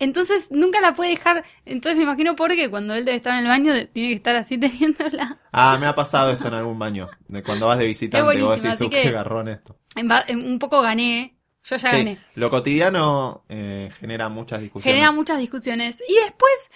Entonces 0.00 0.50
nunca 0.52 0.80
la 0.80 0.94
puede 0.94 1.10
dejar. 1.10 1.44
Entonces 1.64 1.96
me 1.96 2.04
imagino 2.04 2.36
porque 2.36 2.70
cuando 2.70 2.94
él 2.94 3.04
debe 3.04 3.16
estar 3.16 3.32
en 3.34 3.40
el 3.40 3.48
baño 3.48 3.72
tiene 3.92 4.10
que 4.10 4.14
estar 4.14 4.36
así 4.36 4.56
teniéndola. 4.58 5.38
Ah, 5.52 5.76
me 5.80 5.86
ha 5.86 5.94
pasado 5.94 6.30
eso 6.32 6.48
en 6.48 6.54
algún 6.54 6.78
baño, 6.78 7.08
de 7.28 7.42
cuando 7.42 7.66
vas 7.66 7.78
de 7.78 7.86
visitante, 7.86 8.40
vos 8.42 8.56
decís, 8.62 8.74
así 8.74 8.84
"Uh, 8.84 8.90
que- 8.90 9.02
qué 9.02 9.10
garrón 9.10 9.48
esto. 9.48 9.76
Un 10.30 10.58
poco 10.58 10.80
gané. 10.82 11.34
Yo 11.64 11.76
ya 11.76 11.90
Sí, 11.90 11.96
gané. 11.98 12.18
lo 12.34 12.48
cotidiano 12.50 13.44
eh, 13.48 13.90
genera 13.98 14.28
muchas 14.30 14.60
discusiones. 14.62 14.94
Genera 14.94 15.12
muchas 15.12 15.38
discusiones. 15.38 16.02
Y 16.08 16.14
después, 16.24 16.70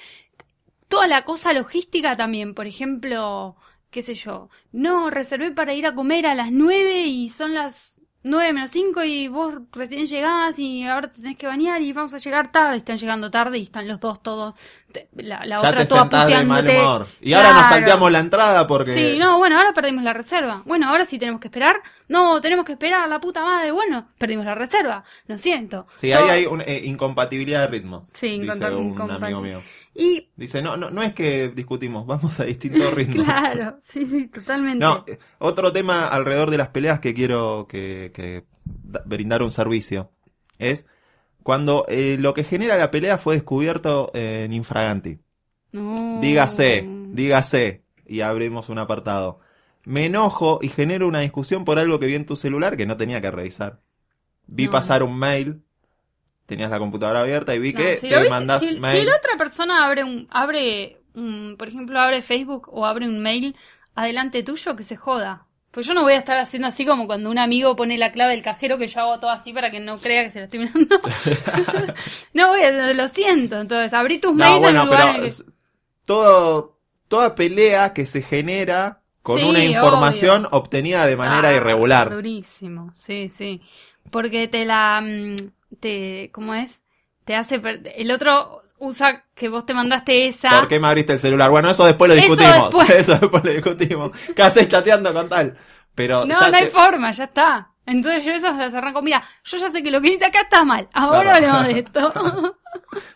toda 0.88 1.06
la 1.06 1.22
cosa 1.22 1.52
logística 1.54 2.16
también. 2.16 2.54
Por 2.54 2.66
ejemplo, 2.66 3.56
qué 3.90 4.02
sé 4.02 4.14
yo. 4.14 4.50
No, 4.72 5.08
reservé 5.08 5.50
para 5.52 5.72
ir 5.72 5.86
a 5.86 5.94
comer 5.94 6.26
a 6.26 6.34
las 6.34 6.50
9 6.52 7.06
y 7.06 7.28
son 7.30 7.54
las 7.54 8.01
9 8.24 8.52
menos 8.52 8.70
5 8.70 9.02
y 9.04 9.26
vos 9.28 9.54
recién 9.72 10.06
llegás 10.06 10.58
y 10.58 10.84
ahora 10.86 11.10
te 11.10 11.20
tenés 11.22 11.36
que 11.36 11.46
bañar 11.48 11.82
y 11.82 11.92
vamos 11.92 12.14
a 12.14 12.18
llegar 12.18 12.52
tarde. 12.52 12.76
Están 12.76 12.96
llegando 12.96 13.30
tarde 13.30 13.58
y 13.58 13.62
están 13.64 13.88
los 13.88 13.98
dos 13.98 14.22
todos. 14.22 14.54
te- 14.92 15.08
La, 15.16 15.44
la 15.44 15.60
ya 15.60 15.68
otra 15.68 15.80
te 15.82 15.86
toda 15.86 16.04
puteándote. 16.08 16.80
humor. 16.80 17.06
Y 17.20 17.32
ahora 17.32 17.52
nos 17.52 17.66
salteamos 17.66 18.12
la 18.12 18.18
entrada 18.20 18.66
porque... 18.66 18.92
Sí, 18.92 19.18
no, 19.18 19.38
bueno, 19.38 19.58
ahora 19.58 19.72
perdimos 19.74 20.04
la 20.04 20.12
reserva. 20.12 20.62
Bueno, 20.66 20.88
ahora 20.88 21.04
sí 21.04 21.18
tenemos 21.18 21.40
que 21.40 21.48
esperar. 21.48 21.82
No, 22.08 22.40
tenemos 22.40 22.64
que 22.64 22.72
esperar, 22.72 23.08
la 23.08 23.18
puta 23.20 23.42
madre. 23.42 23.72
Bueno, 23.72 24.06
perdimos 24.18 24.44
la 24.44 24.54
reserva. 24.54 25.02
Lo 25.26 25.36
siento. 25.38 25.86
Sí, 25.94 26.12
ahí 26.12 26.20
Todo- 26.22 26.30
hay 26.30 26.46
una 26.46 26.64
incompatibilidad 26.68 27.60
de 27.62 27.66
ritmos. 27.68 28.08
Sí, 28.12 28.38
dice 28.38 28.64
un 28.70 29.00
amigo 29.10 29.40
mío. 29.40 29.62
Y, 29.94 30.30
Dice, 30.36 30.62
no, 30.62 30.76
no, 30.78 30.90
no 30.90 31.02
es 31.02 31.12
que 31.12 31.48
discutimos, 31.48 32.06
vamos 32.06 32.40
a 32.40 32.44
distintos 32.44 32.92
ritmos. 32.94 33.24
claro, 33.24 33.78
sí, 33.82 34.06
sí, 34.06 34.26
totalmente. 34.28 34.78
No, 34.84 35.04
eh, 35.06 35.18
otro 35.38 35.72
tema 35.72 36.06
alrededor 36.08 36.50
de 36.50 36.56
las 36.58 36.68
peleas 36.68 37.00
que 37.00 37.12
quiero 37.12 37.66
que, 37.68 38.10
que 38.14 38.44
da- 38.64 39.02
brindar 39.04 39.42
un 39.42 39.50
servicio 39.50 40.10
es 40.58 40.86
cuando 41.42 41.84
eh, 41.88 42.16
lo 42.18 42.32
que 42.34 42.44
genera 42.44 42.76
la 42.78 42.90
pelea 42.90 43.18
fue 43.18 43.34
descubierto 43.34 44.10
eh, 44.14 44.44
en 44.46 44.52
infraganti. 44.54 45.18
No. 45.72 46.20
Dígase, 46.20 46.86
dígase, 47.12 47.84
y 48.06 48.20
abrimos 48.20 48.68
un 48.68 48.78
apartado. 48.78 49.40
Me 49.84 50.06
enojo 50.06 50.58
y 50.62 50.68
genero 50.68 51.08
una 51.08 51.20
discusión 51.20 51.64
por 51.64 51.78
algo 51.78 51.98
que 51.98 52.06
vi 52.06 52.14
en 52.14 52.26
tu 52.26 52.36
celular 52.36 52.76
que 52.76 52.86
no 52.86 52.96
tenía 52.96 53.20
que 53.20 53.30
revisar. 53.30 53.80
Vi 54.46 54.66
No. 54.66 54.70
pasar 54.70 55.02
un 55.02 55.18
mail, 55.18 55.62
tenías 56.46 56.70
la 56.70 56.78
computadora 56.78 57.20
abierta 57.20 57.54
y 57.54 57.58
vi 57.58 57.72
No, 57.72 57.78
que 57.80 57.96
si 57.96 58.08
te 58.08 58.28
mandás 58.28 58.60
si, 58.60 58.68
si 58.74 58.80
mails. 58.80 59.06
la 59.06 59.16
otra 59.16 59.36
persona 59.38 59.86
abre 59.86 60.04
un, 60.04 60.26
abre 60.30 61.00
mm, 61.14 61.54
por 61.54 61.68
ejemplo, 61.68 61.98
abre 62.00 62.22
Facebook 62.22 62.68
o 62.72 62.84
abre 62.86 63.06
un 63.06 63.20
mail 63.20 63.56
adelante 63.94 64.42
tuyo, 64.42 64.74
que 64.76 64.82
se 64.82 64.96
joda. 64.96 65.46
Pues 65.70 65.86
yo 65.86 65.94
no 65.94 66.02
voy 66.02 66.12
a 66.12 66.18
estar 66.18 66.36
haciendo 66.36 66.68
así 66.68 66.84
como 66.84 67.06
cuando 67.06 67.30
un 67.30 67.38
amigo 67.38 67.74
pone 67.76 67.96
la 67.96 68.12
clave 68.12 68.32
del 68.32 68.42
cajero 68.42 68.76
que 68.76 68.88
yo 68.88 69.00
hago 69.00 69.20
todo 69.20 69.30
así 69.30 69.54
para 69.54 69.70
que 69.70 69.80
no 69.80 69.98
crea 70.00 70.22
que 70.24 70.30
se 70.30 70.38
lo 70.40 70.44
estoy 70.44 70.60
mirando. 70.60 71.00
no 72.34 72.48
voy 72.48 72.62
a, 72.62 72.92
lo 72.92 73.08
siento. 73.08 73.60
Entonces, 73.60 73.92
abrí 73.94 74.18
tus 74.18 74.34
mails 74.34 74.56
No, 74.56 74.60
bueno, 74.60 74.80
en 74.82 74.86
lugar 74.86 75.00
pero 75.00 75.10
en 75.10 75.16
el 75.16 75.22
que- 75.22 75.28
es- 75.28 75.44
todo, 76.04 76.78
toda 77.08 77.34
pelea 77.34 77.92
que 77.94 78.06
se 78.06 78.22
genera 78.22 79.00
con 79.22 79.38
Sí, 79.38 79.44
una 79.44 79.64
información 79.64 80.46
obvio. 80.46 80.58
obtenida 80.58 81.06
de 81.06 81.16
manera 81.16 81.48
Ah, 81.50 81.54
irregular. 81.54 82.10
Durísimo, 82.10 82.90
sí, 82.92 83.28
sí. 83.28 83.62
Porque 84.10 84.48
te 84.48 84.64
la, 84.64 85.00
mm, 85.00 85.36
te, 85.80 86.30
¿cómo 86.32 86.54
es? 86.54 86.82
Te 87.24 87.36
hace, 87.36 87.60
el 87.94 88.10
otro 88.10 88.62
usa 88.78 89.24
que 89.34 89.48
vos 89.48 89.64
te 89.64 89.74
mandaste 89.74 90.26
esa. 90.26 90.50
¿Por 90.50 90.66
qué 90.68 90.80
me 90.80 90.88
abriste 90.88 91.12
el 91.12 91.18
celular? 91.20 91.50
Bueno, 91.50 91.70
eso 91.70 91.84
después 91.84 92.08
lo 92.08 92.14
Eso 92.16 92.34
discutimos. 92.34 92.64
después. 92.70 92.90
Eso 93.00 93.16
después 93.18 93.44
lo 93.44 93.50
discutimos. 93.52 94.10
¿Qué 94.34 94.42
haces 94.42 94.68
chateando 94.68 95.12
con 95.14 95.28
tal? 95.28 95.56
Pero 95.94 96.24
No, 96.26 96.50
no 96.50 96.56
hay 96.56 96.66
forma, 96.66 97.12
ya 97.12 97.24
está. 97.24 97.68
Entonces 97.86 98.24
yo 98.24 98.32
esas 98.32 98.56
las 98.56 98.74
arranco. 98.74 99.02
Mira, 99.02 99.22
yo 99.44 99.56
ya 99.56 99.68
sé 99.70 99.82
que 99.84 99.90
lo 99.90 100.00
que 100.00 100.10
dice 100.10 100.24
acá 100.24 100.40
está 100.42 100.64
mal. 100.64 100.88
Ahora 100.94 101.36
Claro. 101.38 101.52
hablemos 101.58 101.66
de 101.66 101.80
esto. 101.80 102.12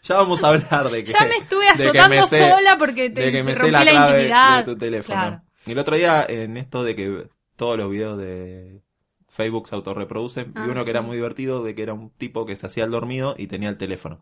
ya 0.03 0.14
vamos 0.16 0.45
a 0.45 0.49
hablar 0.49 0.90
de 0.90 1.03
que 1.05 1.12
ya 1.12 1.25
me 1.25 1.37
estuve 1.37 1.66
azotando 1.69 2.09
me 2.09 2.23
sé- 2.25 2.51
sola 2.51 2.77
porque 2.79 3.11
te, 3.11 3.21
de 3.23 3.33
que 3.33 3.42
me 3.42 3.53
te 3.53 3.57
sé 3.57 3.62
rompí 3.62 3.73
la 3.73 3.85
la, 3.85 3.90
clave 3.90 4.23
intimidad. 4.23 4.59
de 4.59 4.64
tu 4.73 4.79
teléfono. 4.79 5.21
Claro. 5.21 5.42
El 5.66 5.79
otro 5.81 5.97
día, 5.97 6.25
en 6.29 6.57
esto 6.57 6.85
de 6.85 6.95
que 6.95 7.29
todos 7.57 7.77
los 7.77 7.90
videos 7.90 8.19
de 8.19 8.83
Facebook 9.37 9.68
se 9.68 9.75
autorreproducen, 9.75 10.53
Ah, 10.55 10.64
vi 10.64 10.70
uno 10.70 10.85
que 10.85 10.90
era 10.90 11.03
muy 11.03 11.16
divertido, 11.16 11.62
de 11.62 11.75
que 11.75 11.83
era 11.83 11.94
un 11.94 12.11
tipo 12.11 12.46
que 12.46 12.57
se 12.57 12.66
hacía 12.66 12.85
el 12.85 12.90
dormido 12.90 13.35
y 13.38 13.46
tenía 13.46 13.68
el 13.68 13.77
teléfono. 13.77 14.20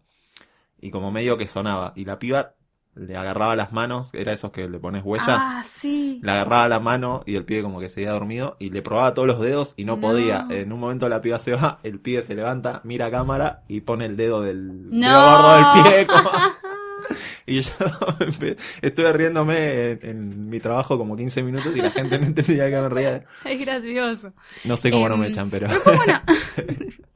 Y 0.81 0.91
como 0.91 1.11
medio 1.13 1.39
que 1.39 1.47
sonaba. 1.47 1.93
Y 1.97 2.05
la 2.05 2.19
piba 2.19 2.55
le 2.97 3.17
agarraba 3.17 3.57
las 3.57 3.73
manos, 3.73 4.11
era 4.15 4.33
esos 4.33 4.53
que 4.53 4.69
le 4.69 4.79
pones 4.79 5.03
huella. 5.05 5.25
Ah, 5.29 5.63
sí. 5.67 6.21
Le 6.23 6.31
agarraba 6.31 6.69
la 6.69 6.79
mano 6.81 7.23
y 7.27 7.35
el 7.37 7.45
pibe 7.45 7.63
como 7.63 7.81
que 7.81 7.89
seguía 7.89 8.13
dormido 8.13 8.57
y 8.61 8.71
le 8.71 8.83
probaba 8.83 9.15
todos 9.15 9.27
los 9.27 9.41
dedos 9.41 9.75
y 9.77 9.85
no, 9.85 9.97
No. 9.97 10.01
podía. 10.03 10.47
En 10.51 10.73
un 10.73 10.79
momento 10.81 11.09
la 11.09 11.21
piba 11.21 11.39
se 11.39 11.55
va, 11.55 11.81
el 11.83 11.99
pibe 12.01 12.23
se 12.23 12.35
levanta, 12.35 12.81
mira 12.85 13.07
a 13.07 13.11
cámara 13.11 13.63
y 13.69 13.81
pone 13.81 14.07
el 14.07 14.17
dedo 14.17 14.43
del 14.43 14.91
No. 14.91 15.09
dedo 15.09 15.31
gordo 15.31 15.55
del 15.57 15.83
pie. 15.85 16.07
como- 16.07 16.31
Y 17.47 17.61
yo 17.61 17.71
estuve 18.83 19.13
riéndome 19.13 19.91
en, 19.93 19.99
en 20.03 20.49
mi 20.51 20.61
trabajo 20.61 20.97
como 20.97 21.17
15 21.17 21.43
minutos 21.43 21.77
y 21.77 21.81
la 21.83 21.91
gente 21.91 22.19
no 22.19 22.27
entendía 22.29 22.71
que 22.71 22.81
me 22.81 22.89
reía. 22.89 23.25
Es 23.45 23.61
gracioso. 23.61 24.33
No 24.65 24.77
sé 24.77 24.91
cómo 24.91 25.09
no 25.09 25.17
me 25.17 25.27
Em, 25.27 25.33
echan, 25.33 25.51
pero... 25.51 25.69
Pero 25.85 26.21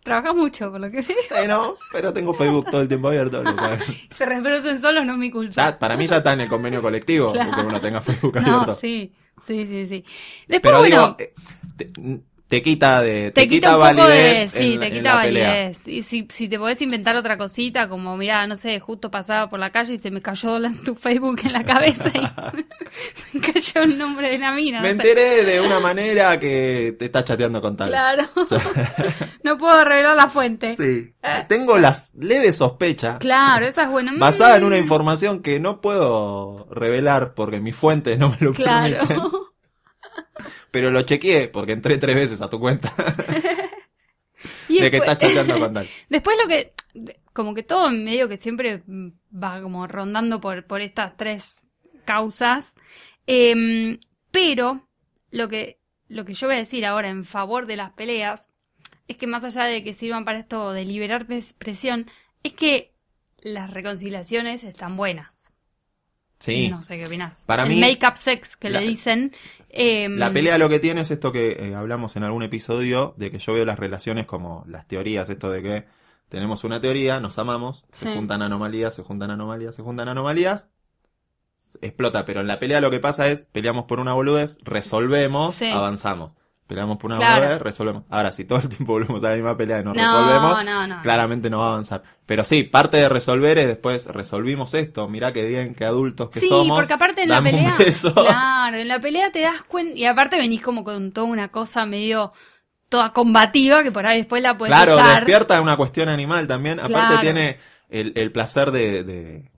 trabajas 0.03 0.35
mucho, 0.35 0.71
por 0.71 0.81
lo 0.81 0.91
que 0.91 1.03
veo. 1.03 1.43
Eh, 1.43 1.47
no, 1.49 1.77
pero 1.93 2.13
tengo 2.13 2.33
Facebook 2.35 2.71
todo 2.71 2.81
el 2.83 2.89
tiempo 2.89 3.09
abierto. 3.09 3.43
Se 4.11 4.25
reproducen 4.27 4.81
solos, 4.81 5.05
no 5.07 5.13
es 5.15 5.19
mi 5.19 5.31
culpa. 5.31 5.53
Ya, 5.53 5.79
para 5.79 5.97
mí 5.97 6.07
ya 6.07 6.19
está 6.19 6.33
en 6.33 6.41
el 6.43 6.49
convenio 6.49 6.81
colectivo, 6.83 7.33
Claro. 7.33 7.51
porque 7.51 7.67
uno 7.67 7.81
tenga 7.81 8.01
Facebook 8.01 8.35
No, 8.37 8.41
abierto. 8.55 8.73
sí, 8.75 9.13
sí, 9.45 9.67
sí, 9.67 9.87
sí. 9.87 10.05
Después, 10.47 10.61
Pero 10.63 10.79
bueno, 10.79 10.97
digo, 10.97 11.17
eh, 11.19 11.35
te, 11.77 11.91
te 12.49 12.63
quita 12.63 13.03
de... 13.03 13.31
te, 13.31 13.47
quita, 13.47 13.77
un 13.77 13.83
poco 13.83 14.07
de... 14.09 14.17
validez 14.17 14.51
Sí, 14.53 14.73
en- 14.75 14.79
te 14.81 14.91
quita 14.91 15.21
pelea. 15.21 15.49
validez. 15.51 15.87
Y 15.87 16.03
si, 16.03 16.27
si 16.31 16.49
te 16.49 16.59
podés 16.59 16.81
inventar 16.81 17.15
otra 17.17 17.37
cosita, 17.37 17.89
como, 17.89 18.17
mira, 18.17 18.47
no 18.47 18.57
sé, 18.57 18.81
justo 18.81 19.11
pasaba 19.11 19.51
por 19.51 19.59
la 19.61 19.69
calle 19.71 19.95
y 19.95 19.99
se 19.99 20.11
me 20.11 20.23
cayó 20.23 20.59
la- 20.59 20.73
tu 20.85 20.95
Facebook 20.95 21.41
en 21.45 21.53
la 21.53 21.63
cabeza 21.65 22.11
y 22.15 22.21
me 23.35 23.41
cayó 23.41 23.83
el 23.83 23.99
nombre 23.99 24.31
de 24.31 24.39
la 24.39 24.53
mina. 24.53 24.81
Me 24.81 24.91
enteré 24.91 25.45
de 25.45 25.61
una 25.61 25.79
manera 25.79 26.41
que 26.41 26.97
te 26.99 27.05
está 27.05 27.23
chateando 27.25 27.61
con 27.61 27.77
tal. 27.77 27.91
Claro. 27.91 28.25
no 29.45 29.59
puedo 29.59 29.85
revelar 29.85 30.17
la 30.17 30.29
fuente. 30.29 30.75
Sí. 30.77 31.13
Tengo 31.49 31.79
las 31.79 32.15
leves 32.15 32.57
sospechas 32.57 33.19
Claro, 33.19 33.67
esa 33.67 33.83
es 33.83 33.91
buena. 33.91 34.13
basada 34.17 34.57
en 34.57 34.65
una 34.65 34.77
Mm, 34.77 34.81
información 34.81 35.43
que 35.43 35.61
no 35.61 35.81
puedo 35.83 36.67
revelar 36.71 37.35
porque 37.35 37.61
mis 37.61 37.77
fuentes 37.77 38.19
no 38.19 38.31
me 38.31 38.37
lo 38.41 38.53
permiten. 38.53 39.05
Claro. 39.07 39.48
Pero 40.71 40.91
lo 40.91 41.03
chequeé 41.03 41.49
porque 41.49 41.73
entré 41.73 41.99
tres 41.99 42.15
veces 42.15 42.43
a 42.43 42.51
tu 42.51 42.59
cuenta 42.61 42.93
Y 44.69 44.81
de 44.81 44.91
que 44.91 44.99
estás 44.99 45.19
chateando 45.19 45.59
con 45.59 45.73
tal. 45.75 45.87
Después 46.09 46.37
lo 46.41 46.49
que, 46.49 46.73
como 47.33 47.55
que 47.55 47.63
todo 47.63 47.89
en 47.89 48.05
medio 48.05 48.29
que 48.29 48.37
siempre 48.37 48.83
va 49.33 49.61
como 49.61 49.87
rondando 49.87 50.41
por, 50.41 50.65
por 50.67 50.81
estas 50.81 51.17
tres 51.17 51.67
causas. 52.05 52.75
Em, 53.27 53.99
pero 54.31 54.89
lo 55.31 55.49
que, 55.49 55.79
lo 56.09 56.25
que 56.25 56.35
yo 56.35 56.47
voy 56.47 56.57
a 56.57 56.61
decir 56.61 56.85
ahora 56.87 57.09
en 57.09 57.25
favor 57.25 57.67
de 57.67 57.77
las 57.77 57.93
peleas 57.93 58.49
es 59.09 59.17
que 59.17 59.27
más 59.27 59.43
allá 59.45 59.65
de 59.65 59.83
que 59.83 59.95
sirvan 59.95 60.25
para 60.25 60.39
esto 60.39 60.73
de 60.73 60.85
liberar 60.85 61.27
pres- 61.27 61.55
presión, 61.57 62.07
es 62.43 62.53
que 62.53 62.93
las 63.41 63.71
reconciliaciones 63.73 64.65
están 64.65 64.97
buenas. 64.97 65.38
Sí. 66.39 66.69
No 66.69 66.83
sé 66.83 66.99
qué 66.99 67.07
opinas. 67.07 67.45
Para 67.47 67.65
El 67.65 67.71
mí, 67.71 67.81
make-up 67.81 68.17
sex 68.17 68.57
que 68.57 68.71
la- 68.71 68.81
le 68.81 68.87
dicen. 68.89 69.33
em, 69.71 70.17
La 70.17 70.33
pelea 70.33 70.57
lo 70.59 70.69
que 70.69 70.79
tiene 70.79 71.01
es 71.03 71.11
esto 71.11 71.33
que 71.33 71.53
eh, 71.71 71.75
hablamos 71.75 72.15
en 72.17 72.23
algún 72.25 72.43
episodio, 72.43 73.15
de 73.17 73.31
que 73.31 73.39
yo 73.39 73.53
veo 73.55 73.65
las 73.65 73.79
relaciones 73.79 74.27
como 74.27 74.65
las 74.69 74.87
teorías, 74.87 75.29
esto 75.31 75.51
de 75.51 75.63
que 75.63 75.85
tenemos 76.29 76.63
una 76.65 76.81
teoría, 76.81 77.21
nos 77.21 77.39
amamos, 77.39 77.85
se 77.91 78.15
juntan 78.15 78.43
anomalías, 78.43 78.95
se 78.95 79.03
juntan 79.03 79.31
anomalías, 79.31 79.75
se 79.75 79.83
juntan 79.83 80.09
anomalías, 80.09 80.69
explota, 81.83 82.25
pero 82.25 82.41
en 82.41 82.47
la 82.47 82.59
pelea 82.59 82.81
lo 82.81 82.91
que 82.91 83.01
pasa 83.01 83.29
es, 83.29 83.47
peleamos 83.47 83.85
por 83.85 84.01
una 84.01 84.13
boludez, 84.15 84.59
resolvemos, 84.63 85.55
Sí. 85.55 85.71
avanzamos. 85.71 86.35
Peleamos 86.69 86.99
por 86.99 87.11
una 87.11 87.17
Claro. 87.19 87.41
boludez, 87.43 87.63
resolvemos. 87.63 88.05
Ahora, 88.11 88.31
si 88.31 88.45
todo 88.45 88.59
el 88.61 88.69
tiempo 88.69 88.93
volvemos 88.93 89.25
a 89.25 89.31
la 89.31 89.35
misma 89.37 89.57
pelea 89.57 89.81
y 89.81 89.85
no, 89.85 89.95
No, 89.95 90.01
resolvemos, 90.03 90.65
no, 90.67 90.87
no. 90.87 91.03
claramente 91.03 91.49
no 91.51 91.59
va 91.61 91.65
a 91.65 91.71
avanzar. 91.73 92.03
Pero 92.27 92.45
sí, 92.45 92.63
parte 92.63 92.99
de 92.99 93.09
resolver 93.09 93.57
es 93.59 93.67
después 93.67 94.05
resolvimos 94.07 94.75
esto, 94.75 95.09
mirá 95.09 95.33
qué 95.33 95.45
bien, 95.49 95.75
qué 95.75 95.87
adultos 95.87 96.29
que 96.31 96.41
sí, 96.41 96.49
somos. 96.49 96.79
porque 96.79 96.93
aparte 96.93 97.23
en 97.23 97.31
la 97.31 97.43
pelea. 97.43 97.75
Claro, 98.15 98.77
en 98.77 98.87
la 98.87 99.01
pelea 99.01 99.33
te 99.33 99.41
das 99.41 99.63
cuenta. 99.63 99.97
Y 99.99 100.05
aparte 100.05 100.37
venís 100.37 100.61
como 100.63 100.85
con 100.85 101.11
toda 101.13 101.27
una 101.27 101.49
cosa 101.49 101.87
medio. 101.87 102.33
toda 102.91 103.13
combativa 103.13 103.83
que 103.83 103.91
por 103.93 104.07
ahí 104.07 104.19
después 104.19 104.43
la 104.43 104.57
puedes 104.57 104.75
Claro, 104.75 104.95
usar. 104.97 105.17
despierta 105.17 105.61
una 105.61 105.77
cuestión 105.77 106.09
animal 106.09 106.47
también. 106.47 106.81
Aparte 106.81 107.19
tiene 107.19 107.59
el, 107.91 108.13
el 108.17 108.31
placer 108.33 108.71
de, 108.71 109.05
de- 109.05 109.51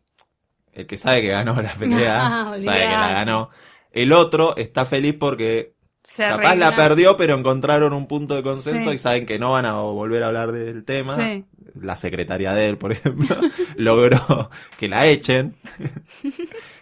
El 0.73 0.87
que 0.87 0.97
sabe 0.97 1.23
que 1.23 1.29
ganó 1.29 1.61
la 1.61 1.73
pelea, 1.75 2.27
Ah, 2.27 2.55
sabe 2.65 2.81
que 2.81 2.87
la 2.87 3.09
ganó. 3.13 3.51
El 3.93 4.13
otro 4.13 4.57
está 4.57 4.85
feliz 4.85 5.15
porque 5.19 5.75
Se 6.03 6.25
capaz 6.25 6.55
la 6.57 6.75
perdió, 6.75 7.17
pero 7.17 7.37
encontraron 7.37 7.93
un 7.93 8.07
punto 8.09 8.35
de 8.35 8.43
consenso 8.43 8.91
Sí. 8.91 8.97
y 8.97 8.99
saben 8.99 9.27
que 9.27 9.39
no 9.39 9.53
van 9.53 9.67
a 9.67 9.75
volver 9.75 10.23
a 10.23 10.27
hablar 10.29 10.51
del 10.53 10.85
tema. 10.85 11.15
Sí. 11.17 11.45
La 11.81 11.95
secretaria 11.95 12.53
de 12.53 12.69
él, 12.69 12.79
por 12.79 12.91
ejemplo, 12.93 13.37
logró 13.77 14.51
que 14.79 14.89
la 14.89 15.07
echen. 15.07 15.55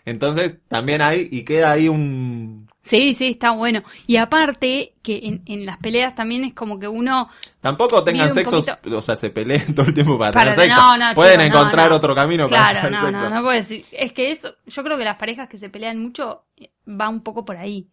Entonces, 0.04 0.58
también 0.68 1.02
hay, 1.02 1.28
y 1.30 1.42
queda 1.44 1.72
ahí 1.72 1.88
un... 1.88 2.68
Sí, 2.82 3.12
sí, 3.12 3.26
está 3.28 3.50
bueno. 3.50 3.82
Y 4.06 4.16
aparte, 4.16 4.94
que 5.02 5.20
en, 5.24 5.42
en 5.44 5.66
las 5.66 5.76
peleas 5.76 6.14
también 6.14 6.42
es 6.44 6.54
como 6.54 6.78
que 6.78 6.88
uno. 6.88 7.28
Tampoco 7.60 8.02
tengan 8.02 8.30
poquito- 8.30 8.78
o 8.96 9.02
sea, 9.02 9.14
se 9.16 9.28
peleen 9.28 9.74
todo 9.74 9.84
el 9.86 9.92
tiempo 9.94 10.18
para, 10.18 10.32
Para- 10.32 10.52
tener 10.54 10.68
sexo. 10.70 10.80
no, 10.80 10.96
no, 10.96 11.14
Pueden 11.14 11.40
chicos, 11.40 11.52
no, 11.52 11.58
encontrar 11.58 11.90
no. 11.90 11.96
otro 11.96 12.14
camino 12.14 12.48
para 12.48 12.70
Claro, 12.70 12.86
tener 12.86 12.92
no, 13.00 13.06
sexo. 13.08 13.28
no, 13.28 13.34
no 13.34 13.42
puedes 13.42 13.68
decir. 13.68 13.84
Es 13.92 14.12
que 14.12 14.30
eso, 14.30 14.54
yo 14.66 14.82
creo 14.82 14.96
que 14.96 15.04
las 15.04 15.16
parejas 15.18 15.50
que 15.50 15.58
se 15.58 15.68
pelean 15.68 15.98
mucho 16.00 16.44
va 16.88 17.10
un 17.10 17.22
poco 17.22 17.44
por 17.44 17.56
ahí. 17.58 17.88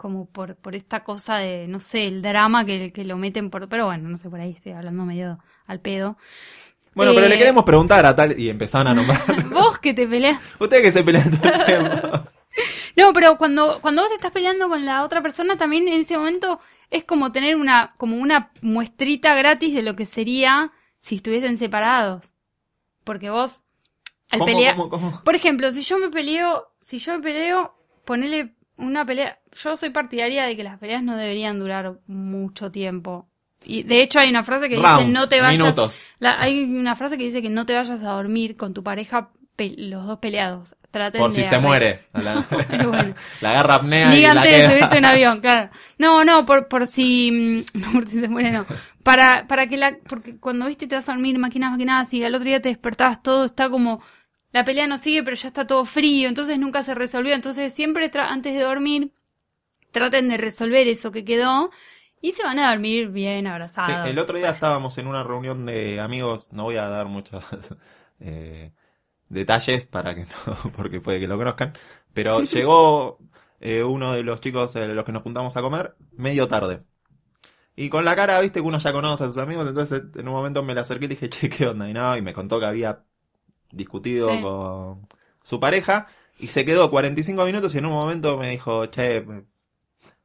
Como 0.00 0.24
por, 0.30 0.56
por 0.56 0.74
esta 0.74 1.04
cosa 1.04 1.36
de, 1.36 1.68
no 1.68 1.78
sé, 1.78 2.06
el 2.06 2.22
drama 2.22 2.64
que, 2.64 2.90
que 2.90 3.04
lo 3.04 3.18
meten 3.18 3.50
por. 3.50 3.68
Pero 3.68 3.84
bueno, 3.84 4.08
no 4.08 4.16
sé, 4.16 4.30
por 4.30 4.40
ahí 4.40 4.52
estoy 4.52 4.72
hablando 4.72 5.04
medio 5.04 5.38
al 5.66 5.80
pedo. 5.80 6.16
Bueno, 6.94 7.12
pero 7.14 7.26
Eh, 7.26 7.28
le 7.28 7.36
queremos 7.38 7.64
preguntar 7.64 8.06
a 8.06 8.16
tal 8.16 8.38
y 8.40 8.48
empezaron 8.48 8.88
a 8.88 8.94
nombrar. 8.94 9.20
Vos 9.50 9.78
que 9.78 9.92
te 9.92 10.06
peleas. 10.06 10.40
Ustedes 10.58 10.82
que 10.84 10.92
se 10.92 11.04
pelean 11.04 11.30
todo 11.30 11.52
el 11.52 11.64
tiempo. 11.66 12.08
No, 12.96 13.12
pero 13.12 13.36
cuando, 13.38 13.78
cuando 13.80 14.02
vos 14.02 14.10
estás 14.12 14.32
peleando 14.32 14.68
con 14.68 14.84
la 14.84 15.04
otra 15.04 15.22
persona, 15.22 15.56
también 15.56 15.86
en 15.88 16.00
ese 16.00 16.16
momento 16.18 16.60
es 16.90 17.04
como 17.04 17.30
tener 17.32 17.56
una, 17.56 17.94
como 17.98 18.16
una 18.16 18.52
muestrita 18.62 19.34
gratis 19.34 19.74
de 19.74 19.82
lo 19.82 19.94
que 19.96 20.06
sería 20.06 20.72
si 20.98 21.16
estuviesen 21.16 21.58
separados. 21.58 22.34
Porque 23.04 23.30
vos, 23.30 23.64
al 24.30 24.40
¿Cómo, 24.40 24.46
pelear. 24.46 24.76
cómo, 24.76 24.90
cómo? 24.90 25.22
Por 25.24 25.34
ejemplo, 25.34 25.72
si 25.72 25.82
yo 25.82 25.98
me 25.98 26.10
peleo, 26.10 26.72
si 26.80 26.98
yo 26.98 27.14
me 27.14 27.20
peleo, 27.22 27.74
ponele 28.04 28.54
una 28.80 29.04
pelea. 29.04 29.38
Yo 29.62 29.76
soy 29.76 29.90
partidaria 29.90 30.44
de 30.46 30.56
que 30.56 30.64
las 30.64 30.78
peleas 30.78 31.02
no 31.02 31.16
deberían 31.16 31.58
durar 31.58 31.94
mucho 32.06 32.70
tiempo. 32.70 33.28
Y 33.64 33.82
de 33.82 34.02
hecho 34.02 34.18
hay 34.18 34.30
una 34.30 34.42
frase 34.42 34.68
que 34.68 34.76
dice 34.76 35.04
no 35.08 35.28
te 35.28 35.40
vayas. 35.40 36.10
La- 36.18 36.40
hay 36.40 36.62
una 36.64 36.96
frase 36.96 37.18
que 37.18 37.24
dice 37.24 37.42
que 37.42 37.50
no 37.50 37.66
te 37.66 37.74
vayas 37.74 38.00
a 38.02 38.12
dormir 38.12 38.56
con 38.56 38.72
tu 38.74 38.82
pareja 38.82 39.30
los 39.76 40.06
dos 40.06 40.18
peleados. 40.20 40.74
Traten 40.90 41.20
Por 41.20 41.32
de 41.32 41.44
si 41.44 41.48
se 41.48 41.58
muere. 41.58 42.06
La, 42.14 42.44
bueno. 42.88 43.14
la 43.42 43.50
agarra 43.50 43.74
apnea 43.76 44.08
Ni 44.08 44.16
y 44.16 44.22
la 44.22 44.30
antes 44.30 44.56
de 44.56 44.70
subirte 44.70 44.98
un 44.98 45.04
avión, 45.04 45.40
claro. 45.40 45.70
No, 45.98 46.24
no, 46.24 46.44
por, 46.46 46.66
por 46.68 46.86
si. 46.86 47.30
mm, 47.74 47.78
No, 47.78 47.92
por 47.92 48.06
si 48.08 48.20
se 48.20 48.28
muere, 48.28 48.50
no. 48.52 48.64
Para, 49.02 49.46
para 49.46 49.66
que 49.66 49.76
la. 49.76 49.98
Porque 50.08 50.38
cuando 50.38 50.66
viste 50.66 50.86
te 50.86 50.94
vas 50.96 51.08
a 51.08 51.12
dormir, 51.12 51.38
máquinas, 51.38 51.72
máquinas, 51.72 52.12
y 52.14 52.24
al 52.24 52.34
otro 52.34 52.46
día 52.46 52.62
te 52.62 52.70
despertabas, 52.70 53.22
todo 53.22 53.44
está 53.44 53.68
como. 53.68 54.02
La 54.52 54.64
pelea 54.64 54.86
no 54.86 54.98
sigue, 54.98 55.22
pero 55.22 55.36
ya 55.36 55.48
está 55.48 55.66
todo 55.66 55.84
frío, 55.84 56.28
entonces 56.28 56.58
nunca 56.58 56.82
se 56.82 56.94
resolvió. 56.94 57.34
Entonces 57.34 57.72
siempre 57.74 58.10
antes 58.14 58.54
de 58.54 58.60
dormir, 58.62 59.12
traten 59.92 60.28
de 60.28 60.38
resolver 60.38 60.88
eso 60.88 61.12
que 61.12 61.24
quedó 61.24 61.70
y 62.22 62.32
se 62.32 62.44
van 62.44 62.58
a 62.60 62.70
dormir 62.70 63.10
bien 63.10 63.46
Sí, 63.82 63.92
abrazados. 63.92 64.00
el 64.02 64.18
otro 64.18 64.36
día 64.36 64.50
estábamos 64.50 64.98
en 64.98 65.06
una 65.06 65.22
reunión 65.24 65.64
de 65.64 66.00
amigos, 66.00 66.52
no 66.52 66.64
voy 66.64 66.76
a 66.76 66.88
dar 66.88 67.06
muchas 67.06 67.44
eh, 68.20 68.72
detalles 69.28 69.86
para 69.86 70.14
que 70.14 70.22
no, 70.26 70.72
porque 70.76 71.00
puede 71.00 71.20
que 71.20 71.28
lo 71.28 71.38
conozcan. 71.38 71.74
Pero 72.14 72.42
llegó 72.44 73.18
eh, 73.60 73.84
uno 73.84 74.12
de 74.14 74.24
los 74.24 74.40
chicos 74.42 74.74
de 74.74 74.88
los 74.94 75.04
que 75.06 75.12
nos 75.12 75.22
juntamos 75.24 75.56
a 75.56 75.62
comer 75.62 75.96
medio 76.12 76.48
tarde. 76.48 76.84
Y 77.76 77.90
con 77.90 78.04
la 78.04 78.16
cara, 78.16 78.40
viste 78.40 78.60
que 78.60 78.66
uno 78.68 78.78
ya 78.78 78.92
conoce 78.92 79.24
a 79.24 79.28
sus 79.28 79.38
amigos, 79.38 79.66
entonces 79.68 80.02
en 80.16 80.28
un 80.28 80.34
momento 80.34 80.62
me 80.62 80.74
le 80.74 80.80
acerqué 80.80 81.06
y 81.06 81.08
le 81.08 81.14
dije, 81.16 81.30
che, 81.30 81.48
¿qué 81.50 81.66
onda? 81.68 81.88
Y 81.88 81.94
no, 81.94 82.16
y 82.16 82.22
me 82.22 82.34
contó 82.34 82.60
que 82.60 82.66
había 82.66 83.04
discutido 83.72 84.30
Sí. 84.30 84.42
con 84.42 85.06
su 85.42 85.58
pareja 85.60 86.06
y 86.38 86.48
se 86.48 86.64
quedó 86.64 86.90
45 86.90 87.44
minutos 87.44 87.74
y 87.74 87.78
en 87.78 87.86
un 87.86 87.92
momento 87.92 88.36
me 88.38 88.50
dijo, 88.50 88.86
che, 88.86 89.20
me- 89.22 89.44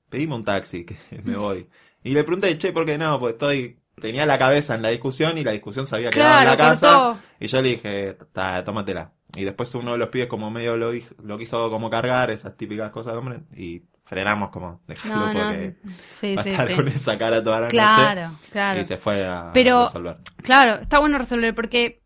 pedime 0.09 0.35
un 0.35 0.43
taxi, 0.43 0.85
que 0.85 0.95
me 1.23 1.35
voy. 1.37 1.69
Y 2.03 2.13
le 2.13 2.23
pregunté, 2.23 2.57
che, 2.57 2.71
¿por 2.71 2.85
qué 2.85 2.97
no? 2.97 3.19
Pues 3.19 3.33
estoy, 3.33 3.79
tenía 3.99 4.25
la 4.25 4.37
cabeza 4.37 4.75
en 4.75 4.81
la 4.81 4.89
discusión 4.89 5.37
y 5.37 5.43
la 5.43 5.51
discusión 5.51 5.87
se 5.87 5.95
había 5.95 6.09
quedado 6.11 6.29
en 6.39 6.43
Claro, 6.45 6.51
la 6.51 6.57
casa. 6.69 6.93
cortó. 6.93 7.19
Y 7.39 7.47
yo 7.47 7.61
le 7.61 7.69
dije, 7.69 8.17
"Ta, 8.31 8.63
tómatela. 8.63 9.11
Y 9.35 9.43
después 9.43 9.73
uno 9.75 9.93
de 9.93 9.97
los 9.97 10.09
pibes 10.09 10.27
como 10.27 10.49
medio 10.51 10.77
lo, 10.77 10.91
lo 11.23 11.37
quiso 11.37 11.69
como 11.69 11.89
cargar, 11.89 12.31
esas 12.31 12.55
típicas 12.55 12.91
cosas 12.91 13.13
de 13.13 13.19
hombre, 13.19 13.39
y 13.55 13.81
frenamos 14.05 14.49
como, 14.51 14.81
No, 15.05 15.33
no. 15.33 15.33
porque 15.33 15.75
Sí, 16.21 16.35
va 16.35 16.43
a 16.43 16.45
estar 16.45 16.67
sí. 16.67 16.75
con 16.75 16.87
esa 16.87 17.17
cara 17.17 17.43
toda 17.43 17.55
la 17.61 17.65
noche. 17.65 17.71
Claro, 17.77 18.31
claro. 18.51 18.79
Y 18.79 18.85
se 18.85 18.97
fue 18.97 19.25
a 19.25 19.49
Pero- 19.53 19.85
resolver. 19.85 20.17
Claro, 20.43 20.75
está 20.79 20.99
bueno 20.99 21.17
resolver 21.17 21.53
porque 21.55 22.03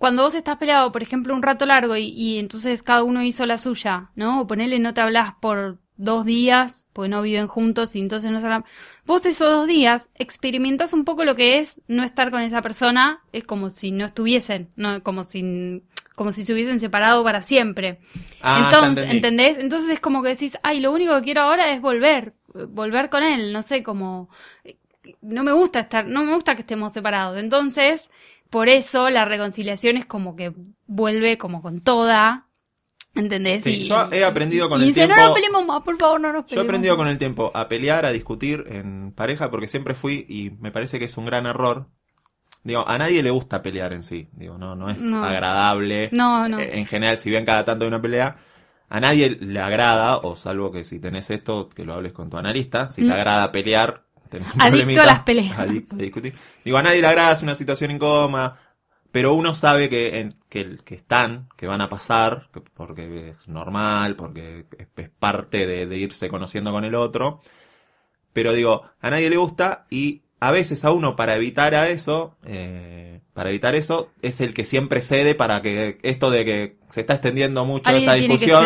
cuando 0.00 0.22
vos 0.22 0.34
estás 0.34 0.56
peleado, 0.56 0.92
por 0.92 1.02
ejemplo, 1.02 1.34
un 1.34 1.42
rato 1.42 1.66
largo 1.66 1.94
y, 1.94 2.08
y 2.08 2.38
entonces 2.38 2.82
cada 2.82 3.02
uno 3.02 3.22
hizo 3.22 3.44
la 3.44 3.58
suya, 3.58 4.08
¿no? 4.14 4.40
O 4.40 4.46
ponele 4.46 4.78
no 4.78 4.94
te 4.94 5.02
hablas 5.02 5.34
por 5.42 5.76
dos 5.98 6.24
días, 6.24 6.88
porque 6.94 7.10
no 7.10 7.20
viven 7.20 7.48
juntos 7.48 7.94
y 7.94 8.00
entonces 8.00 8.30
no 8.30 8.40
se 8.40 8.46
hablan. 8.46 8.64
Vos 9.04 9.26
esos 9.26 9.50
dos 9.50 9.66
días 9.66 10.08
experimentás 10.14 10.94
un 10.94 11.04
poco 11.04 11.26
lo 11.26 11.36
que 11.36 11.58
es 11.58 11.82
no 11.86 12.02
estar 12.02 12.30
con 12.30 12.40
esa 12.40 12.62
persona, 12.62 13.20
es 13.34 13.44
como 13.44 13.68
si 13.68 13.92
no 13.92 14.06
estuviesen, 14.06 14.70
no 14.74 15.02
como 15.02 15.22
si 15.22 15.82
como 16.14 16.32
si 16.32 16.44
se 16.44 16.54
hubiesen 16.54 16.80
separado 16.80 17.22
para 17.22 17.42
siempre. 17.42 18.00
Ah, 18.40 18.70
Entonces. 18.72 19.12
¿entendés? 19.12 19.58
Entonces 19.58 19.90
es 19.90 20.00
como 20.00 20.22
que 20.22 20.30
decís, 20.30 20.56
ay, 20.62 20.80
lo 20.80 20.92
único 20.92 21.14
que 21.16 21.24
quiero 21.24 21.42
ahora 21.42 21.72
es 21.72 21.82
volver, 21.82 22.32
volver 22.70 23.10
con 23.10 23.22
él, 23.22 23.52
no 23.52 23.62
sé, 23.62 23.82
como 23.82 24.30
eh, 24.64 24.78
no 25.20 25.44
me 25.44 25.52
gusta 25.52 25.80
estar, 25.80 26.06
no 26.06 26.24
me 26.24 26.32
gusta 26.32 26.54
que 26.54 26.62
estemos 26.62 26.94
separados. 26.94 27.38
Entonces, 27.38 28.10
por 28.50 28.68
eso 28.68 29.08
la 29.10 29.24
reconciliación 29.24 29.96
es 29.96 30.06
como 30.06 30.36
que 30.36 30.52
vuelve 30.86 31.38
como 31.38 31.62
con 31.62 31.80
toda, 31.80 32.46
¿entendés? 33.14 33.64
Sí, 33.64 33.84
yo 33.84 34.08
he 34.12 34.24
aprendido 34.24 34.68
con 34.68 34.80
y 34.80 34.84
el 34.84 34.88
dice, 34.88 35.00
tiempo- 35.06 35.16
no 35.16 35.26
nos 35.28 35.34
peleemos 35.34 35.66
más, 35.66 35.82
por 35.82 35.96
favor, 35.98 36.20
no 36.20 36.32
nos 36.32 36.44
peleemos. 36.44 36.54
Yo 36.54 36.60
he 36.60 36.64
aprendido 36.64 36.96
con 36.96 37.06
más". 37.06 37.12
el 37.12 37.18
tiempo 37.18 37.50
a 37.54 37.68
pelear, 37.68 38.04
a 38.06 38.12
discutir 38.12 38.64
en 38.68 39.12
pareja, 39.12 39.50
porque 39.50 39.68
siempre 39.68 39.94
fui, 39.94 40.26
y 40.28 40.50
me 40.60 40.70
parece 40.72 40.98
que 40.98 41.06
es 41.06 41.16
un 41.16 41.26
gran 41.26 41.46
error. 41.46 41.86
Digo, 42.62 42.86
a 42.86 42.98
nadie 42.98 43.22
le 43.22 43.30
gusta 43.30 43.62
pelear 43.62 43.92
en 43.94 44.02
sí. 44.02 44.28
Digo, 44.32 44.58
no, 44.58 44.74
no 44.76 44.90
es 44.90 45.00
No. 45.00 45.24
agradable. 45.24 46.10
No, 46.12 46.46
no. 46.46 46.58
Eh, 46.60 46.78
En 46.78 46.86
general, 46.86 47.16
si 47.16 47.30
bien 47.30 47.46
cada 47.46 47.64
tanto 47.64 47.84
hay 47.84 47.88
una 47.88 48.02
pelea, 48.02 48.36
a 48.90 49.00
nadie 49.00 49.30
le 49.40 49.60
agrada, 49.60 50.18
o 50.18 50.36
salvo 50.36 50.70
que 50.70 50.84
si 50.84 50.98
tenés 50.98 51.30
esto, 51.30 51.68
que 51.70 51.84
lo 51.84 51.94
hables 51.94 52.12
con 52.12 52.28
tu 52.28 52.36
analista, 52.36 52.88
si 52.90 53.02
te 53.02 53.08
Mm. 53.08 53.12
agrada 53.12 53.50
pelear, 53.52 54.04
tenés 54.30 54.54
un 54.54 54.62
Adicto 54.62 55.02
a 55.02 55.06
las 55.06 55.20
peleas. 55.20 55.58
Adicto 55.58 55.96
a 55.96 55.98
discutir. 55.98 56.34
Digo, 56.64 56.78
a 56.78 56.82
nadie 56.82 57.00
le 57.02 57.06
agrada, 57.06 57.32
es 57.32 57.42
una 57.42 57.54
situación 57.54 57.90
incómoda, 57.90 58.58
pero 59.12 59.34
uno 59.34 59.54
sabe 59.54 59.88
que, 59.90 60.20
en- 60.20 60.36
que, 60.48 60.78
están, 60.94 61.48
que 61.56 61.66
van 61.66 61.80
a 61.82 61.88
pasar, 61.88 62.48
que- 62.54 62.60
porque 62.60 63.30
es 63.30 63.48
normal, 63.48 64.16
porque 64.16 64.64
es, 64.78 64.86
es 64.96 65.10
parte 65.10 65.66
de, 65.66 65.86
de 65.86 65.98
irse 65.98 66.28
conociendo 66.28 66.72
con 66.72 66.84
el 66.84 66.94
otro. 66.94 67.42
Pero 68.32 68.52
digo, 68.52 68.84
a 69.00 69.10
nadie 69.10 69.28
le 69.28 69.36
gusta 69.36 69.86
y 69.90 70.22
a 70.38 70.52
veces 70.52 70.84
a 70.84 70.92
uno 70.92 71.16
para 71.16 71.36
evitar 71.36 71.74
a 71.74 71.88
eso, 71.88 72.36
eh, 72.44 73.20
para 73.34 73.50
evitar 73.50 73.74
eso, 73.74 74.10
es 74.22 74.40
el 74.40 74.54
que 74.54 74.64
siempre 74.64 75.02
cede 75.02 75.34
para 75.34 75.60
que 75.60 75.98
esto 76.02 76.30
de 76.30 76.44
que 76.44 76.76
se 76.88 77.00
está 77.00 77.14
extendiendo 77.14 77.64
mucho 77.64 77.90
Alguien 77.90 78.08
esta 78.08 78.14
discusión. 78.14 78.64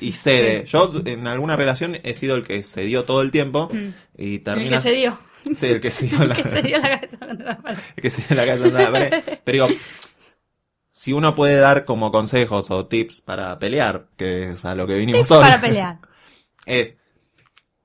Y 0.00 0.12
cede. 0.12 0.64
Yo 0.66 0.92
en 1.04 1.26
alguna 1.26 1.56
relación 1.56 1.98
he 2.02 2.14
sido 2.14 2.36
el 2.36 2.44
que 2.44 2.62
cedió 2.62 3.04
todo 3.04 3.22
el 3.22 3.30
tiempo 3.30 3.68
Mm. 3.72 3.88
y 4.18 4.34
El 4.34 4.38
que 4.38 4.44
terminas... 4.44 4.84
dio. 4.84 5.18
Sí, 5.54 5.66
el 5.66 5.80
que 5.80 5.90
se 5.90 6.06
dio 6.06 6.22
El 6.22 6.28
la, 6.28 6.34
que 6.34 6.42
se 6.44 6.62
dio 6.62 6.78
la 6.78 6.90
cabeza 6.90 7.18
contra 7.18 7.46
la 7.52 7.62
pared. 7.62 7.78
el 7.96 8.02
que 8.02 8.10
se 8.10 8.22
dio 8.22 8.36
la 8.36 8.44
cabeza 8.46 8.62
contra 8.64 8.82
la 8.82 8.92
pared. 8.92 9.24
Pero 9.44 9.66
digo, 9.66 9.80
si 10.92 11.12
uno 11.12 11.34
puede 11.34 11.56
dar 11.56 11.84
como 11.84 12.12
consejos 12.12 12.70
o 12.70 12.86
tips 12.86 13.20
para 13.22 13.58
pelear, 13.58 14.06
que 14.16 14.50
es 14.50 14.64
a 14.64 14.74
lo 14.74 14.86
que 14.86 14.94
vinimos 14.96 15.26
Tips 15.26 15.40
para 15.40 15.60
pelear. 15.60 15.98
es 16.66 16.96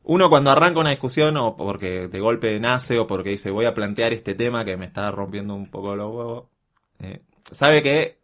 uno 0.04 0.30
cuando 0.30 0.52
arranca 0.52 0.80
una 0.80 0.92
discusión 0.92 1.36
o 1.38 1.56
porque 1.58 2.08
de 2.08 2.20
golpe 2.20 2.60
nace 2.60 3.00
o 3.00 3.08
porque 3.08 3.30
dice 3.32 3.50
voy 3.52 3.66
a 3.66 3.74
plantear 3.74 4.14
este 4.14 4.36
tema 4.36 4.64
que 4.66 4.78
me 4.78 4.86
está 4.86 5.10
rompiendo 5.12 5.56
un 5.56 5.72
poco 5.72 5.96
los 5.96 6.14
huevos, 6.14 6.44
eh, 7.00 7.22
sabe 7.52 7.82
que 7.82 8.20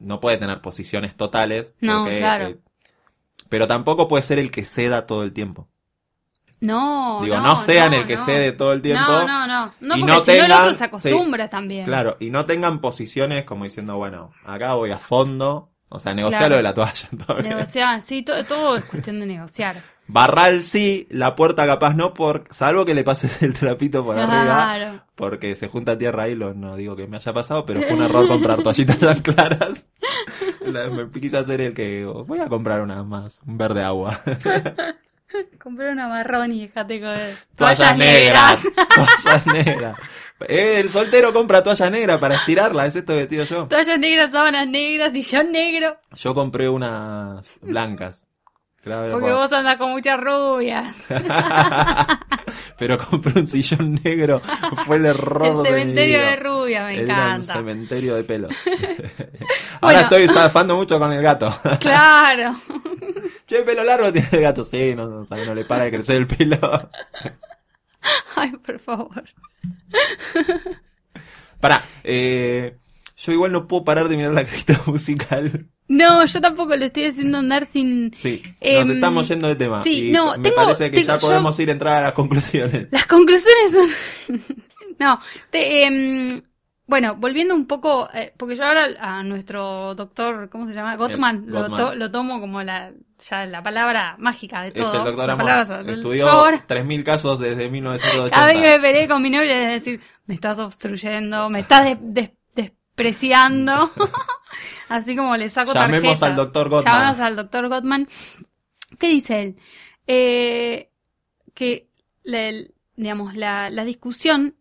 no 0.00 0.20
puede 0.20 0.36
tener 0.36 0.60
posiciones 0.60 1.16
totales. 1.16 1.76
No, 1.80 2.00
porque, 2.02 2.18
claro. 2.18 2.56
Pero 3.52 3.66
tampoco 3.66 4.08
puede 4.08 4.22
ser 4.22 4.38
el 4.38 4.50
que 4.50 4.64
ceda 4.64 5.06
todo 5.06 5.22
el 5.24 5.34
tiempo. 5.34 5.68
No, 6.60 7.20
Digo, 7.22 7.36
no, 7.36 7.42
no, 7.42 7.56
sean 7.58 7.90
no, 7.90 7.98
el 7.98 8.06
que 8.06 8.16
no. 8.16 8.24
cede 8.24 8.52
todo 8.52 8.72
el 8.72 8.80
tiempo. 8.80 9.02
No, 9.10 9.26
no, 9.26 9.46
no. 9.46 9.74
No, 9.80 9.96
y 9.96 10.00
porque 10.00 10.12
no 10.14 10.24
si 10.24 10.30
no 10.30 10.36
el 10.36 10.40
tengan- 10.44 10.60
otro 10.62 10.74
se 10.74 10.84
acostumbra 10.84 11.48
también. 11.48 11.84
Claro, 11.84 12.16
y 12.18 12.30
no 12.30 12.46
tengan 12.46 12.80
posiciones 12.80 13.44
como 13.44 13.64
diciendo, 13.64 13.98
bueno, 13.98 14.32
acá 14.46 14.72
voy 14.74 14.90
a 14.90 14.98
fondo. 14.98 15.68
O 15.90 15.98
sea, 15.98 16.14
negociar 16.14 16.40
Claro. 16.42 16.52
lo 16.52 16.56
de 16.56 16.62
la 16.62 16.72
toalla. 16.72 17.08
Negociar, 17.42 18.00
sí, 18.00 18.22
todo, 18.22 18.42
todo 18.44 18.76
es 18.78 18.84
cuestión 18.86 19.20
de 19.20 19.26
negociar. 19.26 19.76
Barral 20.08 20.62
sí, 20.62 21.06
la 21.10 21.36
puerta 21.36 21.64
capaz 21.66 21.94
no, 21.94 22.12
por, 22.12 22.44
salvo 22.50 22.84
que 22.84 22.94
le 22.94 23.04
pases 23.04 23.42
el 23.42 23.54
trapito 23.54 24.04
por 24.04 24.18
arriba. 24.18 24.42
Claro. 24.44 25.02
Porque 25.14 25.54
se 25.54 25.68
junta 25.68 25.96
tierra 25.96 26.24
ahí, 26.24 26.34
lo, 26.34 26.54
no 26.54 26.76
digo 26.76 26.96
que 26.96 27.06
me 27.06 27.16
haya 27.16 27.32
pasado, 27.32 27.64
pero 27.64 27.80
fue 27.82 27.94
un 27.94 28.02
error 28.02 28.26
comprar 28.28 28.62
toallitas 28.62 28.98
tan 28.98 29.20
claras. 29.20 29.88
La- 30.66 30.90
me 30.90 31.10
quise 31.10 31.38
hacer 31.38 31.60
el 31.60 31.74
que 31.74 32.04
voy 32.04 32.40
a 32.40 32.48
comprar 32.48 32.82
una 32.82 33.02
más, 33.04 33.40
un 33.46 33.56
verde 33.58 33.82
agua. 33.82 34.20
Compré 35.62 35.90
una 35.90 36.08
marrón 36.08 36.52
y 36.52 36.66
dejate 36.66 37.00
joder. 37.00 37.34
Toallas 37.56 37.96
negras. 37.96 38.60
Toallas 38.94 39.46
negras. 39.46 39.96
Eh, 40.46 40.80
el 40.80 40.90
soltero 40.90 41.32
compra 41.32 41.62
toalla 41.62 41.88
negra 41.88 42.18
para 42.20 42.34
estirarla, 42.34 42.84
es 42.86 42.96
esto 42.96 43.14
que 43.14 43.26
digo 43.28 43.44
yo. 43.44 43.66
Toallas 43.66 43.98
negras, 43.98 44.32
sábanas 44.32 44.68
negras, 44.68 45.12
sillón 45.12 45.52
negro. 45.52 45.96
Yo 46.16 46.34
compré 46.34 46.68
unas 46.68 47.58
blancas. 47.62 48.26
Claro, 48.82 49.12
Porque 49.12 49.28
por- 49.28 49.36
vos 49.36 49.52
andás 49.52 49.76
con 49.76 49.92
muchas 49.92 50.18
rubias. 50.18 50.92
Pero 52.78 52.98
compré 52.98 53.40
un 53.40 53.46
sillón 53.46 54.00
negro. 54.02 54.40
Fue 54.86 54.96
el 54.96 55.06
error 55.06 55.46
El 55.46 55.62
de 55.62 55.68
cementerio 55.70 56.18
vida. 56.18 56.30
de 56.30 56.36
rubias, 56.36 56.84
me 56.86 56.94
Era 56.94 57.02
un 57.04 57.10
encanta. 57.10 57.52
cementerio 57.54 58.14
de 58.16 58.24
pelos. 58.24 58.52
Ahora 59.80 59.80
Bueno. 59.80 60.00
estoy 60.00 60.28
zafando 60.28 60.74
mucho 60.76 60.98
con 60.98 61.12
el 61.12 61.22
gato. 61.22 61.54
Claro. 61.78 62.60
che, 63.46 63.62
pelo 63.62 63.84
largo 63.84 64.12
tiene 64.12 64.28
el 64.32 64.40
gato. 64.40 64.64
Sí, 64.64 64.94
no, 64.96 65.06
no, 65.08 65.24
no 65.24 65.54
le 65.54 65.64
para 65.64 65.84
de 65.84 65.90
crecer 65.92 66.16
el 66.16 66.26
pelo. 66.26 66.90
Ay, 68.34 68.50
por 68.52 68.80
favor. 68.80 69.22
Pará, 71.60 71.84
eh, 72.02 72.76
yo 73.16 73.32
igual 73.32 73.52
no 73.52 73.68
puedo 73.68 73.84
parar 73.84 74.08
de 74.08 74.16
mirar 74.16 74.32
la 74.32 74.44
cajita 74.44 74.80
musical. 74.86 75.66
No, 75.94 76.24
yo 76.24 76.40
tampoco 76.40 76.74
lo 76.74 76.84
estoy 76.86 77.04
haciendo 77.04 77.38
andar 77.38 77.66
sin... 77.66 78.14
Sí, 78.20 78.42
nos 78.46 78.54
Em, 78.60 78.90
estamos 78.92 79.28
yendo 79.28 79.48
de 79.48 79.56
tema. 79.56 79.82
sí, 79.82 80.08
y 80.08 80.10
no, 80.12 80.36
me 80.36 80.42
tengo- 80.44 80.56
parece 80.56 80.90
que 80.90 81.02
ya 81.04 81.18
yo- 81.18 81.20
podemos 81.26 81.58
ir 81.60 81.68
a 81.68 81.72
entrar 81.72 81.96
a 81.96 82.02
las 82.06 82.12
conclusiones. 82.14 82.90
Las 82.90 83.06
conclusiones 83.06 83.72
son... 83.72 84.38
no, 84.98 85.20
te, 85.50 85.84
em, 85.84 86.42
bueno, 86.86 87.16
volviendo 87.16 87.54
un 87.54 87.66
poco, 87.66 88.08
eh, 88.14 88.32
porque 88.38 88.56
yo 88.56 88.64
ahora 88.64 88.86
a 89.00 89.22
nuestro 89.22 89.94
doctor, 89.94 90.48
¿cómo 90.48 90.66
se 90.66 90.72
llama? 90.72 90.96
Gottman, 90.96 91.44
lo, 91.48 91.66
to- 91.68 91.94
lo 91.94 92.10
tomo 92.10 92.40
como 92.40 92.62
la, 92.62 92.92
ya 93.18 93.44
la 93.46 93.62
palabra 93.62 94.16
mágica 94.18 94.62
de 94.62 94.68
Es 94.68 94.74
todo. 94.74 94.98
el 94.98 95.04
doctor 95.04 95.26
La 95.26 95.32
Amor. 95.34 95.46
palabra- 95.46 95.92
Estudió 95.92 96.28
ahora- 96.30 96.64
3.000 96.66 97.04
casos 97.04 97.38
desde 97.38 97.68
1980. 97.68 98.30
Cada 98.34 98.46
vez 98.46 98.56
que 98.56 98.78
me 98.78 98.80
peleé 98.80 99.08
con 99.08 99.20
mi 99.20 99.28
novia 99.30 99.74
es 99.74 99.82
decir, 99.84 100.00
me 100.26 100.34
estás 100.34 100.58
obstruyendo, 100.58 101.50
me 101.50 101.60
estás 101.60 101.84
des- 102.02 102.30
despreciando. 102.54 103.90
Así 104.88 105.16
como 105.16 105.36
le 105.36 105.48
saco 105.48 105.72
Llamemos 105.74 106.18
tarjetas. 106.20 106.22
al 106.22 106.36
doctor 106.36 106.68
Gottman. 106.68 106.92
Llamemos 106.94 107.18
al 107.20 107.36
doctor 107.36 107.68
Gottman. 107.68 108.08
¿Qué 108.98 109.08
dice 109.08 109.42
él? 109.42 109.56
Eh, 110.06 110.88
que, 111.54 111.88
la- 112.22 112.52
digamos, 112.96 113.34
la, 113.36 113.70
la 113.70 113.84
discusión, 113.84 114.54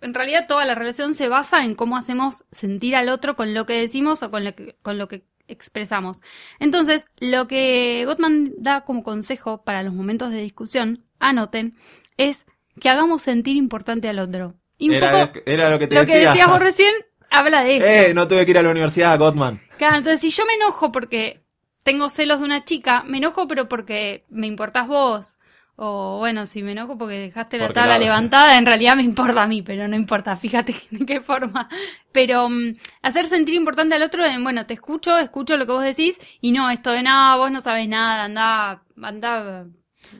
en 0.00 0.14
realidad 0.14 0.46
toda 0.46 0.64
la 0.64 0.74
relación 0.74 1.14
se 1.14 1.28
basa 1.28 1.64
en 1.64 1.74
cómo 1.74 1.96
hacemos 1.96 2.44
sentir 2.52 2.94
al 2.96 3.08
otro 3.08 3.36
con 3.36 3.54
lo 3.54 3.66
que 3.66 3.74
decimos 3.74 4.22
o 4.22 4.30
con 4.30 4.44
lo 4.44 4.54
que, 4.54 4.76
con 4.82 4.98
lo 4.98 5.08
que 5.08 5.24
expresamos. 5.48 6.20
Entonces, 6.60 7.06
lo 7.20 7.46
que 7.48 8.04
Gottman 8.06 8.52
da 8.58 8.82
como 8.82 9.02
consejo 9.02 9.62
para 9.64 9.82
los 9.82 9.94
momentos 9.94 10.30
de 10.30 10.40
discusión, 10.40 11.04
anoten, 11.18 11.76
es 12.16 12.46
que 12.80 12.88
hagamos 12.88 13.22
sentir 13.22 13.56
importante 13.56 14.08
al 14.08 14.18
otro. 14.18 14.54
Y 14.78 14.88
un 14.90 14.94
Era, 14.96 15.26
poco 15.26 15.40
era 15.46 15.70
lo 15.70 15.78
que 15.78 15.86
te 15.86 15.94
lo 15.94 16.00
que 16.02 16.12
decía. 16.12 16.28
decías 16.30 16.48
vos 16.48 16.58
recién 16.58 16.92
habla 17.32 17.64
de 17.64 17.76
eso. 17.78 17.86
Eh, 17.86 18.14
no 18.14 18.28
tuve 18.28 18.44
que 18.44 18.50
ir 18.52 18.58
a 18.58 18.62
la 18.62 18.70
universidad, 18.70 19.18
Gottman. 19.18 19.60
Claro, 19.78 19.96
entonces 19.98 20.20
si 20.20 20.30
yo 20.30 20.44
me 20.46 20.54
enojo 20.54 20.92
porque 20.92 21.40
tengo 21.82 22.08
celos 22.10 22.38
de 22.40 22.44
una 22.44 22.64
chica, 22.64 23.02
me 23.06 23.18
enojo 23.18 23.48
pero 23.48 23.68
porque 23.68 24.24
me 24.28 24.46
importás 24.46 24.86
vos. 24.86 25.38
O 25.74 26.18
bueno, 26.18 26.46
si 26.46 26.62
me 26.62 26.72
enojo 26.72 26.96
porque 26.98 27.14
dejaste 27.18 27.56
la 27.56 27.64
Porque 27.64 27.80
tabla 27.80 27.94
la- 27.94 28.04
levantada, 28.04 28.56
en 28.58 28.66
realidad 28.66 28.94
me 28.94 29.02
importa 29.02 29.42
a 29.42 29.46
mí, 29.46 29.62
pero 29.62 29.88
no 29.88 29.96
importa, 29.96 30.36
fíjate 30.36 30.74
de 30.90 31.06
qué 31.06 31.20
forma. 31.22 31.68
Pero 32.12 32.48
mm, 32.50 32.74
hacer 33.02 33.26
sentir 33.26 33.54
importante 33.54 33.94
al 33.94 34.02
otro 34.02 34.24
en, 34.24 34.44
bueno, 34.44 34.66
te 34.66 34.74
escucho, 34.74 35.18
escucho 35.18 35.56
lo 35.56 35.66
que 35.66 35.72
vos 35.72 35.82
decís, 35.82 36.18
y 36.40 36.52
no 36.52 36.70
esto 36.70 36.90
de 36.92 37.02
nada, 37.02 37.36
vos 37.36 37.50
no 37.50 37.60
sabes 37.60 37.88
nada, 37.88 38.24
anda, 38.24 38.82
anda. 39.02 39.66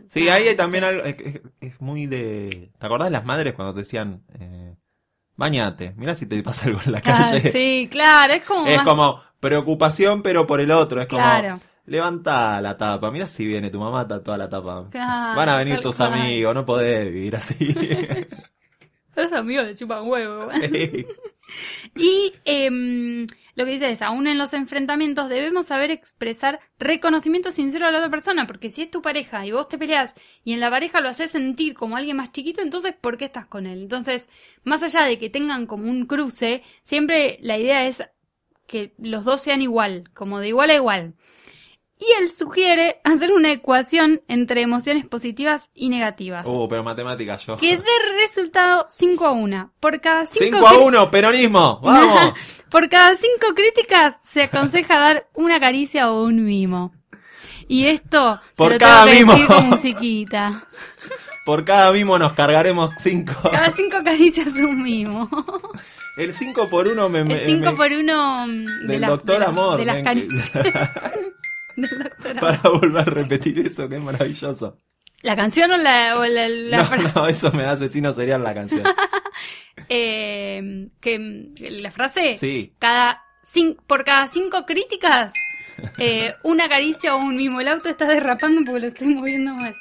Sí, 0.08 0.28
Ah, 0.28 0.34
ahí 0.34 0.48
hay 0.48 0.56
también 0.56 0.84
algo, 0.84 1.04
es, 1.04 1.16
es- 1.20 1.40
es 1.60 1.80
muy 1.80 2.06
de... 2.06 2.72
¿Te 2.78 2.86
acordás 2.86 3.08
de 3.08 3.12
las 3.12 3.24
madres 3.26 3.52
cuando 3.54 3.74
te 3.74 3.80
decían, 3.80 4.22
eh, 4.40 4.74
bañate, 5.42 5.92
mira 5.96 6.14
si 6.14 6.26
te 6.26 6.40
pasa 6.42 6.66
algo 6.66 6.80
en 6.86 6.92
la 6.92 6.98
Ah, 6.98 7.02
calle? 7.02 7.50
sí, 7.50 7.88
claro, 7.90 8.32
es 8.32 8.44
como 8.44 8.66
Es 8.66 8.76
más- 8.76 8.86
como 8.86 9.20
preocupación, 9.40 10.22
pero 10.22 10.46
por 10.46 10.60
el 10.60 10.70
otro. 10.70 11.02
Es 11.02 11.08
como, 11.08 11.20
Claro. 11.20 11.58
levanta 11.86 12.60
la 12.60 12.76
tapa. 12.76 13.10
Mira 13.10 13.26
si 13.26 13.44
viene 13.44 13.68
tu 13.70 13.80
mamá, 13.80 14.02
está 14.02 14.22
toda 14.22 14.38
la 14.38 14.48
tapa. 14.48 14.86
Claro, 14.90 15.36
Van 15.36 15.48
a 15.48 15.56
venir 15.56 15.80
tus 15.80 15.96
cual. 15.96 16.12
amigos, 16.14 16.54
no 16.54 16.64
podés 16.64 17.12
vivir 17.12 17.34
así. 17.34 17.56
Los 19.16 19.32
amigos 19.32 19.66
le 19.66 19.74
chupan 19.74 20.06
huevo. 20.08 20.46
Sí. 20.62 21.06
Y 21.96 22.32
em, 22.44 23.26
lo 23.54 23.64
que 23.64 23.72
dice 23.72 23.90
es, 23.90 24.02
aún 24.02 24.26
en 24.26 24.38
los 24.38 24.52
enfrentamientos 24.52 25.28
debemos 25.28 25.66
saber 25.66 25.90
expresar 25.90 26.60
reconocimiento 26.78 27.50
sincero 27.50 27.86
a 27.86 27.90
la 27.90 27.98
otra 27.98 28.10
persona, 28.10 28.46
porque 28.46 28.70
si 28.70 28.82
es 28.82 28.90
tu 28.90 29.02
pareja 29.02 29.46
y 29.46 29.52
vos 29.52 29.68
te 29.68 29.78
peleas 29.78 30.14
y 30.44 30.52
en 30.52 30.60
la 30.60 30.70
pareja 30.70 31.00
lo 31.00 31.08
haces 31.08 31.30
sentir 31.30 31.74
como 31.74 31.96
alguien 31.96 32.16
más 32.16 32.32
chiquito, 32.32 32.62
entonces 32.62 32.94
¿por 32.98 33.18
qué 33.18 33.26
estás 33.26 33.46
con 33.46 33.66
él? 33.66 33.82
Entonces, 33.82 34.28
más 34.64 34.82
allá 34.82 35.02
de 35.02 35.18
que 35.18 35.30
tengan 35.30 35.66
como 35.66 35.90
un 35.90 36.06
cruce, 36.06 36.62
siempre 36.82 37.36
la 37.40 37.58
idea 37.58 37.86
es 37.86 38.02
que 38.66 38.94
los 38.98 39.24
dos 39.24 39.42
sean 39.42 39.60
igual, 39.60 40.10
como 40.14 40.40
de 40.40 40.48
igual 40.48 40.70
a 40.70 40.74
igual. 40.74 41.14
Y 42.04 42.20
él 42.22 42.30
sugiere 42.30 43.00
hacer 43.04 43.30
una 43.32 43.52
ecuación 43.52 44.22
entre 44.26 44.62
emociones 44.62 45.06
positivas 45.06 45.70
y 45.74 45.88
negativas. 45.88 46.44
Uh, 46.46 46.66
pero 46.68 46.82
matemáticas 46.82 47.46
yo. 47.46 47.56
Que 47.58 47.76
dé 47.76 47.84
resultado 48.20 48.86
5 48.88 49.24
a 49.26 49.30
1. 49.32 49.72
Por 49.78 50.00
cada 50.00 50.26
5 50.26 50.56
5 50.56 50.66
a 50.66 50.78
1, 50.78 51.10
peronismo. 51.10 51.78
Vamos. 51.82 52.34
por 52.70 52.88
cada 52.88 53.14
cinco 53.14 53.54
críticas 53.54 54.18
se 54.24 54.42
aconseja 54.44 54.98
dar 54.98 55.28
una 55.34 55.60
caricia 55.60 56.10
o 56.10 56.24
un 56.24 56.44
mimo. 56.44 56.92
Y 57.68 57.86
esto 57.86 58.40
Por 58.56 58.68
te 58.68 58.74
lo 58.74 58.78
cada 58.80 59.04
tengo 59.04 59.14
que 59.14 59.20
mimo. 59.20 59.32
decir 59.34 59.46
con 59.46 59.68
musiquita. 59.70 60.64
Por 61.44 61.64
cada 61.64 61.90
mimo 61.92 62.18
nos 62.20 62.34
cargaremos 62.34 62.90
5. 62.98 63.34
Cada 63.50 63.70
cinco 63.70 63.96
caricias 64.04 64.54
un 64.58 64.80
mimo. 64.82 65.28
El 66.16 66.32
5 66.32 66.68
por 66.68 66.86
1 66.86 67.08
me... 67.08 67.24
me- 67.24 67.34
El 67.34 67.40
5 67.46 67.70
me- 67.72 67.76
por 67.76 67.90
1 67.90 68.46
de, 68.46 68.86
Del 68.86 69.00
las- 69.00 69.10
doctor 69.10 69.38
de, 69.40 69.44
Amor. 69.46 69.78
de 69.78 69.84
las 69.84 70.02
caricias 70.02 70.52
del. 72.22 72.38
Para 72.40 72.60
volver 72.70 73.02
a 73.02 73.04
repetir 73.04 73.58
eso, 73.60 73.88
que 73.88 73.96
es 73.96 74.02
maravilloso. 74.02 74.78
¿La 75.22 75.36
canción 75.36 75.70
o 75.70 75.76
la, 75.76 76.18
o 76.18 76.24
la, 76.24 76.48
la 76.48 76.82
no, 76.82 77.12
no, 77.14 77.26
eso 77.28 77.52
me 77.52 77.62
da 77.62 77.72
asesino 77.72 78.12
serial 78.12 78.42
la 78.42 78.54
canción. 78.54 78.82
eh, 79.88 80.88
que, 81.00 81.52
la 81.80 81.90
frase? 81.90 82.34
Sí. 82.34 82.74
Cada 82.78 83.22
cin- 83.44 83.76
por 83.86 84.04
cada 84.04 84.26
cinco 84.26 84.66
críticas, 84.66 85.32
eh, 85.98 86.34
una 86.42 86.68
caricia 86.68 87.14
o 87.14 87.18
un 87.18 87.36
mimo. 87.36 87.60
El 87.60 87.68
auto 87.68 87.88
está 87.88 88.06
derrapando 88.06 88.62
porque 88.64 88.80
lo 88.80 88.86
estoy 88.88 89.08
moviendo 89.08 89.54
mal. 89.54 89.76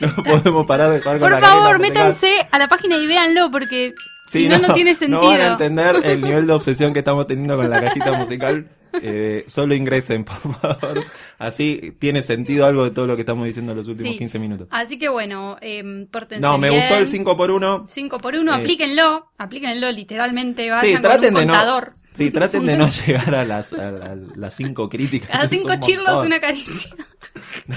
No 0.00 0.22
podemos 0.22 0.66
parar 0.66 0.90
de 0.90 1.00
jugar 1.00 1.18
con 1.18 1.30
Por 1.30 1.40
la 1.40 1.46
favor, 1.46 1.78
métanse 1.78 2.48
a 2.50 2.58
la 2.58 2.66
página 2.66 2.96
y 2.96 3.06
véanlo 3.06 3.50
porque 3.50 3.94
Sí, 4.26 4.42
si 4.42 4.48
no, 4.48 4.58
no 4.58 4.74
tiene 4.74 4.94
sentido. 4.94 5.22
No 5.22 5.28
van 5.28 5.40
a 5.40 5.46
entender 5.48 5.96
el 6.04 6.20
nivel 6.20 6.46
de 6.46 6.52
obsesión 6.52 6.92
que 6.92 6.98
estamos 6.98 7.26
teniendo 7.26 7.56
con 7.56 7.70
la 7.70 7.80
cajita 7.80 8.12
musical. 8.12 8.68
Eh, 9.02 9.44
solo 9.48 9.74
ingresen, 9.74 10.24
por 10.24 10.36
favor. 10.36 11.04
Así 11.38 11.94
tiene 11.98 12.22
sentido 12.22 12.66
algo 12.66 12.84
de 12.84 12.90
todo 12.90 13.06
lo 13.06 13.14
que 13.16 13.22
estamos 13.22 13.44
diciendo 13.46 13.72
en 13.72 13.78
los 13.78 13.88
últimos 13.88 14.12
Sí. 14.12 14.18
15 14.18 14.38
minutos. 14.38 14.68
Así 14.70 14.98
que 14.98 15.08
bueno, 15.08 15.56
eh, 15.60 16.06
pórtense 16.10 16.40
No, 16.40 16.58
me 16.58 16.70
bien. 16.70 16.80
gustó 16.82 16.96
el 16.98 17.06
5 17.06 17.36
por 17.36 17.50
1 17.50 17.84
5 17.88 18.18
por 18.18 18.34
1, 18.34 18.52
Eh, 18.52 18.54
aplíquenlo, 18.60 19.30
aplíquenlo 19.38 19.90
literalmente, 19.92 20.70
vayan 20.70 20.84
Sí, 20.86 20.92
con 20.94 21.02
traten 21.02 21.34
un 21.34 21.40
de 21.40 21.46
no. 21.46 21.52
contador. 21.52 21.90
Sí, 22.12 22.30
traten 22.30 22.66
de 22.66 22.76
no 22.76 22.88
llegar 23.06 23.34
a 23.34 23.44
las, 23.44 23.72
a, 23.72 23.88
a 23.88 24.16
las 24.36 24.54
cinco 24.54 24.88
críticas. 24.88 25.44
Es 25.44 25.50
cinco 25.50 25.72
un 25.72 25.80
chirlos 25.80 26.06
montón. 26.08 26.26
una 26.26 26.40
caricia. 26.40 26.94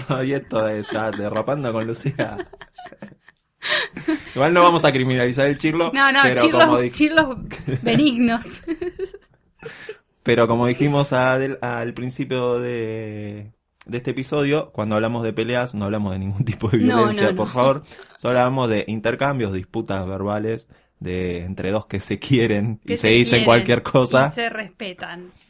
No, 0.09 0.23
y 0.23 0.33
esto 0.33 0.67
es 0.67 0.89
ya 0.89 1.11
derrapando 1.11 1.71
con 1.71 1.85
Lucía. 1.85 2.37
Igual 4.33 4.53
no 4.53 4.63
vamos 4.63 4.83
a 4.85 4.91
criminalizar 4.91 5.47
el 5.47 5.57
chirlo. 5.57 5.91
No, 5.93 6.11
no, 6.11 6.19
pero 6.23 6.41
chirlos, 6.41 6.65
como 6.65 6.87
chirlos 6.89 7.37
benignos. 7.83 8.61
Pero 10.23 10.47
como 10.47 10.67
dijimos 10.67 11.13
al, 11.13 11.57
al 11.61 11.93
principio 11.93 12.59
de, 12.59 13.51
de 13.85 13.97
este 13.97 14.11
episodio, 14.11 14.71
cuando 14.71 14.95
hablamos 14.95 15.23
de 15.23 15.33
peleas 15.33 15.73
no 15.73 15.85
hablamos 15.85 16.13
de 16.13 16.19
ningún 16.19 16.45
tipo 16.45 16.69
de 16.69 16.77
violencia, 16.79 17.25
no, 17.27 17.31
no. 17.31 17.37
por 17.37 17.47
favor. 17.49 17.83
Solo 18.17 18.39
hablamos 18.39 18.69
de 18.69 18.85
intercambios, 18.87 19.53
disputas 19.53 20.05
verbales 20.07 20.69
de 20.99 21.43
entre 21.43 21.71
dos 21.71 21.87
que 21.87 21.99
se 21.99 22.19
quieren 22.19 22.79
que 22.85 22.93
y 22.93 22.97
se, 22.97 23.07
dicen 23.07 23.43
cualquier 23.45 23.81
cosa. 23.81 24.27
Y 24.31 24.35
se 24.35 24.49
respetan. 24.49 25.31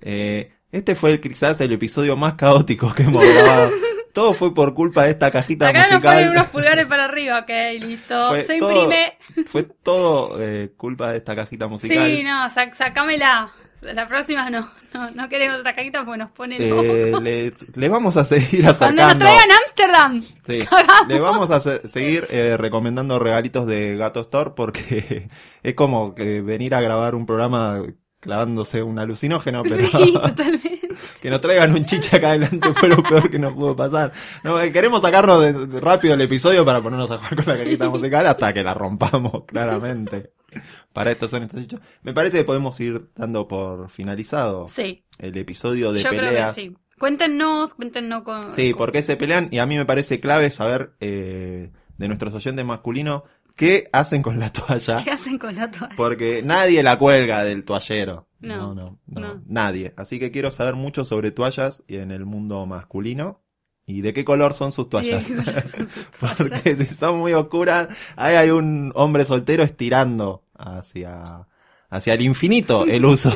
Eh, 0.00 0.52
este 0.72 0.94
fue 0.94 1.20
quizás 1.20 1.60
el 1.60 1.70
episodio 1.70 2.16
más 2.16 2.32
caótico 2.32 2.94
que 2.94 3.02
hemos 3.02 3.22
grabado. 3.22 3.70
Todo 4.14 4.32
fue 4.32 4.54
por 4.54 4.72
culpa 4.72 5.04
de 5.04 5.10
esta 5.10 5.30
cajita 5.30 5.68
Acá 5.68 5.80
nos 5.80 5.90
musical. 5.90 6.14
ponen 6.14 6.30
unos 6.30 6.46
pulgares 6.46 6.86
para 6.86 7.04
arriba, 7.04 7.40
ok, 7.40 7.50
listo. 7.82 8.28
Fue 8.30 8.42
Se 8.44 8.58
todo- 8.58 8.72
imprime. 8.84 9.18
Fue 9.46 9.64
todo 9.64 10.38
eh, 10.40 10.72
culpa 10.78 11.10
de 11.12 11.18
esta 11.18 11.36
cajita 11.36 11.68
musical. 11.68 12.06
Sí, 12.10 12.22
no, 12.22 12.46
sac- 12.48 12.72
sacámela. 12.72 13.52
La 13.94 14.06
próxima 14.08 14.48
no, 14.50 14.68
no, 14.94 15.10
no 15.10 15.28
queremos 15.28 15.60
otra 15.60 15.74
cajita 15.74 16.04
porque 16.04 16.18
nos 16.18 16.30
pone 16.32 16.56
Eh, 16.58 16.68
loco. 17.10 17.20
le, 17.20 17.52
le 17.74 17.88
vamos 17.88 18.16
a 18.16 18.24
seguir 18.24 18.62
Cuando 18.62 18.70
acercando. 18.70 19.02
nos 19.04 19.18
traigan 19.18 19.48
Ámsterdam. 19.64 20.24
Sí, 20.46 20.58
le 21.08 21.20
vamos 21.20 21.50
a 21.50 21.60
se- 21.60 21.88
seguir 21.88 22.26
eh, 22.30 22.56
recomendando 22.56 23.18
regalitos 23.18 23.66
de 23.66 23.96
Gato 23.96 24.20
Store 24.20 24.50
porque 24.56 25.28
es 25.62 25.74
como 25.74 26.14
que 26.14 26.40
venir 26.42 26.74
a 26.74 26.80
grabar 26.80 27.14
un 27.14 27.26
programa 27.26 27.82
clavándose 28.20 28.82
un 28.82 28.98
alucinógeno, 28.98 29.62
pero 29.62 29.76
Sí, 29.76 30.12
totalmente. 30.12 30.80
que 31.22 31.30
nos 31.30 31.40
traigan 31.40 31.72
un 31.74 31.84
chicha 31.86 32.16
acá 32.16 32.30
adelante 32.30 32.72
fue 32.74 32.88
lo 32.88 33.02
peor 33.02 33.30
que 33.30 33.38
nos 33.38 33.52
pudo 33.54 33.76
pasar. 33.76 34.12
No, 34.42 34.58
eh, 34.60 34.72
queremos 34.72 35.02
sacarnos 35.02 35.40
de, 35.42 35.52
de 35.52 35.80
rápido 35.80 36.14
el 36.14 36.20
episodio 36.22 36.64
para 36.64 36.82
ponernos 36.82 37.10
a 37.10 37.18
jugar 37.18 37.36
con 37.36 37.46
la 37.46 37.56
cajita 37.62 37.88
musical 37.88 38.26
hasta 38.26 38.52
que 38.52 38.62
la 38.64 38.74
rompamos, 38.74 39.44
claramente. 39.46 40.32
Para 40.92 41.10
estos 41.12 41.30
son 41.30 41.42
estos 41.42 41.60
hechos. 41.60 41.80
Me 42.02 42.12
parece 42.12 42.38
que 42.38 42.44
podemos 42.44 42.78
ir 42.80 43.08
dando 43.16 43.46
por 43.48 43.90
finalizado 43.90 44.68
Sí, 44.68 45.04
el 45.18 45.36
episodio 45.36 45.92
de 45.92 46.00
yo 46.02 46.10
peleas. 46.10 46.52
creo 46.54 46.54
que 46.54 46.60
sí. 46.76 46.76
Cuéntenos, 46.98 47.74
cuéntenos 47.74 48.22
con... 48.22 48.50
Sí, 48.50 48.70
con- 48.72 48.78
por 48.78 48.92
qué 48.92 49.02
se 49.02 49.16
pelean 49.16 49.48
y 49.50 49.58
a 49.58 49.66
mí 49.66 49.76
me 49.76 49.84
parece 49.84 50.18
clave 50.20 50.50
saber 50.50 50.92
eh, 51.00 51.70
de 51.98 52.08
nuestros 52.08 52.32
oyentes 52.32 52.64
masculinos 52.64 53.22
qué 53.54 53.88
hacen 53.92 54.22
con 54.22 54.38
la 54.38 54.50
toalla. 54.52 55.02
¿Qué 55.04 55.10
hacen 55.10 55.38
con 55.38 55.54
la 55.56 55.70
toalla? 55.70 55.94
Porque 55.96 56.42
nadie 56.42 56.82
la 56.82 56.98
cuelga 56.98 57.44
del 57.44 57.64
toallero. 57.64 58.28
No, 58.40 58.74
No, 58.74 58.74
no, 58.74 58.98
no, 59.06 59.20
no. 59.20 59.42
nadie. 59.46 59.92
Así 59.96 60.18
que 60.18 60.30
quiero 60.30 60.50
saber 60.50 60.74
mucho 60.74 61.04
sobre 61.04 61.30
toallas 61.32 61.82
y 61.86 61.96
en 61.96 62.10
el 62.12 62.24
mundo 62.24 62.64
masculino. 62.66 63.42
¿Y 63.88 64.00
de 64.00 64.12
qué 64.12 64.24
color 64.24 64.52
son 64.52 64.72
sus 64.72 64.88
toallas? 64.88 65.26
Porque 66.20 66.74
si 66.76 66.86
son 66.86 67.18
muy 67.18 67.32
oscuras, 67.34 67.88
ahí 68.16 68.34
hay 68.34 68.50
un 68.50 68.90
hombre 68.96 69.24
soltero 69.24 69.62
estirando 69.62 70.42
hacia, 70.58 71.46
hacia 71.88 72.14
el 72.14 72.22
infinito 72.22 72.84
el 72.84 73.04
uso 73.04 73.30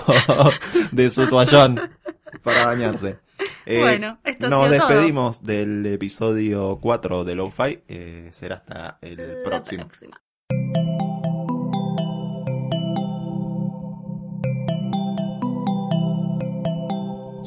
de 0.90 1.08
su 1.10 1.28
toallón 1.28 1.80
para 2.42 2.66
bañarse. 2.66 3.18
Eh, 3.64 3.80
Bueno, 3.80 4.18
esto 4.24 4.46
ha 4.46 4.48
nos 4.50 4.66
sido 4.68 4.76
todo. 4.78 4.88
despedimos 4.88 5.42
del 5.44 5.86
episodio 5.86 6.78
4 6.80 7.24
de 7.24 7.34
Lo-Fi. 7.36 7.78
Eh, 7.88 8.28
será 8.32 8.56
hasta 8.56 8.98
el 9.02 9.16
La 9.16 9.48
próximo. 9.48 9.84
próxima. 9.86 10.20